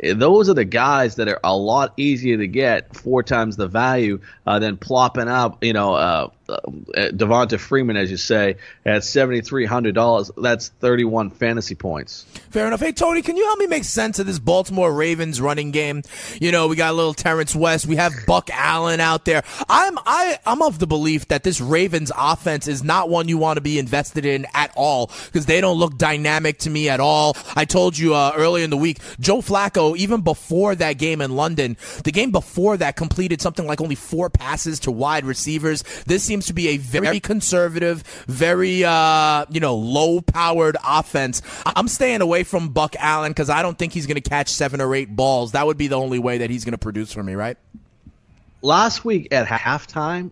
those 0.02 0.50
are 0.50 0.54
the 0.54 0.66
guys 0.66 1.16
that 1.16 1.28
are 1.28 1.40
a 1.44 1.56
lot 1.56 1.94
easier 1.98 2.38
to 2.38 2.48
get 2.48 2.96
four 2.96 3.22
times 3.22 3.58
the 3.58 3.68
value 3.68 4.22
uh, 4.48 4.58
than 4.60 4.78
plopping 4.78 5.28
up, 5.28 5.62
you 5.62 5.74
know, 5.74 5.94
uh, 5.94 6.30
Devonta 6.96 7.60
Freeman, 7.60 7.98
as 7.98 8.12
you 8.12 8.18
say, 8.18 8.58
at 8.86 9.04
seventy 9.04 9.42
three 9.42 9.66
hundred 9.66 9.96
dollars. 9.96 10.32
That's 10.38 10.70
thirty 10.70 11.04
one 11.04 11.30
fantasy 11.30 11.76
points. 11.76 12.26
Fair 12.50 12.68
enough. 12.68 12.80
Hey, 12.80 12.92
Tony, 12.92 13.22
can 13.22 13.38
you 13.38 13.46
help 13.46 13.60
me 13.60 13.68
make 13.68 13.84
sense 13.84 14.20
of 14.20 14.26
this 14.26 14.40
Baltimore 14.40 14.92
Ravens 14.94 15.40
running 15.40 15.72
game? 15.72 16.04
You 16.40 16.52
know, 16.52 16.68
we 16.68 16.76
got 16.76 16.92
a 16.92 16.94
little 16.94 17.14
Terrance 17.14 17.56
West. 17.56 17.86
We 17.86 17.98
have 17.98 18.14
Buck 18.26 18.50
Allen 18.52 19.00
out 19.00 19.26
there. 19.26 19.44
I'm 19.70 19.98
I 20.06 20.40
I'm 20.46 20.62
of 20.62 20.80
the 20.80 20.88
belief 20.88 21.28
that 21.28 21.44
this 21.44 21.62
Ravens 21.62 22.12
offense 22.18 22.68
is 22.68 22.84
not 22.84 23.10
one 23.10 23.28
you 23.28 23.38
want 23.38 23.58
to 23.58 23.62
be 23.62 23.80
invested 23.80 24.26
in 24.26 24.46
at 24.54 24.72
all 24.76 25.12
because 25.26 25.46
they 25.46 25.62
don't 25.62 25.78
look 25.78 25.98
dynamic 25.98 26.60
to 26.60 26.70
me 26.70 26.90
at 26.90 27.00
all. 27.00 27.36
I 27.56 27.66
told 27.66 27.98
you 27.98 28.14
uh, 28.16 28.34
earlier 28.36 28.64
in 28.64 28.70
the 28.70 28.78
week, 28.78 29.00
Joe 29.20 29.42
Flacco, 29.42 29.96
even 29.98 30.22
before 30.22 30.76
that 30.76 30.94
game 30.94 31.22
in 31.22 31.36
London, 31.36 31.78
the 32.04 32.12
game 32.12 32.32
before 32.32 32.78
that 32.78 32.96
completed 32.96 33.42
something 33.42 33.68
like 33.68 33.82
only 33.82 33.96
four 33.96 34.30
passes 34.30 34.80
to 34.82 34.92
wide 34.92 35.26
receivers. 35.26 35.84
This 36.06 36.24
seems 36.24 36.39
to 36.48 36.54
be 36.54 36.70
a 36.70 36.78
very 36.78 37.20
conservative, 37.20 38.04
very 38.28 38.84
uh, 38.84 39.46
you 39.50 39.60
know 39.60 39.76
low 39.76 40.22
powered 40.22 40.78
offense. 40.86 41.42
I'm 41.66 41.88
staying 41.88 42.22
away 42.22 42.44
from 42.44 42.70
Buck 42.70 42.96
Allen 43.00 43.32
because 43.32 43.50
I 43.50 43.62
don't 43.62 43.78
think 43.78 43.94
he's 43.94 44.08
going 44.08 44.22
to 44.22 44.30
catch 44.30 44.50
seven 44.50 44.82
or 44.82 44.94
eight 44.96 45.16
balls. 45.16 45.54
That 45.54 45.66
would 45.66 45.78
be 45.78 45.88
the 45.88 45.98
only 45.98 46.20
way 46.20 46.40
that 46.40 46.50
he's 46.50 46.66
going 46.66 46.74
to 46.74 46.78
produce 46.80 47.12
for 47.12 47.24
me, 47.24 47.36
right? 47.36 47.58
Last 48.62 49.06
week 49.06 49.30
at 49.32 49.48
halftime, 49.48 50.32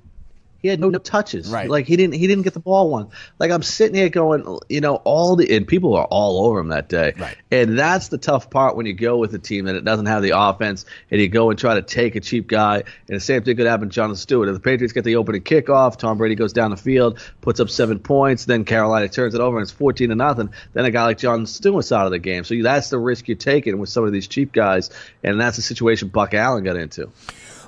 he 0.60 0.68
had 0.68 0.80
no 0.80 0.92
touches. 0.92 1.50
Right. 1.50 1.70
Like 1.70 1.86
he 1.86 1.96
didn't 1.96 2.16
he 2.16 2.28
didn't 2.28 2.44
get 2.44 2.54
the 2.54 2.60
ball 2.60 2.90
one. 2.90 3.10
Like 3.40 3.52
I'm 3.52 3.64
sitting 3.64 3.96
here 3.96 4.10
going, 4.10 4.60
you 4.70 4.82
know, 4.82 4.96
all 4.96 5.36
the 5.36 5.56
and 5.56 5.68
people 5.68 5.96
are 5.96 6.06
all 6.06 6.46
over 6.46 6.60
him 6.60 6.70
that 6.70 6.90
day. 6.90 7.14
Right. 7.18 7.38
And 7.52 7.78
that's 7.78 8.08
the 8.08 8.18
tough 8.18 8.50
part 8.50 8.76
when 8.76 8.86
you 8.86 8.94
go 8.94 9.18
with 9.18 9.34
a 9.34 9.40
team 9.40 9.66
that 9.66 9.76
it 9.76 9.86
doesn't 9.86 10.08
have 10.08 10.24
the 10.24 10.38
offense 10.38 10.86
and 11.12 11.22
you 11.22 11.28
go 11.28 11.50
and 11.50 11.60
try 11.60 11.76
to 11.76 11.82
take 11.82 12.16
a 12.16 12.20
cheap 12.20 12.48
guy. 12.48 12.78
And 12.78 13.16
the 13.16 13.20
same 13.20 13.44
thing 13.44 13.56
could 13.58 13.68
happen 13.68 13.90
to 13.90 13.94
Jonathan 13.94 14.18
Stewart. 14.18 14.50
If 14.50 14.56
the 14.56 14.60
Patriots 14.60 14.94
get 14.94 15.04
the 15.04 15.16
opening 15.18 15.42
kickoff, 15.42 15.98
Tom 15.98 16.18
Brady 16.18 16.36
goes 16.36 16.54
down 16.54 16.72
the 16.72 16.78
field, 16.78 17.20
puts 17.42 17.60
up 17.60 17.70
seven 17.70 18.00
points, 18.00 18.46
then 18.46 18.66
Carolina 18.66 19.08
turns 19.08 19.36
it 19.36 19.42
over 19.42 19.58
and 19.58 19.64
it's 19.64 19.72
fourteen 19.72 20.10
to 20.10 20.16
nothing. 20.16 20.50
Then 20.74 20.86
a 20.86 20.92
guy 20.92 21.06
like 21.06 21.18
Jonathan 21.18 21.46
Stewart's 21.46 21.92
out 21.92 22.06
of 22.06 22.12
the 22.12 22.20
game. 22.20 22.44
So 22.44 22.56
that's 22.62 22.90
the 22.90 23.00
risk 23.00 23.28
you're 23.28 23.38
taking 23.38 23.78
with 23.78 23.90
some 23.90 24.04
of 24.04 24.12
these 24.12 24.28
cheap 24.28 24.52
guys, 24.52 24.90
and 25.24 25.40
that's 25.40 25.58
the 25.58 25.62
situation 25.62 26.10
Buck 26.10 26.34
Allen 26.34 26.64
got 26.64 26.76
into. 26.78 27.12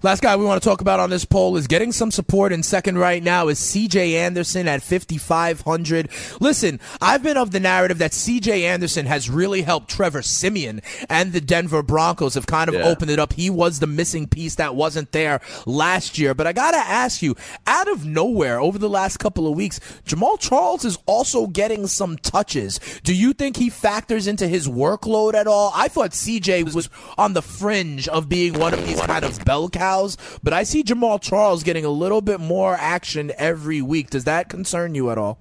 Last 0.02 0.22
guy 0.22 0.36
we 0.38 0.46
want 0.46 0.62
to 0.64 0.68
talk 0.70 0.80
about 0.80 1.00
on 1.02 1.10
this 1.10 1.26
poll 1.26 1.58
is 1.58 1.68
getting 1.68 1.92
some 1.92 2.10
support 2.12 2.54
in 2.54 2.64
second 2.64 2.98
right 2.98 3.22
now 3.22 3.50
is 3.50 3.60
CJ 3.60 4.14
Anderson 4.14 4.68
at 4.68 4.82
5,500. 4.82 6.10
Listen, 6.40 6.80
I've 7.02 7.22
been 7.22 7.36
of 7.36 7.52
the 7.52 7.60
narrative 7.60 7.98
that 7.98 8.12
CJ 8.12 8.62
Anderson 8.62 9.06
has 9.08 9.30
really 9.30 9.62
helped 9.64 9.90
Trevor 9.90 10.22
Siemian 10.22 10.82
and 11.10 11.34
the 11.34 11.42
Denver 11.42 11.84
Broncos 11.84 12.36
have 12.36 12.46
kind 12.46 12.70
of 12.70 12.76
Yeah. 12.76 12.84
opened 12.84 13.12
it 13.12 13.20
up. 13.20 13.34
He 13.34 13.50
was 13.50 13.80
the 13.80 13.88
missing 13.88 14.28
piece 14.28 14.56
that 14.56 14.74
wasn't 14.74 15.12
there 15.12 15.42
last 15.66 16.18
year. 16.18 16.34
But 16.34 16.48
I 16.48 16.54
got 16.54 16.72
to 16.72 16.78
ask 16.78 17.22
you, 17.22 17.36
out 17.68 17.90
of 17.90 18.06
nowhere 18.06 18.60
over 18.62 18.78
the 18.78 18.90
last 18.90 19.18
couple 19.18 19.48
of 19.48 19.56
weeks, 19.58 19.82
Jamaal 20.08 20.40
Charles 20.40 20.86
is 20.86 20.98
also 21.08 21.48
getting 21.48 21.88
some 21.88 22.18
touches. 22.18 22.80
Do 23.04 23.14
you 23.14 23.34
think 23.34 23.58
he 23.58 23.70
factors 23.70 24.28
into 24.28 24.48
his 24.48 24.68
workload 24.68 25.34
at 25.34 25.46
all? 25.48 25.74
I 25.76 25.90
thought 25.90 26.12
CJ 26.12 26.74
was 26.74 26.90
on 27.18 27.34
the 27.34 27.42
fringe 27.42 28.08
of 28.08 28.30
being 28.30 28.54
one 28.58 28.74
of 28.74 28.86
these 28.88 29.02
kind 29.02 29.26
of 29.26 29.44
bell 29.44 29.68
cows, 29.70 29.89
but 30.44 30.54
I 30.54 30.64
see 30.64 30.84
Jamaal 30.84 31.22
Charles 31.22 31.64
getting 31.64 31.86
a 31.86 31.90
little 31.90 32.22
bit 32.22 32.40
more 32.40 32.76
action 32.76 33.32
every 33.38 33.82
week. 33.82 34.10
Does 34.10 34.26
that 34.26 34.50
concern 34.50 34.96
you 34.96 35.10
at 35.10 35.18
all? 35.18 35.40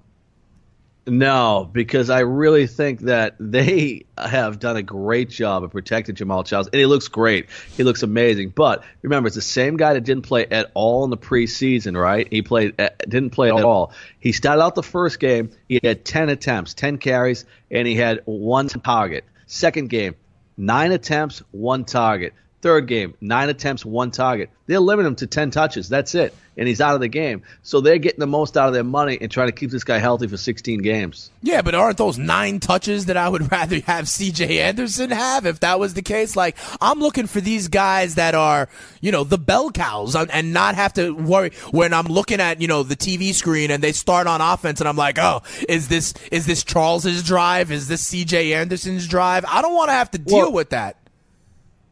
No, 1.08 1.68
because 1.72 2.10
I 2.10 2.20
really 2.20 2.66
think 2.66 3.00
that 3.00 3.34
they 3.40 4.04
have 4.18 4.58
done 4.58 4.76
a 4.76 4.82
great 4.82 5.30
job 5.30 5.64
of 5.64 5.70
protecting 5.70 6.14
Jamaal 6.14 6.44
Charles, 6.44 6.66
and 6.66 6.78
he 6.78 6.84
looks 6.84 7.08
great. 7.08 7.48
He 7.76 7.82
looks 7.82 8.02
amazing. 8.02 8.50
But 8.50 8.84
remember, 9.00 9.28
it's 9.28 9.36
the 9.36 9.40
same 9.40 9.78
guy 9.78 9.94
that 9.94 10.02
didn't 10.02 10.24
play 10.24 10.44
at 10.46 10.70
all 10.74 11.04
in 11.04 11.10
the 11.10 11.16
preseason, 11.16 11.98
right? 11.98 12.28
He 12.30 12.42
played, 12.42 12.78
uh, 12.78 12.90
didn't 13.08 13.30
play 13.30 13.48
at 13.48 13.64
all. 13.64 13.92
He 14.20 14.32
started 14.32 14.62
out 14.62 14.74
the 14.74 14.82
first 14.82 15.18
game. 15.18 15.50
He 15.66 15.80
had 15.82 16.04
ten 16.04 16.28
attempts, 16.28 16.74
ten 16.74 16.98
carries, 16.98 17.46
and 17.70 17.88
he 17.88 17.94
had 17.94 18.20
one 18.26 18.68
target. 18.68 19.24
Second 19.46 19.88
game, 19.88 20.14
nine 20.58 20.92
attempts, 20.92 21.42
one 21.52 21.84
target. 21.86 22.34
Third 22.60 22.88
game, 22.88 23.14
nine 23.20 23.48
attempts, 23.50 23.84
one 23.84 24.10
target. 24.10 24.50
They'll 24.66 24.82
limit 24.82 25.06
him 25.06 25.14
to 25.16 25.26
10 25.26 25.50
touches. 25.52 25.88
That's 25.88 26.14
it. 26.14 26.34
And 26.56 26.66
he's 26.66 26.80
out 26.80 26.96
of 26.96 27.00
the 27.00 27.08
game. 27.08 27.42
So 27.62 27.80
they're 27.80 27.98
getting 27.98 28.18
the 28.18 28.26
most 28.26 28.56
out 28.56 28.66
of 28.66 28.74
their 28.74 28.82
money 28.82 29.16
and 29.20 29.30
trying 29.30 29.46
to 29.46 29.52
keep 29.52 29.70
this 29.70 29.84
guy 29.84 29.98
healthy 29.98 30.26
for 30.26 30.36
16 30.36 30.82
games. 30.82 31.30
Yeah, 31.40 31.62
but 31.62 31.76
aren't 31.76 31.98
those 31.98 32.18
nine 32.18 32.58
touches 32.58 33.06
that 33.06 33.16
I 33.16 33.28
would 33.28 33.50
rather 33.52 33.78
have 33.82 34.06
CJ 34.06 34.58
Anderson 34.58 35.10
have 35.10 35.46
if 35.46 35.60
that 35.60 35.78
was 35.78 35.94
the 35.94 36.02
case? 36.02 36.34
Like, 36.34 36.56
I'm 36.80 36.98
looking 36.98 37.28
for 37.28 37.40
these 37.40 37.68
guys 37.68 38.16
that 38.16 38.34
are, 38.34 38.68
you 39.00 39.12
know, 39.12 39.22
the 39.22 39.38
bell 39.38 39.70
cows 39.70 40.16
and- 40.16 40.52
not 40.52 40.74
have 40.74 40.92
to 40.94 41.12
worry 41.14 41.52
when 41.70 41.94
I'm 41.94 42.06
looking 42.06 42.40
at, 42.40 42.60
you 42.60 42.66
know, 42.66 42.82
the 42.82 42.96
TV 42.96 43.32
screen 43.32 43.70
and 43.70 43.82
they 43.82 43.92
start 43.92 44.26
on 44.26 44.40
offense 44.40 44.80
and 44.80 44.88
I'm 44.88 44.96
like, 44.96 45.18
oh, 45.18 45.42
is 45.68 45.86
this, 45.86 46.12
is 46.32 46.44
this 46.44 46.64
Charles's 46.64 47.22
drive? 47.22 47.70
Is 47.70 47.86
this 47.86 48.12
CJ 48.12 48.52
Anderson's 48.54 49.06
drive? 49.06 49.44
I 49.46 49.62
don't 49.62 49.74
want 49.74 49.90
to 49.90 49.92
have 49.94 50.10
to 50.10 50.18
deal 50.18 50.38
Well- 50.38 50.52
with 50.52 50.70
that. 50.70 50.96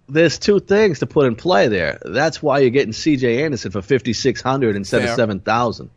There's 0.09 0.39
two 0.39 0.61
things 0.61 1.01
to 1.01 1.07
put 1.07 1.27
in 1.27 1.35
play 1.37 1.67
there. 1.69 1.99
That's 2.05 2.43
why 2.43 2.61
you're 2.61 2.71
getting 2.71 2.93
CJ 2.93 3.43
Anderson 3.45 3.73
for 3.73 3.83
5600 3.83 4.77
instead 4.77 5.03
Fair. 5.03 5.11
of 5.11 5.17
7000 5.17 5.91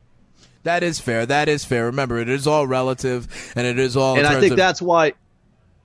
That 0.64 0.82
is 0.84 0.99
fair. 0.99 1.26
That 1.26 1.47
is 1.47 1.64
fair. 1.64 1.86
Remember, 1.86 2.18
it 2.18 2.28
is 2.30 2.47
all 2.47 2.66
relative 2.68 3.28
and 3.55 3.68
it 3.68 3.78
is 3.78 3.95
all. 3.95 4.14
in 4.16 4.20
And 4.26 4.28
I 4.28 4.39
think 4.39 4.51
of- 4.53 4.57
that's 4.57 4.82
why 4.82 5.14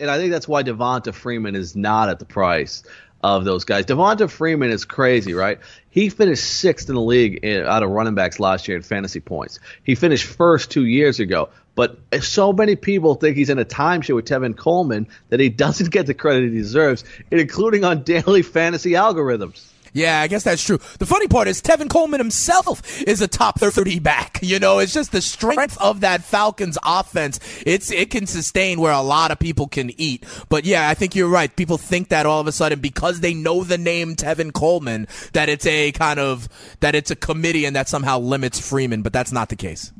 and 0.00 0.10
I 0.10 0.18
think 0.18 0.32
that's 0.32 0.48
why 0.48 0.62
Devonta 0.64 1.14
Freeman 1.14 1.54
is 1.54 1.76
not 1.76 2.08
at 2.08 2.18
the 2.18 2.24
price 2.24 2.82
of 3.24 3.46
those 3.46 3.64
guys. 3.64 3.86
Devonta 3.86 4.30
Freeman 4.30 4.70
is 4.70 4.84
crazy, 4.84 5.32
right? 5.32 5.58
He 5.88 6.10
finished 6.10 6.44
sixth 6.44 6.90
in 6.90 6.94
the 6.94 7.00
league 7.00 7.42
in, 7.42 7.64
out 7.64 7.82
of 7.82 7.88
running 7.88 8.14
backs 8.14 8.38
last 8.38 8.68
year 8.68 8.76
in 8.76 8.82
fantasy 8.82 9.20
points. 9.20 9.60
He 9.82 9.94
finished 9.94 10.26
first 10.26 10.70
two 10.70 10.84
years 10.84 11.20
ago. 11.20 11.48
But 11.74 11.98
so 12.20 12.52
many 12.52 12.76
people 12.76 13.14
think 13.14 13.36
he's 13.36 13.48
in 13.48 13.58
a 13.58 13.64
timeshare 13.64 14.14
with 14.14 14.26
Tevin 14.26 14.54
Coleman 14.54 15.08
that 15.30 15.40
he 15.40 15.48
doesn't 15.64 15.90
get 15.90 16.04
the 16.06 16.12
credit 16.12 16.52
he 16.52 16.58
deserves, 16.58 17.02
including 17.30 17.82
on 17.82 18.02
daily 18.02 18.42
fantasy 18.42 18.90
algorithms. 18.90 19.64
Yeah, 19.94 20.20
I 20.20 20.26
guess 20.26 20.42
that's 20.42 20.62
true. 20.62 20.78
The 20.98 21.06
funny 21.06 21.28
part 21.28 21.46
is 21.46 21.62
Tevin 21.62 21.88
Coleman 21.88 22.18
himself 22.18 23.00
is 23.02 23.22
a 23.22 23.28
top 23.28 23.60
30 23.60 24.00
back. 24.00 24.32
You 24.44 24.58
know, 24.58 24.78
it's 24.78 24.92
just 24.92 25.10
the 25.10 25.22
strength 25.22 25.78
of 25.80 26.00
that 26.00 26.22
Falcons 26.22 26.76
offense. 26.84 27.40
It's 27.64 27.90
it 27.90 28.10
can 28.10 28.26
sustain 28.26 28.78
where 28.78 28.92
a 28.92 29.00
lot 29.00 29.30
of 29.30 29.38
people 29.38 29.66
can 29.66 29.90
eat. 29.98 30.24
But 30.50 30.66
yeah, 30.66 30.86
I 30.88 30.92
think 30.92 31.14
you're 31.14 31.28
right. 31.28 31.54
People 31.56 31.78
think 31.78 32.10
that 32.10 32.26
all 32.26 32.40
of 32.40 32.46
a 32.46 32.52
sudden 32.52 32.78
because 32.78 33.20
they 33.20 33.32
know 33.32 33.64
the 33.64 33.78
name 33.78 34.16
Tevin 34.16 34.52
Coleman 34.52 35.08
that 35.32 35.48
it's 35.48 35.64
a 35.66 35.92
kind 35.92 36.20
of 36.20 36.48
that 36.80 36.94
it's 36.94 37.10
a 37.10 37.16
committee 37.16 37.64
and 37.64 37.74
that 37.74 37.88
somehow 37.88 38.18
limits 38.18 38.60
Freeman, 38.60 39.00
but 39.00 39.14
that's 39.14 39.32
not 39.32 39.48
the 39.48 39.56
case. 39.56 39.92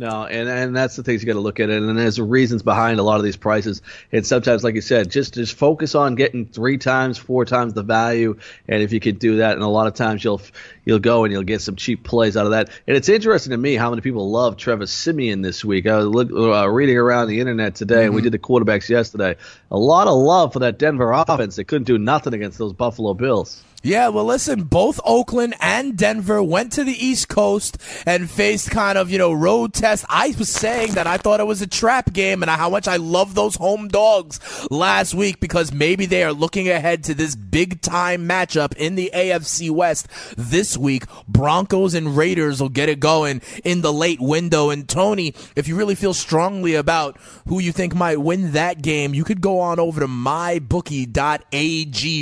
No, 0.00 0.24
and 0.24 0.48
and 0.48 0.74
that's 0.74 0.96
the 0.96 1.02
things 1.02 1.22
you 1.22 1.26
got 1.26 1.34
to 1.34 1.40
look 1.40 1.60
at, 1.60 1.68
and 1.68 1.98
there's 1.98 2.18
reasons 2.18 2.62
behind 2.62 3.00
a 3.00 3.02
lot 3.02 3.18
of 3.18 3.22
these 3.22 3.36
prices. 3.36 3.82
And 4.10 4.26
sometimes, 4.26 4.64
like 4.64 4.74
you 4.74 4.80
said, 4.80 5.10
just 5.10 5.34
just 5.34 5.54
focus 5.54 5.94
on 5.94 6.14
getting 6.14 6.46
three 6.46 6.78
times, 6.78 7.18
four 7.18 7.44
times 7.44 7.74
the 7.74 7.82
value, 7.82 8.38
and 8.66 8.82
if 8.82 8.94
you 8.94 9.00
can 9.00 9.16
do 9.16 9.36
that, 9.36 9.52
and 9.52 9.62
a 9.62 9.68
lot 9.68 9.88
of 9.88 9.92
times 9.92 10.24
you'll 10.24 10.40
you'll 10.86 11.00
go 11.00 11.24
and 11.24 11.32
you'll 11.34 11.42
get 11.42 11.60
some 11.60 11.76
cheap 11.76 12.02
plays 12.02 12.34
out 12.34 12.46
of 12.46 12.52
that. 12.52 12.70
And 12.86 12.96
it's 12.96 13.10
interesting 13.10 13.50
to 13.50 13.58
me 13.58 13.74
how 13.74 13.90
many 13.90 14.00
people 14.00 14.30
love 14.30 14.56
Trevor 14.56 14.86
Siemian 14.86 15.42
this 15.42 15.66
week. 15.66 15.86
I 15.86 15.98
was 15.98 16.06
look, 16.06 16.32
uh, 16.32 16.66
reading 16.70 16.96
around 16.96 17.28
the 17.28 17.40
internet 17.40 17.74
today, 17.74 18.06
and 18.06 18.14
we 18.14 18.22
did 18.22 18.32
the 18.32 18.38
quarterbacks 18.38 18.88
yesterday. 18.88 19.36
A 19.70 19.78
lot 19.78 20.06
of 20.06 20.14
love 20.14 20.54
for 20.54 20.60
that 20.60 20.78
Denver 20.78 21.12
offense. 21.12 21.56
They 21.56 21.64
couldn't 21.64 21.84
do 21.84 21.98
nothing 21.98 22.32
against 22.32 22.56
those 22.56 22.72
Buffalo 22.72 23.12
Bills. 23.12 23.62
Yeah, 23.82 24.08
well, 24.08 24.26
listen, 24.26 24.64
both 24.64 25.00
Oakland 25.06 25.54
and 25.58 25.96
Denver 25.96 26.42
went 26.42 26.72
to 26.72 26.84
the 26.84 26.92
East 26.92 27.30
Coast 27.30 27.78
and 28.04 28.30
faced 28.30 28.70
kind 28.70 28.98
of, 28.98 29.10
you 29.10 29.16
know, 29.16 29.32
road 29.32 29.72
test. 29.72 30.04
I 30.06 30.34
was 30.38 30.50
saying 30.50 30.92
that 30.92 31.06
I 31.06 31.16
thought 31.16 31.40
it 31.40 31.46
was 31.46 31.62
a 31.62 31.66
trap 31.66 32.12
game 32.12 32.42
and 32.42 32.50
how 32.50 32.68
much 32.68 32.86
I 32.86 32.96
love 32.96 33.34
those 33.34 33.56
home 33.56 33.88
dogs 33.88 34.38
last 34.70 35.14
week 35.14 35.40
because 35.40 35.72
maybe 35.72 36.04
they 36.04 36.22
are 36.24 36.34
looking 36.34 36.68
ahead 36.68 37.04
to 37.04 37.14
this 37.14 37.34
big 37.34 37.80
time 37.80 38.28
matchup 38.28 38.76
in 38.76 38.96
the 38.96 39.10
AFC 39.14 39.70
West 39.70 40.08
this 40.36 40.76
week. 40.76 41.04
Broncos 41.26 41.94
and 41.94 42.18
Raiders 42.18 42.60
will 42.60 42.68
get 42.68 42.90
it 42.90 43.00
going 43.00 43.40
in 43.64 43.80
the 43.80 43.94
late 43.94 44.20
window. 44.20 44.68
And 44.68 44.86
Tony, 44.86 45.32
if 45.56 45.68
you 45.68 45.76
really 45.76 45.94
feel 45.94 46.12
strongly 46.12 46.74
about 46.74 47.16
who 47.48 47.58
you 47.58 47.72
think 47.72 47.94
might 47.94 48.20
win 48.20 48.52
that 48.52 48.82
game, 48.82 49.14
you 49.14 49.24
could 49.24 49.40
go 49.40 49.58
on 49.58 49.80
over 49.80 50.00
to 50.00 50.06
mybookie.ag 50.06 51.06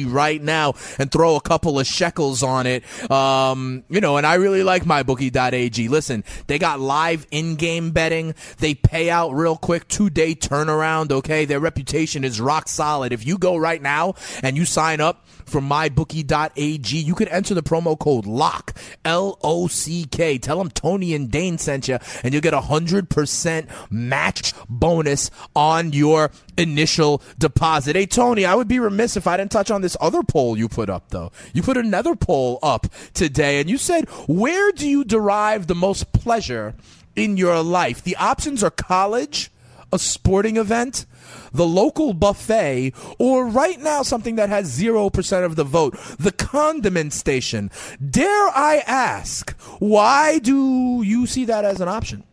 right 0.04 0.40
now 0.40 0.74
and 0.98 1.10
throw 1.10 1.34
a 1.34 1.47
couple 1.48 1.80
of 1.80 1.86
shekels 1.86 2.42
on 2.42 2.66
it. 2.66 2.84
Um, 3.10 3.82
you 3.88 4.02
know, 4.02 4.18
and 4.18 4.26
I 4.26 4.34
really 4.34 4.62
like 4.62 4.84
mybookie.ag. 4.84 5.88
Listen, 5.88 6.22
they 6.46 6.58
got 6.58 6.78
live 6.78 7.26
in-game 7.30 7.92
betting. 7.92 8.34
They 8.58 8.74
pay 8.74 9.08
out 9.08 9.30
real 9.30 9.56
quick, 9.56 9.88
two-day 9.88 10.34
turnaround. 10.34 11.10
Okay, 11.10 11.46
their 11.46 11.58
reputation 11.58 12.22
is 12.22 12.38
rock 12.38 12.68
solid. 12.68 13.14
If 13.14 13.26
you 13.26 13.38
go 13.38 13.56
right 13.56 13.80
now 13.80 14.14
and 14.42 14.58
you 14.58 14.66
sign 14.66 15.00
up 15.00 15.26
for 15.48 15.60
mybookie.ag, 15.60 16.96
you 16.96 17.14
could 17.14 17.28
enter 17.28 17.54
the 17.54 17.62
promo 17.62 17.98
code 17.98 18.26
LOCK, 18.26 18.76
L 19.04 19.38
O 19.42 19.66
C 19.66 20.06
K. 20.10 20.38
Tell 20.38 20.58
them 20.58 20.70
Tony 20.70 21.14
and 21.14 21.30
Dane 21.30 21.58
sent 21.58 21.88
you, 21.88 21.98
and 22.22 22.32
you'll 22.32 22.42
get 22.42 22.54
a 22.54 22.60
100% 22.60 23.68
match 23.90 24.54
bonus 24.68 25.30
on 25.56 25.92
your 25.92 26.30
initial 26.56 27.22
deposit. 27.38 27.96
Hey, 27.96 28.06
Tony, 28.06 28.44
I 28.44 28.54
would 28.54 28.68
be 28.68 28.78
remiss 28.78 29.16
if 29.16 29.26
I 29.26 29.36
didn't 29.36 29.52
touch 29.52 29.70
on 29.70 29.82
this 29.82 29.96
other 30.00 30.22
poll 30.22 30.56
you 30.56 30.68
put 30.68 30.90
up, 30.90 31.10
though. 31.10 31.32
You 31.52 31.62
put 31.62 31.76
another 31.76 32.14
poll 32.14 32.58
up 32.62 32.86
today, 33.14 33.60
and 33.60 33.70
you 33.70 33.78
said, 33.78 34.08
Where 34.26 34.72
do 34.72 34.88
you 34.88 35.04
derive 35.04 35.66
the 35.66 35.74
most 35.74 36.12
pleasure 36.12 36.74
in 37.16 37.36
your 37.36 37.62
life? 37.62 38.02
The 38.02 38.16
options 38.16 38.62
are 38.62 38.70
college, 38.70 39.50
a 39.92 39.98
sporting 39.98 40.56
event, 40.56 41.06
the 41.52 41.66
local 41.66 42.12
buffet, 42.12 42.94
or 43.18 43.46
right 43.46 43.80
now 43.80 44.02
something 44.02 44.36
that 44.36 44.48
has 44.48 44.78
0% 44.78 45.44
of 45.44 45.56
the 45.56 45.64
vote, 45.64 45.98
the 46.18 46.32
condiment 46.32 47.12
station. 47.12 47.70
Dare 48.04 48.48
I 48.54 48.82
ask, 48.86 49.58
why 49.78 50.38
do 50.38 51.02
you 51.02 51.26
see 51.26 51.44
that 51.46 51.64
as 51.64 51.80
an 51.80 51.88
option? 51.88 52.24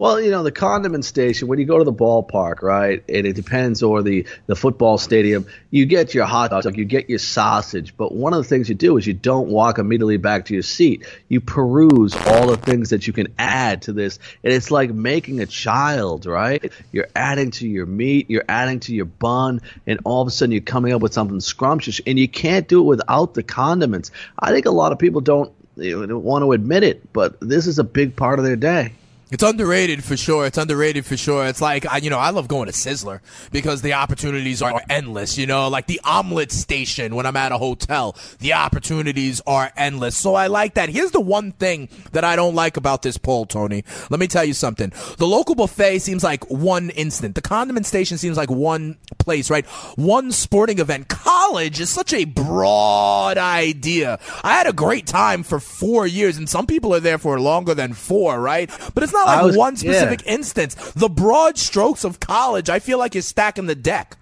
Well, 0.00 0.18
you 0.18 0.30
know, 0.30 0.42
the 0.42 0.50
condiment 0.50 1.04
station, 1.04 1.46
when 1.46 1.58
you 1.58 1.66
go 1.66 1.76
to 1.76 1.84
the 1.84 1.92
ballpark, 1.92 2.62
right, 2.62 3.04
and 3.06 3.26
it 3.26 3.34
depends, 3.34 3.82
or 3.82 4.02
the, 4.02 4.26
the 4.46 4.56
football 4.56 4.96
stadium, 4.96 5.44
you 5.70 5.84
get 5.84 6.14
your 6.14 6.24
hot 6.24 6.52
dog, 6.52 6.78
you 6.78 6.86
get 6.86 7.10
your 7.10 7.18
sausage. 7.18 7.94
But 7.94 8.10
one 8.10 8.32
of 8.32 8.38
the 8.38 8.48
things 8.48 8.70
you 8.70 8.74
do 8.74 8.96
is 8.96 9.06
you 9.06 9.12
don't 9.12 9.48
walk 9.48 9.78
immediately 9.78 10.16
back 10.16 10.46
to 10.46 10.54
your 10.54 10.62
seat. 10.62 11.04
You 11.28 11.42
peruse 11.42 12.16
all 12.24 12.46
the 12.46 12.56
things 12.56 12.88
that 12.88 13.06
you 13.06 13.12
can 13.12 13.34
add 13.38 13.82
to 13.82 13.92
this. 13.92 14.18
And 14.42 14.54
it's 14.54 14.70
like 14.70 14.90
making 14.90 15.40
a 15.40 15.46
child, 15.46 16.24
right? 16.24 16.72
You're 16.92 17.08
adding 17.14 17.50
to 17.50 17.68
your 17.68 17.84
meat, 17.84 18.30
you're 18.30 18.46
adding 18.48 18.80
to 18.80 18.94
your 18.94 19.04
bun, 19.04 19.60
and 19.86 20.00
all 20.06 20.22
of 20.22 20.28
a 20.28 20.30
sudden 20.30 20.52
you're 20.52 20.62
coming 20.62 20.94
up 20.94 21.02
with 21.02 21.12
something 21.12 21.40
scrumptious. 21.40 22.00
And 22.06 22.18
you 22.18 22.26
can't 22.26 22.66
do 22.66 22.80
it 22.80 22.86
without 22.86 23.34
the 23.34 23.42
condiments. 23.42 24.12
I 24.38 24.50
think 24.52 24.64
a 24.64 24.70
lot 24.70 24.92
of 24.92 24.98
people 24.98 25.20
don't 25.20 25.52
don't 25.76 26.24
want 26.24 26.42
to 26.42 26.52
admit 26.52 26.84
it, 26.84 27.12
but 27.12 27.38
this 27.40 27.66
is 27.66 27.78
a 27.78 27.84
big 27.84 28.16
part 28.16 28.38
of 28.38 28.46
their 28.46 28.56
day. 28.56 28.94
It's 29.30 29.44
underrated 29.44 30.02
for 30.02 30.16
sure. 30.16 30.46
It's 30.46 30.58
underrated 30.58 31.06
for 31.06 31.16
sure. 31.16 31.46
It's 31.46 31.60
like, 31.60 31.86
I, 31.86 31.98
you 31.98 32.10
know, 32.10 32.18
I 32.18 32.30
love 32.30 32.48
going 32.48 32.66
to 32.66 32.72
Sizzler 32.72 33.20
because 33.52 33.80
the 33.80 33.92
opportunities 33.92 34.60
are 34.60 34.82
endless, 34.90 35.38
you 35.38 35.46
know, 35.46 35.68
like 35.68 35.86
the 35.86 36.00
omelet 36.02 36.50
station 36.50 37.14
when 37.14 37.26
I'm 37.26 37.36
at 37.36 37.52
a 37.52 37.58
hotel. 37.58 38.16
The 38.40 38.54
opportunities 38.54 39.40
are 39.46 39.70
endless. 39.76 40.16
So 40.16 40.34
I 40.34 40.48
like 40.48 40.74
that. 40.74 40.88
Here's 40.88 41.12
the 41.12 41.20
one 41.20 41.52
thing 41.52 41.88
that 42.10 42.24
I 42.24 42.34
don't 42.34 42.56
like 42.56 42.76
about 42.76 43.02
this 43.02 43.18
poll, 43.18 43.46
Tony. 43.46 43.84
Let 44.10 44.18
me 44.18 44.26
tell 44.26 44.44
you 44.44 44.52
something. 44.54 44.92
The 45.18 45.26
local 45.26 45.54
buffet 45.54 46.00
seems 46.00 46.24
like 46.24 46.50
one 46.50 46.90
instant. 46.90 47.36
The 47.36 47.42
condiment 47.42 47.86
station 47.86 48.18
seems 48.18 48.36
like 48.36 48.50
one 48.50 48.98
place, 49.18 49.48
right? 49.48 49.66
One 49.94 50.32
sporting 50.32 50.80
event. 50.80 51.06
College 51.06 51.78
is 51.78 51.88
such 51.90 52.12
a 52.12 52.24
broad 52.24 53.38
idea. 53.38 54.18
I 54.42 54.54
had 54.54 54.66
a 54.66 54.72
great 54.72 55.06
time 55.06 55.44
for 55.44 55.60
four 55.60 56.06
years 56.06 56.36
and 56.36 56.48
some 56.48 56.66
people 56.66 56.92
are 56.94 57.00
there 57.00 57.18
for 57.18 57.38
longer 57.38 57.74
than 57.74 57.92
four, 57.92 58.40
right? 58.40 58.68
But 58.92 59.04
it's 59.04 59.12
not 59.12 59.19
not 59.26 59.36
like 59.36 59.46
was, 59.46 59.56
one 59.56 59.76
specific 59.76 60.24
yeah. 60.24 60.34
instance. 60.34 60.74
The 60.92 61.08
broad 61.08 61.58
strokes 61.58 62.04
of 62.04 62.20
college, 62.20 62.68
I 62.68 62.78
feel 62.78 62.98
like 62.98 63.14
you're 63.14 63.22
stacking 63.22 63.66
the 63.66 63.74
deck. 63.74 64.16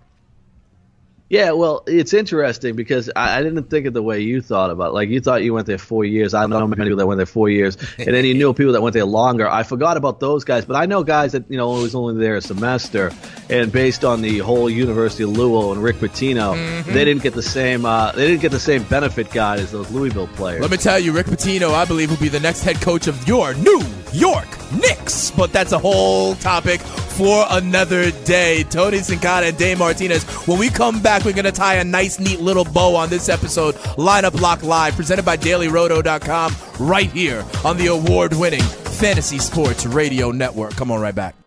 Yeah, 1.31 1.51
well, 1.51 1.85
it's 1.87 2.15
interesting 2.15 2.75
because 2.75 3.11
I, 3.15 3.39
I, 3.39 3.43
didn't 3.43 3.65
think 3.65 3.85
of 3.85 3.93
the 3.93 4.03
way 4.03 4.21
you 4.21 4.41
thought 4.41 4.71
about. 4.71 4.89
It. 4.89 4.95
Like 4.95 5.09
you 5.11 5.21
thought 5.21 5.43
you 5.43 5.53
went 5.53 5.67
there 5.67 5.77
four 5.77 6.07
years. 6.07 6.33
I 6.33 6.47
know 6.47 6.67
many 6.67 6.85
people 6.85 6.97
that 6.97 7.07
went 7.07 7.19
there 7.19 7.27
four 7.27 7.51
years, 7.51 7.77
and 7.99 8.15
then 8.15 8.25
you 8.25 8.33
knew 8.33 8.55
people 8.55 8.73
that 8.73 8.81
went 8.81 8.95
there 8.95 9.05
longer. 9.05 9.47
I 9.47 9.63
forgot 9.63 9.99
about 9.99 10.21
those 10.21 10.45
guys, 10.45 10.65
but 10.65 10.77
I 10.77 10.87
know 10.87 11.05
guys 11.05 11.33
that 11.33 11.51
you 11.51 11.59
know 11.59 11.69
was 11.69 11.95
only 11.95 12.19
there 12.19 12.37
a 12.37 12.41
semester, 12.41 13.13
and 13.51 13.71
based 13.71 14.07
on 14.07 14.23
the 14.23 14.39
whole 14.39 14.71
University 14.71 15.25
of 15.25 15.31
Louisville 15.31 15.73
and 15.73 15.83
Rick 15.83 15.97
Pitino, 15.97 16.55
mm-hmm. 16.55 16.93
they 16.95 17.05
didn't 17.05 17.23
get 17.23 17.35
the 17.35 17.43
same. 17.43 17.85
Uh, 17.85 18.11
they 18.13 18.27
didn't 18.27 18.41
get 18.41 18.53
the 18.53 18.59
same 18.59 18.85
benefit 18.85 19.31
guide 19.31 19.61
as 19.61 19.71
those 19.71 19.91
Louisville 19.91 20.29
players. 20.29 20.63
Let 20.63 20.71
me 20.71 20.79
tell 20.79 20.99
you, 20.99 21.13
Rick 21.13 21.27
Pitino, 21.27 21.75
I 21.75 21.85
believe 21.85 22.09
will 22.09 22.17
be 22.17 22.31
the 22.31 22.41
next 22.41 22.63
head 22.63 22.81
coach 22.81 23.07
of 23.07 23.29
your 23.29 23.53
New 23.53 23.83
York 24.13 24.49
Knicks. 24.73 25.31
But 25.31 25.53
that's 25.53 25.73
a 25.73 25.79
whole 25.79 26.35
topic 26.37 26.81
for 26.81 27.47
another 27.51 28.11
day. 28.25 28.65
Tony 28.65 28.99
Sincata 28.99 29.49
and 29.49 29.59
Dane 29.59 29.79
Martinez. 29.79 30.25
When 30.47 30.59
we 30.59 30.69
come 30.69 31.01
back, 31.03 31.25
we're 31.25 31.33
going 31.33 31.45
to 31.45 31.53
tie 31.53 31.75
a 31.75 31.85
nice, 31.85 32.19
neat 32.19 32.41
little 32.41 32.65
bow 32.65 32.97
on 32.97 33.09
this 33.11 33.29
episode. 33.29 33.75
Lineup 33.97 34.41
Lock 34.41 34.63
Live, 34.63 34.95
presented 34.97 35.25
by 35.25 35.37
DailyRoto.com, 35.37 36.55
right 36.79 37.11
here 37.11 37.45
on 37.65 37.77
the 37.77 37.87
award 37.87 38.35
winning 38.35 38.63
Fantasy 38.63 39.39
Sports 39.39 39.87
Radio 39.87 40.31
Network. 40.31 40.75
Come 40.75 40.91
on, 40.91 41.01
right 41.01 41.15
back. 41.15 41.38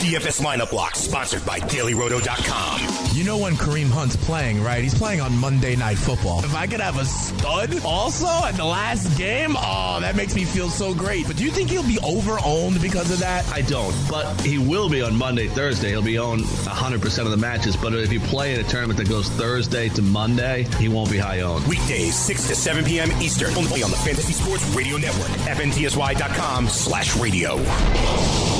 DFS 0.00 0.40
lineup 0.40 0.72
lock 0.72 0.96
sponsored 0.96 1.44
by 1.44 1.60
dailyroto.com. 1.60 2.80
You 3.14 3.22
know 3.22 3.36
when 3.36 3.52
Kareem 3.54 3.90
Hunt's 3.90 4.16
playing, 4.16 4.62
right? 4.62 4.82
He's 4.82 4.94
playing 4.94 5.20
on 5.20 5.36
Monday 5.36 5.76
Night 5.76 5.98
Football. 5.98 6.42
If 6.42 6.54
I 6.54 6.66
could 6.66 6.80
have 6.80 6.98
a 6.98 7.04
stud 7.04 7.84
also 7.84 8.26
at 8.26 8.52
the 8.52 8.64
last 8.64 9.18
game, 9.18 9.56
oh, 9.58 9.98
that 10.00 10.16
makes 10.16 10.34
me 10.34 10.44
feel 10.44 10.70
so 10.70 10.94
great. 10.94 11.26
But 11.26 11.36
do 11.36 11.44
you 11.44 11.50
think 11.50 11.68
he'll 11.68 11.86
be 11.86 11.98
over 11.98 12.38
owned 12.42 12.80
because 12.80 13.10
of 13.10 13.18
that? 13.18 13.46
I 13.52 13.60
don't. 13.60 13.94
But 14.08 14.40
he 14.40 14.56
will 14.56 14.88
be 14.88 15.02
on 15.02 15.14
Monday, 15.14 15.48
Thursday. 15.48 15.90
He'll 15.90 16.00
be 16.00 16.18
owned 16.18 16.44
100% 16.44 17.24
of 17.24 17.30
the 17.30 17.36
matches. 17.36 17.76
But 17.76 17.92
if 17.92 18.10
you 18.10 18.20
play 18.20 18.54
in 18.54 18.60
a 18.60 18.64
tournament 18.64 18.98
that 19.00 19.08
goes 19.10 19.28
Thursday 19.28 19.90
to 19.90 20.00
Monday, 20.00 20.66
he 20.78 20.88
won't 20.88 21.10
be 21.10 21.18
high 21.18 21.40
owned. 21.40 21.66
Weekdays, 21.66 22.16
6 22.16 22.48
to 22.48 22.54
7 22.54 22.84
p.m. 22.84 23.12
Eastern, 23.20 23.54
only 23.54 23.82
on 23.82 23.90
the 23.90 23.98
Fantasy 23.98 24.32
Sports 24.32 24.64
Radio 24.74 24.96
Network. 24.96 25.28
FNTSY.com 25.28 26.68
slash 26.68 27.16
radio. 27.16 28.59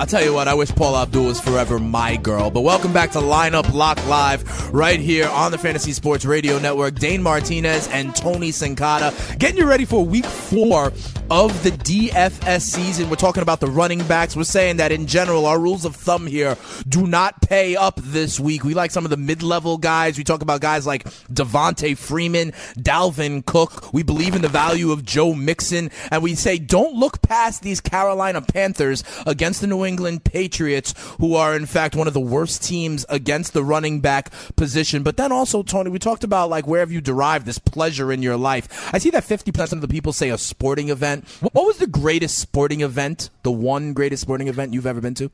I'll 0.00 0.06
tell 0.06 0.24
you 0.24 0.32
what, 0.32 0.48
I 0.48 0.54
wish 0.54 0.70
Paula 0.70 1.02
Abdul 1.02 1.26
was 1.26 1.40
forever 1.42 1.78
my 1.78 2.16
girl. 2.16 2.50
But 2.50 2.62
welcome 2.62 2.90
back 2.90 3.10
to 3.10 3.18
Lineup 3.18 3.70
Lock 3.74 4.02
Live 4.06 4.72
right 4.72 4.98
here 4.98 5.28
on 5.28 5.52
the 5.52 5.58
Fantasy 5.58 5.92
Sports 5.92 6.24
Radio 6.24 6.58
Network. 6.58 6.94
Dane 6.94 7.22
Martinez 7.22 7.86
and 7.88 8.16
Tony 8.16 8.48
Sincata 8.48 9.38
getting 9.38 9.58
you 9.58 9.66
ready 9.66 9.84
for 9.84 10.02
week 10.02 10.24
four 10.24 10.90
of 11.30 11.62
the 11.62 11.70
DFS 11.70 12.62
season. 12.62 13.10
We're 13.10 13.16
talking 13.16 13.42
about 13.42 13.60
the 13.60 13.66
running 13.66 14.02
backs. 14.08 14.34
We're 14.34 14.44
saying 14.44 14.78
that 14.78 14.90
in 14.90 15.06
general, 15.06 15.44
our 15.44 15.60
rules 15.60 15.84
of 15.84 15.94
thumb 15.94 16.26
here 16.26 16.56
do 16.88 17.06
not 17.06 17.42
pay 17.42 17.76
up 17.76 18.00
this 18.02 18.40
week. 18.40 18.64
We 18.64 18.72
like 18.72 18.92
some 18.92 19.04
of 19.04 19.10
the 19.10 19.18
mid 19.18 19.42
level 19.42 19.76
guys. 19.76 20.16
We 20.16 20.24
talk 20.24 20.40
about 20.40 20.62
guys 20.62 20.86
like 20.86 21.04
Devonta 21.30 21.94
Freeman, 21.94 22.52
Dalvin 22.78 23.44
Cook. 23.44 23.92
We 23.92 24.02
believe 24.02 24.34
in 24.34 24.40
the 24.40 24.48
value 24.48 24.92
of 24.92 25.04
Joe 25.04 25.34
Mixon. 25.34 25.90
And 26.10 26.22
we 26.22 26.36
say 26.36 26.56
don't 26.56 26.94
look 26.94 27.20
past 27.20 27.62
these 27.62 27.82
Carolina 27.82 28.40
Panthers 28.40 29.04
against 29.26 29.60
the 29.60 29.66
New 29.66 29.84
England 29.84 29.89
Patriots, 30.24 30.94
who 31.18 31.34
are 31.34 31.56
in 31.56 31.66
fact 31.66 31.96
one 31.96 32.06
of 32.06 32.14
the 32.14 32.20
worst 32.20 32.62
teams 32.62 33.04
against 33.08 33.52
the 33.52 33.64
running 33.64 34.00
back 34.00 34.32
position. 34.56 35.02
But 35.02 35.16
then 35.16 35.32
also, 35.32 35.62
Tony, 35.62 35.90
we 35.90 35.98
talked 35.98 36.24
about 36.24 36.50
like 36.50 36.66
where 36.66 36.80
have 36.80 36.92
you 36.92 37.00
derived 37.00 37.46
this 37.46 37.58
pleasure 37.58 38.12
in 38.12 38.22
your 38.22 38.36
life? 38.36 38.90
I 38.94 38.98
see 38.98 39.10
that 39.10 39.24
50% 39.24 39.72
of 39.72 39.80
the 39.80 39.88
people 39.88 40.12
say 40.12 40.30
a 40.30 40.38
sporting 40.38 40.88
event 40.88 41.00
event. 41.00 41.28
What 41.54 41.66
was 41.66 41.78
the 41.78 41.86
greatest 41.86 42.38
sporting 42.38 42.80
event? 42.82 43.30
The 43.42 43.50
one 43.50 43.92
greatest 43.92 44.22
sporting 44.22 44.48
event 44.48 44.74
you've 44.74 44.86
ever 44.86 45.00
been 45.00 45.14
to? 45.14 45.30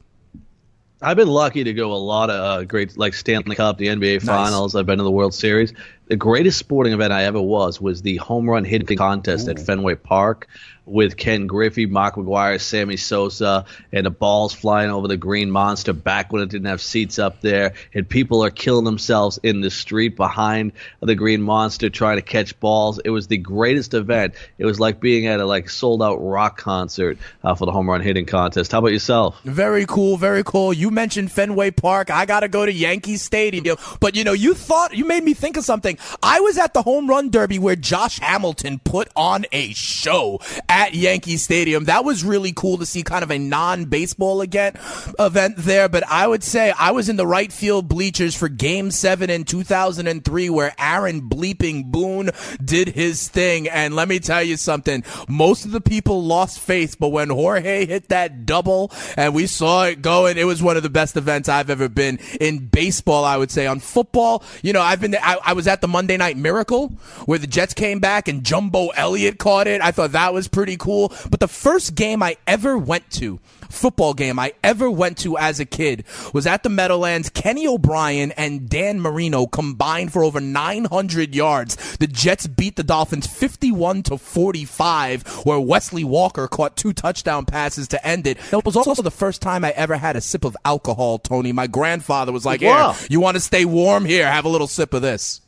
I've 1.02 1.16
been 1.16 1.28
lucky 1.28 1.62
to 1.62 1.74
go 1.74 1.92
a 1.92 1.94
lot 1.94 2.30
of 2.30 2.36
uh, 2.36 2.64
great, 2.64 2.96
like 2.96 3.12
Stanley 3.12 3.54
Cup, 3.54 3.76
the 3.76 3.88
NBA 3.88 4.22
Finals. 4.22 4.74
Nice. 4.74 4.80
I've 4.80 4.86
been 4.86 4.98
to 4.98 5.04
the 5.04 5.10
World 5.10 5.34
Series. 5.34 5.74
The 6.06 6.16
greatest 6.16 6.58
sporting 6.58 6.94
event 6.94 7.12
I 7.12 7.24
ever 7.24 7.40
was 7.40 7.80
was 7.80 8.00
the 8.00 8.16
home 8.16 8.48
run 8.48 8.64
hitting 8.64 8.96
contest 8.96 9.46
Ooh. 9.46 9.50
at 9.50 9.58
Fenway 9.58 9.96
Park 9.96 10.48
with 10.86 11.16
Ken 11.16 11.46
Griffey, 11.46 11.86
Mark 11.86 12.14
McGwire, 12.14 12.60
Sammy 12.60 12.96
Sosa, 12.96 13.66
and 13.92 14.06
the 14.06 14.10
balls 14.10 14.54
flying 14.54 14.90
over 14.90 15.08
the 15.08 15.16
Green 15.16 15.50
Monster 15.50 15.92
back 15.92 16.32
when 16.32 16.42
it 16.42 16.48
didn't 16.48 16.68
have 16.68 16.80
seats 16.80 17.18
up 17.18 17.40
there, 17.40 17.74
and 17.92 18.08
people 18.08 18.44
are 18.44 18.50
killing 18.50 18.84
themselves 18.84 19.38
in 19.42 19.60
the 19.60 19.70
street 19.70 20.16
behind 20.16 20.72
the 21.00 21.16
Green 21.16 21.42
Monster 21.42 21.90
trying 21.90 22.16
to 22.16 22.22
catch 22.22 22.58
balls. 22.60 23.00
It 23.04 23.10
was 23.10 23.26
the 23.26 23.36
greatest 23.36 23.94
event. 23.94 24.34
It 24.58 24.64
was 24.64 24.78
like 24.78 25.00
being 25.00 25.26
at 25.26 25.40
a 25.40 25.44
like 25.44 25.68
sold 25.68 26.02
out 26.02 26.16
rock 26.16 26.56
concert 26.56 27.18
uh, 27.42 27.54
for 27.54 27.66
the 27.66 27.72
home 27.72 27.90
run 27.90 28.00
hitting 28.00 28.26
contest. 28.26 28.72
How 28.72 28.78
about 28.78 28.92
yourself? 28.92 29.40
Very 29.42 29.86
cool, 29.86 30.16
very 30.16 30.44
cool. 30.44 30.72
You 30.72 30.90
mentioned 30.90 31.32
Fenway 31.32 31.72
Park. 31.72 32.10
I 32.10 32.26
got 32.26 32.40
to 32.40 32.48
go 32.48 32.64
to 32.64 32.72
Yankee 32.72 33.16
Stadium, 33.16 33.76
but 33.98 34.14
you 34.14 34.22
know, 34.22 34.32
you 34.32 34.54
thought 34.54 34.96
you 34.96 35.04
made 35.04 35.24
me 35.24 35.34
think 35.34 35.56
of 35.56 35.64
something. 35.64 35.98
I 36.22 36.40
was 36.40 36.58
at 36.58 36.74
the 36.74 36.82
home 36.82 37.08
run 37.08 37.30
derby 37.30 37.58
where 37.58 37.76
Josh 37.76 38.20
Hamilton 38.20 38.78
put 38.78 39.08
on 39.16 39.46
a 39.50 39.72
show 39.72 40.40
at 40.68 40.75
Yankee 40.94 41.36
Stadium. 41.36 41.84
That 41.84 42.04
was 42.04 42.24
really 42.24 42.52
cool 42.52 42.78
to 42.78 42.86
see 42.86 43.02
kind 43.02 43.22
of 43.22 43.30
a 43.30 43.38
non-baseball 43.38 44.42
event 44.42 45.56
there. 45.56 45.88
But 45.88 46.04
I 46.08 46.26
would 46.26 46.42
say 46.42 46.72
I 46.78 46.90
was 46.90 47.08
in 47.08 47.16
the 47.16 47.26
right 47.26 47.52
field 47.52 47.88
bleachers 47.88 48.34
for 48.34 48.48
game 48.48 48.90
seven 48.90 49.30
in 49.30 49.44
2003 49.44 50.50
where 50.50 50.74
Aaron 50.78 51.28
bleeping 51.28 51.86
Boone 51.86 52.30
did 52.62 52.88
his 52.88 53.28
thing. 53.28 53.68
And 53.68 53.94
let 53.94 54.08
me 54.08 54.18
tell 54.18 54.42
you 54.42 54.56
something. 54.56 55.04
Most 55.28 55.64
of 55.64 55.70
the 55.70 55.80
people 55.80 56.22
lost 56.22 56.60
faith, 56.60 56.98
but 56.98 57.08
when 57.08 57.30
Jorge 57.30 57.86
hit 57.86 58.08
that 58.08 58.44
double 58.46 58.92
and 59.16 59.34
we 59.34 59.46
saw 59.46 59.84
it 59.84 60.02
going, 60.02 60.36
it 60.36 60.44
was 60.44 60.62
one 60.62 60.76
of 60.76 60.82
the 60.82 60.90
best 60.90 61.16
events 61.16 61.48
I've 61.48 61.70
ever 61.70 61.88
been 61.88 62.18
in 62.40 62.66
baseball, 62.66 63.24
I 63.24 63.36
would 63.36 63.50
say. 63.50 63.66
On 63.66 63.80
football, 63.80 64.42
you 64.62 64.72
know, 64.72 64.82
I've 64.82 65.00
been, 65.00 65.14
I, 65.16 65.38
I 65.44 65.52
was 65.54 65.66
at 65.66 65.80
the 65.80 65.88
Monday 65.88 66.16
Night 66.16 66.36
Miracle 66.36 66.88
where 67.24 67.38
the 67.38 67.46
Jets 67.46 67.74
came 67.74 68.00
back 68.00 68.28
and 68.28 68.44
Jumbo 68.44 68.88
Elliott 68.88 69.38
caught 69.38 69.66
it. 69.66 69.80
I 69.80 69.90
thought 69.90 70.12
that 70.12 70.34
was 70.34 70.48
pretty 70.48 70.65
pretty 70.66 70.76
cool. 70.76 71.12
But 71.30 71.38
the 71.38 71.46
first 71.46 71.94
game 71.94 72.24
I 72.24 72.36
ever 72.44 72.76
went 72.76 73.08
to, 73.12 73.38
football 73.70 74.14
game 74.14 74.36
I 74.36 74.52
ever 74.64 74.90
went 74.90 75.16
to 75.18 75.38
as 75.38 75.60
a 75.60 75.64
kid, 75.64 76.04
was 76.32 76.44
at 76.44 76.64
the 76.64 76.68
Meadowlands. 76.68 77.30
Kenny 77.30 77.68
O'Brien 77.68 78.32
and 78.32 78.68
Dan 78.68 79.00
Marino 79.00 79.46
combined 79.46 80.12
for 80.12 80.24
over 80.24 80.40
900 80.40 81.36
yards. 81.36 81.96
The 81.98 82.08
Jets 82.08 82.48
beat 82.48 82.74
the 82.74 82.82
Dolphins 82.82 83.28
51 83.28 84.02
to 84.04 84.18
45, 84.18 85.22
where 85.44 85.60
Wesley 85.60 86.02
Walker 86.02 86.48
caught 86.48 86.76
two 86.76 86.92
touchdown 86.92 87.46
passes 87.46 87.86
to 87.88 88.04
end 88.04 88.26
it. 88.26 88.36
It 88.52 88.64
was 88.64 88.74
also 88.74 89.02
the 89.02 89.10
first 89.12 89.40
time 89.40 89.64
I 89.64 89.70
ever 89.70 89.96
had 89.96 90.16
a 90.16 90.20
sip 90.20 90.44
of 90.44 90.56
alcohol, 90.64 91.20
Tony. 91.20 91.52
My 91.52 91.68
grandfather 91.68 92.32
was 92.32 92.44
like, 92.44 92.60
"Here, 92.60 92.72
you 93.08 93.20
want 93.20 93.36
to 93.36 93.40
stay 93.40 93.64
warm? 93.64 94.04
Here, 94.04 94.28
have 94.28 94.44
a 94.44 94.48
little 94.48 94.66
sip 94.66 94.94
of 94.94 95.02
this." 95.02 95.42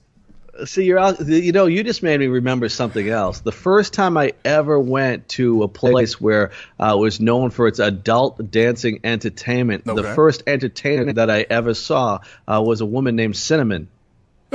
See, 0.64 0.84
you're 0.84 0.98
out. 0.98 1.26
You 1.26 1.52
know, 1.52 1.66
you 1.66 1.84
just 1.84 2.02
made 2.02 2.18
me 2.18 2.26
remember 2.26 2.68
something 2.68 3.08
else. 3.08 3.40
The 3.40 3.52
first 3.52 3.92
time 3.92 4.16
I 4.16 4.32
ever 4.44 4.78
went 4.78 5.28
to 5.30 5.62
a 5.62 5.68
place 5.68 6.20
where 6.20 6.50
uh, 6.78 6.96
was 6.98 7.20
known 7.20 7.50
for 7.50 7.68
its 7.68 7.78
adult 7.78 8.50
dancing 8.50 9.00
entertainment, 9.04 9.84
okay. 9.86 10.00
the 10.00 10.14
first 10.14 10.42
entertainment 10.46 11.16
that 11.16 11.30
I 11.30 11.46
ever 11.48 11.74
saw 11.74 12.20
uh, 12.46 12.62
was 12.64 12.80
a 12.80 12.86
woman 12.86 13.16
named 13.16 13.36
Cinnamon. 13.36 13.88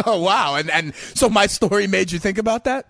Oh 0.06 0.22
wow! 0.22 0.56
And 0.56 0.72
and 0.72 0.96
so 0.96 1.30
my 1.30 1.46
story 1.46 1.88
made 1.88 2.12
you 2.12 2.20
think 2.20 2.38
about 2.38 2.64
that. 2.64 2.88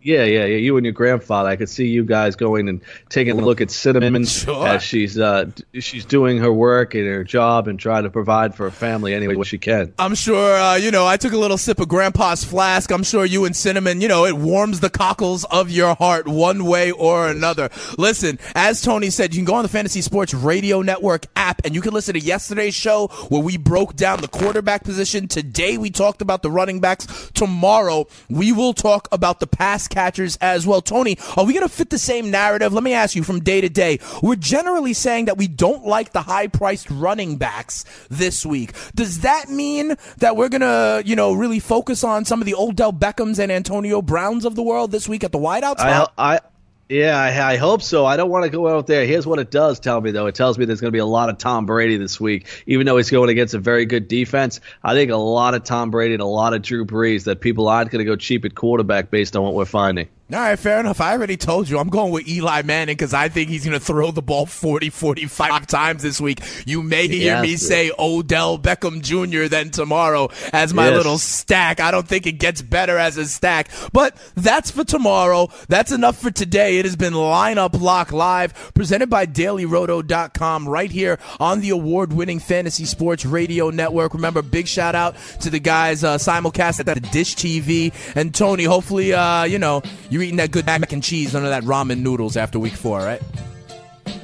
Yeah, 0.00 0.22
yeah, 0.24 0.44
yeah. 0.44 0.56
You 0.58 0.76
and 0.76 0.86
your 0.86 0.92
grandfather. 0.92 1.48
I 1.48 1.56
could 1.56 1.68
see 1.68 1.88
you 1.88 2.04
guys 2.04 2.36
going 2.36 2.68
and 2.68 2.80
taking 3.08 3.38
a 3.38 3.44
look 3.44 3.60
at 3.60 3.70
Cinnamon 3.70 4.24
Sure. 4.26 4.66
as 4.66 4.82
she's 4.82 5.18
uh, 5.18 5.50
she's 5.80 6.04
doing 6.04 6.38
her 6.38 6.52
work 6.52 6.94
and 6.94 7.04
her 7.04 7.24
job 7.24 7.66
and 7.66 7.80
trying 7.80 8.04
to 8.04 8.10
provide 8.10 8.54
for 8.54 8.64
her 8.64 8.70
family 8.70 9.12
any 9.12 9.26
way 9.26 9.42
she 9.44 9.58
can. 9.58 9.92
I'm 9.98 10.14
sure, 10.14 10.54
uh, 10.56 10.76
you 10.76 10.92
know, 10.92 11.04
I 11.04 11.16
took 11.16 11.32
a 11.32 11.36
little 11.36 11.58
sip 11.58 11.80
of 11.80 11.88
Grandpa's 11.88 12.44
flask. 12.44 12.92
I'm 12.92 13.02
sure 13.02 13.24
you 13.24 13.44
and 13.44 13.56
Cinnamon, 13.56 14.00
you 14.00 14.06
know, 14.06 14.24
it 14.24 14.36
warms 14.36 14.78
the 14.78 14.88
cockles 14.90 15.44
of 15.46 15.68
your 15.68 15.96
heart 15.96 16.28
one 16.28 16.64
way 16.64 16.92
or 16.92 17.26
another. 17.28 17.68
Listen, 17.98 18.38
as 18.54 18.80
Tony 18.80 19.10
said, 19.10 19.34
you 19.34 19.38
can 19.40 19.46
go 19.46 19.54
on 19.54 19.64
the 19.64 19.68
Fantasy 19.68 20.00
Sports 20.00 20.32
Radio 20.32 20.80
Network 20.80 21.26
app 21.34 21.60
and 21.64 21.74
you 21.74 21.80
can 21.80 21.92
listen 21.92 22.14
to 22.14 22.20
yesterday's 22.20 22.74
show 22.74 23.08
where 23.30 23.42
we 23.42 23.56
broke 23.56 23.96
down 23.96 24.20
the 24.20 24.28
quarterback 24.28 24.84
position. 24.84 25.26
Today 25.26 25.76
we 25.76 25.90
talked 25.90 26.22
about 26.22 26.42
the 26.42 26.50
running 26.52 26.78
backs. 26.78 27.30
Tomorrow 27.34 28.06
we 28.30 28.52
will 28.52 28.74
talk 28.74 29.08
about 29.10 29.40
the 29.40 29.46
pass 29.48 29.87
catchers 29.88 30.36
as 30.40 30.66
well. 30.66 30.80
Tony, 30.80 31.18
are 31.36 31.44
we 31.44 31.52
going 31.52 31.66
to 31.66 31.74
fit 31.74 31.90
the 31.90 31.98
same 31.98 32.30
narrative? 32.30 32.72
Let 32.72 32.82
me 32.82 32.92
ask 32.92 33.14
you 33.14 33.22
from 33.22 33.40
day 33.40 33.60
to 33.60 33.68
day. 33.68 33.98
We're 34.22 34.36
generally 34.36 34.92
saying 34.92 35.26
that 35.26 35.36
we 35.38 35.48
don't 35.48 35.84
like 35.84 36.12
the 36.12 36.22
high 36.22 36.46
priced 36.46 36.90
running 36.90 37.36
backs 37.36 37.84
this 38.08 38.44
week. 38.44 38.72
Does 38.94 39.20
that 39.20 39.48
mean 39.48 39.96
that 40.18 40.36
we're 40.36 40.48
going 40.48 40.60
to, 40.62 41.02
you 41.04 41.16
know, 41.16 41.32
really 41.32 41.60
focus 41.60 42.04
on 42.04 42.24
some 42.24 42.40
of 42.40 42.46
the 42.46 42.54
Odell 42.54 42.92
Beckhams 42.92 43.38
and 43.38 43.50
Antonio 43.50 44.02
Browns 44.02 44.44
of 44.44 44.54
the 44.54 44.62
world 44.62 44.90
this 44.90 45.08
week 45.08 45.24
at 45.24 45.32
the 45.32 45.38
wideout 45.38 45.78
I. 46.16 46.34
I, 46.36 46.40
yeah, 46.88 47.18
I, 47.18 47.52
I 47.52 47.56
hope 47.56 47.82
so. 47.82 48.06
I 48.06 48.16
don't 48.16 48.30
want 48.30 48.44
to 48.44 48.50
go 48.50 48.68
out 48.68 48.86
there. 48.86 49.06
Here's 49.06 49.26
what 49.26 49.38
it 49.38 49.50
does 49.50 49.78
tell 49.78 50.00
me, 50.00 50.10
though. 50.10 50.26
It 50.26 50.34
tells 50.34 50.58
me 50.58 50.64
there's 50.64 50.80
going 50.80 50.88
to 50.88 50.96
be 50.96 51.00
a 51.00 51.06
lot 51.06 51.28
of 51.28 51.38
Tom 51.38 51.66
Brady 51.66 51.96
this 51.98 52.18
week, 52.18 52.46
even 52.66 52.86
though 52.86 52.96
he's 52.96 53.10
going 53.10 53.28
against 53.28 53.54
a 53.54 53.58
very 53.58 53.84
good 53.84 54.08
defense. 54.08 54.60
I 54.82 54.94
think 54.94 55.10
a 55.10 55.16
lot 55.16 55.54
of 55.54 55.64
Tom 55.64 55.90
Brady 55.90 56.14
and 56.14 56.22
a 56.22 56.26
lot 56.26 56.54
of 56.54 56.62
Drew 56.62 56.84
Brees 56.86 57.24
that 57.24 57.40
people 57.40 57.68
aren't 57.68 57.90
going 57.90 58.00
to 58.00 58.04
go 58.04 58.16
cheap 58.16 58.44
at 58.44 58.54
quarterback 58.54 59.10
based 59.10 59.36
on 59.36 59.42
what 59.42 59.54
we're 59.54 59.66
finding. 59.66 60.08
All 60.30 60.38
right, 60.38 60.58
fair 60.58 60.78
enough. 60.78 61.00
I 61.00 61.12
already 61.12 61.38
told 61.38 61.70
you 61.70 61.78
I'm 61.78 61.88
going 61.88 62.12
with 62.12 62.28
Eli 62.28 62.60
Manning 62.60 62.92
because 62.96 63.14
I 63.14 63.30
think 63.30 63.48
he's 63.48 63.64
going 63.64 63.78
to 63.78 63.82
throw 63.82 64.10
the 64.10 64.20
ball 64.20 64.44
40, 64.44 64.90
45 64.90 65.66
times 65.66 66.02
this 66.02 66.20
week. 66.20 66.40
You 66.66 66.82
may 66.82 67.08
hear 67.08 67.36
Yes. 67.36 67.42
me 67.42 67.56
say 67.56 67.90
Odell 67.98 68.58
Beckham 68.58 69.00
Jr. 69.00 69.48
then 69.48 69.70
tomorrow 69.70 70.28
as 70.52 70.74
my 70.74 70.88
Yes. 70.88 70.96
little 70.98 71.16
stack. 71.16 71.80
I 71.80 71.90
don't 71.90 72.06
think 72.06 72.26
it 72.26 72.32
gets 72.32 72.60
better 72.60 72.98
as 72.98 73.16
a 73.16 73.24
stack, 73.24 73.68
but 73.94 74.14
that's 74.36 74.70
for 74.70 74.84
tomorrow. 74.84 75.48
That's 75.68 75.92
enough 75.92 76.18
for 76.18 76.30
today. 76.30 76.76
It 76.76 76.84
has 76.84 76.94
been 76.96 77.14
Lineup 77.14 77.80
Lock 77.80 78.12
Live 78.12 78.72
presented 78.74 79.08
by 79.08 79.24
DailyRoto.com 79.24 80.68
right 80.68 80.90
here 80.90 81.18
on 81.40 81.60
the 81.62 81.70
award 81.70 82.12
winning 82.12 82.38
Fantasy 82.38 82.84
Sports 82.84 83.24
Radio 83.24 83.70
Network. 83.70 84.12
Remember, 84.12 84.42
big 84.42 84.68
shout 84.68 84.94
out 84.94 85.16
to 85.40 85.48
the 85.48 85.58
guys 85.58 86.04
uh, 86.04 86.18
simulcast 86.18 86.80
at 86.80 86.86
the 86.86 87.00
Dish 87.00 87.34
TV. 87.34 87.94
And 88.14 88.34
Tony, 88.34 88.64
hopefully, 88.64 89.14
uh, 89.14 89.44
you 89.44 89.58
know, 89.58 89.80
you're 90.18 90.24
eating 90.24 90.38
that 90.38 90.50
good 90.50 90.66
mac 90.66 90.92
and 90.92 91.02
cheese, 91.02 91.32
none 91.32 91.44
of 91.44 91.50
that 91.50 91.62
ramen 91.62 92.00
noodles 92.00 92.36
after 92.36 92.58
week 92.58 92.72
four, 92.72 92.98
right? 92.98 93.22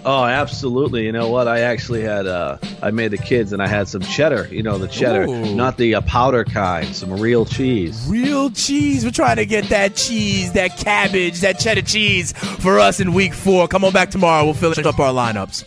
Oh, 0.04 0.24
absolutely. 0.24 1.06
You 1.06 1.12
know 1.12 1.28
what? 1.30 1.48
I 1.48 1.60
actually 1.60 2.02
had 2.02 2.26
uh, 2.26 2.58
I 2.82 2.90
made 2.90 3.08
the 3.08 3.18
kids 3.18 3.52
and 3.52 3.62
I 3.62 3.68
had 3.68 3.88
some 3.88 4.02
cheddar. 4.02 4.48
You 4.50 4.62
know 4.62 4.76
the 4.76 4.88
cheddar, 4.88 5.22
Ooh. 5.22 5.54
not 5.54 5.78
the 5.78 5.94
uh, 5.94 6.00
powder 6.02 6.44
kind. 6.44 6.94
Some 6.94 7.12
real 7.12 7.46
cheese. 7.46 8.06
Real 8.08 8.50
cheese. 8.50 9.04
We're 9.04 9.12
trying 9.12 9.36
to 9.36 9.46
get 9.46 9.70
that 9.70 9.94
cheese, 9.94 10.52
that 10.52 10.76
cabbage, 10.76 11.40
that 11.40 11.58
cheddar 11.58 11.82
cheese 11.82 12.32
for 12.32 12.78
us 12.78 13.00
in 13.00 13.14
week 13.14 13.32
four. 13.32 13.66
Come 13.68 13.84
on 13.84 13.92
back 13.92 14.10
tomorrow. 14.10 14.44
We'll 14.44 14.54
finish 14.54 14.78
up 14.78 14.98
our 14.98 15.12
lineups. 15.12 15.64